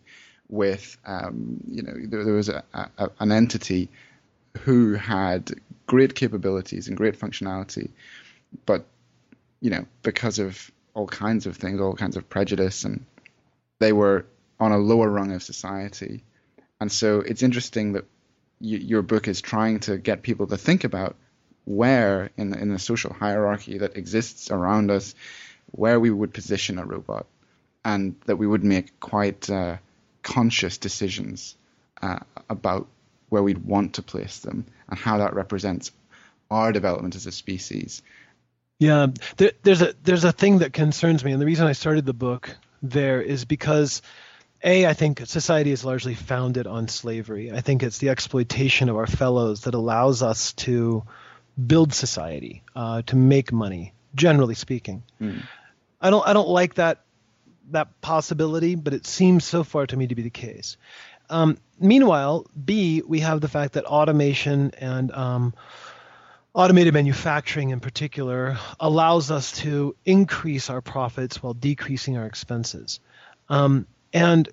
with, 0.49 0.97
um, 1.05 1.61
you 1.69 1.83
know, 1.83 1.95
there, 1.97 2.25
there 2.25 2.35
was 2.35 2.49
a, 2.49 2.65
a, 2.73 3.11
an 3.19 3.33
entity 3.33 3.89
who 4.63 4.95
had 4.95 5.53
great 5.87 6.15
capabilities 6.15 6.89
and 6.89 6.97
great 6.97 7.19
functionality, 7.19 7.91
but, 8.67 8.87
you 9.61 9.71
know, 9.71 9.87
because 10.03 10.39
of 10.39 10.71
all 10.95 11.07
kinds 11.07 11.47
of 11.47 11.57
things, 11.57 11.81
all 11.81 11.95
kinds 11.95 12.17
of 12.17 12.29
prejudice, 12.29 12.85
and 12.85 13.05
they 13.79 13.93
were 13.93 14.27
on 14.59 14.73
a 14.73 14.79
lower 14.79 15.09
rung 15.09 15.33
of 15.33 15.43
society. 15.43 16.23
And 16.81 16.91
so 16.91 17.21
it's 17.21 17.43
interesting 17.43 17.93
that 17.93 18.05
your 18.61 19.03
book 19.03 19.29
is 19.29 19.41
trying 19.41 19.81
to 19.81 19.97
get 19.97 20.23
people 20.23 20.47
to 20.49 20.57
think 20.57 20.85
about 20.85 21.17
where 21.65 22.31
in 22.37 22.51
the, 22.51 22.59
in 22.59 22.73
the 22.73 22.79
social 22.79 23.13
hierarchy 23.13 23.79
that 23.79 23.97
exists 23.97 24.51
around 24.51 24.91
us, 24.91 25.15
where 25.71 26.01
we 26.01 26.11
would 26.11 26.35
position 26.35 26.79
a 26.79 26.85
robot 26.85 27.27
and 27.85 28.15
that 28.27 28.37
we 28.37 28.47
would 28.47 28.65
make 28.65 28.99
quite 29.01 29.49
uh, 29.51 29.77
conscious 30.23 30.79
decisions 30.79 31.57
uh, 32.03 32.19
about 32.49 32.87
where 33.29 33.43
we'd 33.43 33.65
want 33.65 33.95
to 33.95 34.03
place 34.03 34.41
them 34.41 34.67
and 34.89 34.99
how 34.99 35.19
that 35.19 35.35
represents 35.35 35.93
our 36.51 36.73
development 36.73 37.15
as 37.15 37.27
a 37.27 37.33
species. 37.33 38.03
Yeah, 38.79 39.09
there, 39.37 39.53
there's 39.63 39.83
a 39.83 39.95
there's 40.03 40.25
a 40.25 40.33
thing 40.33 40.59
that 40.59 40.73
concerns 40.73 41.25
me, 41.25 41.33
and 41.33 41.41
the 41.41 41.47
reason 41.47 41.67
I 41.67 41.73
started 41.73 42.07
the 42.07 42.15
book 42.15 42.57
there 42.83 43.21
is 43.21 43.45
because 43.45 44.01
a 44.65 44.87
I 44.87 44.95
think 44.95 45.21
society 45.27 45.71
is 45.71 45.85
largely 45.85 46.15
founded 46.15 46.67
on 46.67 46.89
slavery. 46.89 47.53
I 47.53 47.61
think 47.61 47.83
it's 47.83 47.99
the 47.99 48.09
exploitation 48.09 48.89
of 48.89 48.97
our 48.97 49.07
fellows 49.07 49.63
that 49.63 49.75
allows 49.75 50.23
us 50.23 50.53
to 50.55 51.05
build 51.67 51.93
society, 51.93 52.63
uh, 52.75 53.03
to 53.03 53.17
make 53.17 53.53
money. 53.53 53.93
Generally 54.15 54.55
speaking, 54.57 55.05
mm. 55.21 55.43
I 56.01 56.11
don't 56.11 56.27
I 56.27 56.33
don't 56.33 56.49
like 56.49 56.75
that 56.75 57.05
that 57.71 58.01
possibility, 58.01 58.75
but 58.75 58.95
it 58.95 59.07
seems 59.07 59.45
so 59.45 59.65
far 59.65 59.87
to 59.87 59.97
me 59.97 60.07
to 60.07 60.15
be 60.15 60.23
the 60.23 60.31
case. 60.31 60.77
Um, 61.29 61.59
meanwhile, 61.79 62.47
B, 62.63 63.03
we 63.07 63.21
have 63.21 63.41
the 63.41 63.49
fact 63.49 63.75
that 63.75 63.85
automation 63.85 64.73
and 64.79 65.13
um, 65.13 65.55
automated 66.55 66.93
manufacturing 66.93 67.71
in 67.71 67.81
particular 67.81 68.59
allows 68.81 69.31
us 69.31 69.53
to 69.53 69.95
increase 70.05 70.69
our 70.71 70.81
profits 70.81 71.43
while 71.43 71.55
decreasing 71.55 72.17
our 72.17 72.27
expenses. 72.27 72.99
Um, 73.49 73.87
and 74.13 74.49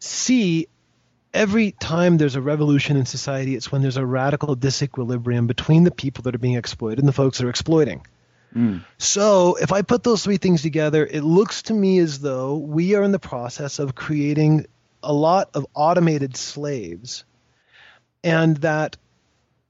C, 0.00 0.66
every 1.32 1.70
time 1.72 2.16
there's 2.16 2.34
a 2.34 2.42
revolution 2.42 2.96
in 2.96 3.06
society, 3.06 3.54
it's 3.54 3.70
when 3.70 3.82
there's 3.82 3.96
a 3.96 4.06
radical 4.06 4.56
disequilibrium 4.56 5.46
between 5.46 5.84
the 5.84 5.90
people 5.92 6.22
that 6.22 6.34
are 6.34 6.38
being 6.38 6.56
exploited 6.56 6.98
and 6.98 7.08
the 7.08 7.12
folks 7.12 7.38
that 7.38 7.46
are 7.46 7.50
exploiting. 7.50 8.04
Mm. 8.56 8.84
So, 8.96 9.56
if 9.60 9.70
I 9.70 9.82
put 9.82 10.02
those 10.02 10.24
three 10.24 10.38
things 10.38 10.62
together, 10.62 11.06
it 11.06 11.22
looks 11.22 11.62
to 11.64 11.74
me 11.74 11.98
as 11.98 12.20
though 12.20 12.56
we 12.56 12.94
are 12.94 13.02
in 13.02 13.12
the 13.12 13.18
process 13.18 13.78
of 13.78 13.94
creating 13.94 14.66
a 15.02 15.12
lot 15.12 15.50
of 15.54 15.66
automated 15.74 16.36
slaves, 16.36 17.24
and 18.24 18.56
that 18.58 18.96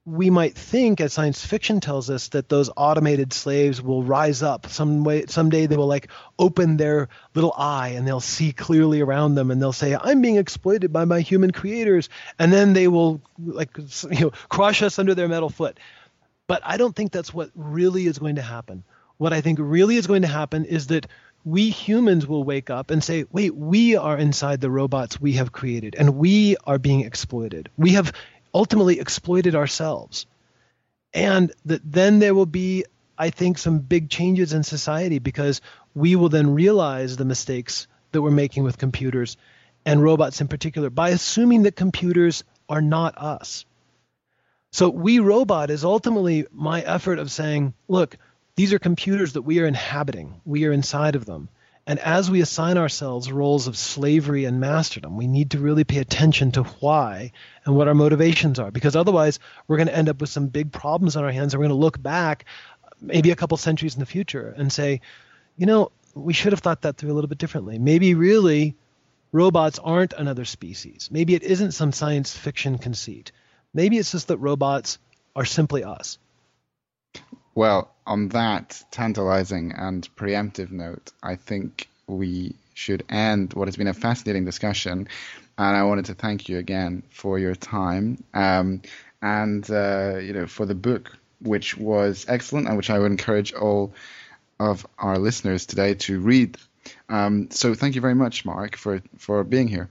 we 0.05 0.29
might 0.29 0.55
think, 0.55 1.01
as 1.01 1.11
science 1.11 1.45
fiction 1.45 1.81
tells 1.81 2.09
us, 2.09 2.29
that 2.29 2.47
those 2.47 2.69
automated 2.77 3.33
slaves 3.33 3.81
will 3.81 4.03
rise 4.03 4.41
up 4.41 4.67
some 4.67 5.03
way. 5.03 5.25
Someday 5.27 5.65
they 5.65 5.75
will 5.75 5.87
like 5.87 6.07
open 6.39 6.77
their 6.77 7.09
little 7.35 7.53
eye 7.57 7.89
and 7.89 8.07
they'll 8.07 8.21
see 8.21 8.53
clearly 8.53 9.01
around 9.01 9.35
them, 9.35 9.51
and 9.51 9.61
they'll 9.61 9.73
say, 9.73 9.97
"I'm 9.99 10.21
being 10.21 10.37
exploited 10.37 10.93
by 10.93 11.03
my 11.03 11.19
human 11.19 11.51
creators," 11.51 12.07
and 12.39 12.53
then 12.53 12.71
they 12.71 12.87
will 12.87 13.19
like 13.45 13.77
you 14.09 14.21
know 14.21 14.31
crush 14.47 14.81
us 14.81 14.97
under 14.97 15.13
their 15.13 15.27
metal 15.27 15.49
foot. 15.49 15.77
But 16.47 16.61
I 16.65 16.77
don't 16.77 16.95
think 16.95 17.11
that's 17.11 17.33
what 17.33 17.51
really 17.55 18.07
is 18.07 18.19
going 18.19 18.35
to 18.35 18.41
happen. 18.41 18.83
What 19.17 19.33
I 19.33 19.41
think 19.41 19.59
really 19.61 19.97
is 19.97 20.07
going 20.07 20.21
to 20.21 20.27
happen 20.27 20.65
is 20.65 20.87
that 20.87 21.07
we 21.43 21.69
humans 21.69 22.27
will 22.27 22.43
wake 22.43 22.69
up 22.69 22.91
and 22.91 23.03
say, 23.03 23.25
wait, 23.31 23.55
we 23.55 23.95
are 23.95 24.17
inside 24.17 24.59
the 24.59 24.69
robots 24.69 25.19
we 25.19 25.33
have 25.33 25.51
created 25.51 25.95
and 25.97 26.17
we 26.17 26.57
are 26.65 26.77
being 26.77 27.01
exploited. 27.01 27.69
We 27.77 27.91
have 27.91 28.13
ultimately 28.53 28.99
exploited 28.99 29.55
ourselves. 29.55 30.25
And 31.13 31.51
that 31.65 31.81
then 31.89 32.19
there 32.19 32.35
will 32.35 32.45
be, 32.45 32.85
I 33.17 33.29
think, 33.29 33.57
some 33.57 33.79
big 33.79 34.09
changes 34.09 34.53
in 34.53 34.63
society 34.63 35.19
because 35.19 35.61
we 35.95 36.15
will 36.15 36.29
then 36.29 36.53
realize 36.53 37.15
the 37.17 37.25
mistakes 37.25 37.87
that 38.11 38.21
we're 38.21 38.31
making 38.31 38.63
with 38.63 38.77
computers 38.77 39.37
and 39.85 40.03
robots 40.03 40.41
in 40.41 40.47
particular 40.47 40.89
by 40.89 41.09
assuming 41.09 41.63
that 41.63 41.75
computers 41.75 42.43
are 42.67 42.81
not 42.81 43.17
us. 43.17 43.65
So 44.71 44.89
we 44.89 45.19
robot 45.19 45.69
is 45.69 45.83
ultimately 45.83 46.45
my 46.51 46.81
effort 46.81 47.19
of 47.19 47.31
saying, 47.31 47.73
look, 47.87 48.17
these 48.55 48.73
are 48.73 48.79
computers 48.79 49.33
that 49.33 49.43
we 49.43 49.59
are 49.59 49.65
inhabiting. 49.65 50.41
We 50.45 50.65
are 50.65 50.71
inside 50.71 51.15
of 51.15 51.25
them. 51.25 51.49
And 51.85 51.99
as 51.99 52.29
we 52.29 52.41
assign 52.41 52.77
ourselves 52.77 53.31
roles 53.31 53.67
of 53.67 53.77
slavery 53.77 54.43
and 54.43 54.61
masterdom, 54.61 55.15
we 55.15 55.25
need 55.25 55.51
to 55.51 55.59
really 55.59 55.85
pay 55.85 55.99
attention 55.99 56.51
to 56.51 56.63
why 56.63 57.31
and 57.63 57.77
what 57.77 57.87
our 57.87 57.93
motivations 57.93 58.59
are, 58.59 58.71
because 58.71 58.97
otherwise 58.97 59.39
we're 59.67 59.77
going 59.77 59.87
to 59.87 59.95
end 59.95 60.09
up 60.09 60.19
with 60.19 60.29
some 60.29 60.47
big 60.47 60.73
problems 60.73 61.15
on 61.15 61.23
our 61.23 61.31
hands, 61.31 61.53
and 61.53 61.59
we're 61.59 61.67
going 61.69 61.79
to 61.79 61.81
look 61.81 62.01
back, 62.01 62.43
maybe 62.99 63.31
a 63.31 63.37
couple 63.37 63.55
centuries 63.55 63.93
in 63.93 64.01
the 64.01 64.05
future, 64.05 64.53
and 64.57 64.71
say, 64.71 64.99
you 65.55 65.65
know, 65.65 65.93
we 66.13 66.33
should 66.33 66.51
have 66.51 66.59
thought 66.59 66.81
that 66.81 66.97
through 66.97 67.11
a 67.11 67.15
little 67.15 67.29
bit 67.29 67.37
differently. 67.37 67.79
Maybe 67.79 68.15
really 68.15 68.75
robots 69.31 69.79
aren't 69.79 70.11
another 70.11 70.43
species. 70.43 71.07
Maybe 71.09 71.35
it 71.35 71.43
isn't 71.43 71.71
some 71.71 71.93
science 71.93 72.35
fiction 72.35 72.79
conceit. 72.79 73.31
Maybe 73.77 73.99
it's 73.99 74.11
just 74.11 74.29
that 74.29 74.37
robots 74.37 74.97
are 75.35 75.45
simply 75.45 75.83
us. 75.83 76.17
Well, 77.53 77.93
on 78.07 78.29
that 78.29 78.83
tantalizing 78.89 79.71
and 79.71 80.09
preemptive 80.15 80.71
note, 80.71 81.11
I 81.21 81.35
think 81.35 81.87
we 82.07 82.55
should 82.73 83.03
end 83.07 83.53
what 83.53 83.67
has 83.67 83.75
been 83.75 83.85
a 83.87 83.93
fascinating 83.93 84.45
discussion. 84.45 85.07
And 85.59 85.77
I 85.77 85.83
wanted 85.83 86.05
to 86.05 86.15
thank 86.15 86.49
you 86.49 86.57
again 86.57 87.03
for 87.11 87.37
your 87.37 87.53
time 87.53 88.23
um, 88.33 88.81
and 89.21 89.69
uh, 89.69 90.17
you 90.17 90.33
know 90.33 90.47
for 90.47 90.65
the 90.65 90.73
book, 90.73 91.15
which 91.39 91.77
was 91.77 92.25
excellent 92.27 92.67
and 92.67 92.77
which 92.77 92.89
I 92.89 92.97
would 92.97 93.11
encourage 93.11 93.53
all 93.53 93.93
of 94.59 94.87
our 94.97 95.19
listeners 95.19 95.67
today 95.67 95.93
to 96.05 96.19
read. 96.19 96.57
Um, 97.09 97.51
so 97.51 97.75
thank 97.75 97.93
you 97.93 98.01
very 98.01 98.15
much, 98.15 98.43
Mark, 98.43 98.75
for 98.75 99.03
for 99.19 99.43
being 99.43 99.67
here. 99.67 99.87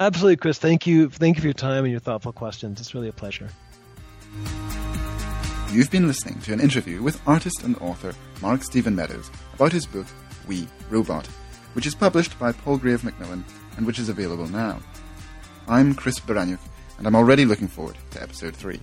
Absolutely, 0.00 0.36
Chris. 0.36 0.58
Thank 0.58 0.86
you. 0.86 1.10
Thank 1.10 1.36
you 1.36 1.42
for 1.42 1.46
your 1.46 1.54
time 1.54 1.84
and 1.84 1.90
your 1.90 2.00
thoughtful 2.00 2.32
questions. 2.32 2.80
It's 2.80 2.94
really 2.94 3.08
a 3.08 3.12
pleasure. 3.12 3.50
You've 5.70 5.90
been 5.90 6.06
listening 6.08 6.40
to 6.40 6.52
an 6.54 6.60
interview 6.60 7.02
with 7.02 7.20
artist 7.28 7.62
and 7.62 7.76
author 7.78 8.14
Mark 8.40 8.64
Stephen 8.64 8.96
Meadows 8.96 9.30
about 9.54 9.72
his 9.72 9.86
book, 9.86 10.06
We 10.48 10.66
Robot, 10.88 11.26
which 11.74 11.86
is 11.86 11.94
published 11.94 12.38
by 12.38 12.52
Palgrave 12.52 13.04
Macmillan 13.04 13.44
and 13.76 13.86
which 13.86 13.98
is 13.98 14.08
available 14.08 14.48
now. 14.48 14.80
I'm 15.68 15.94
Chris 15.94 16.18
Baraniuk, 16.18 16.58
and 16.98 17.06
I'm 17.06 17.14
already 17.14 17.44
looking 17.44 17.68
forward 17.68 17.96
to 18.12 18.22
episode 18.22 18.56
3. 18.56 18.80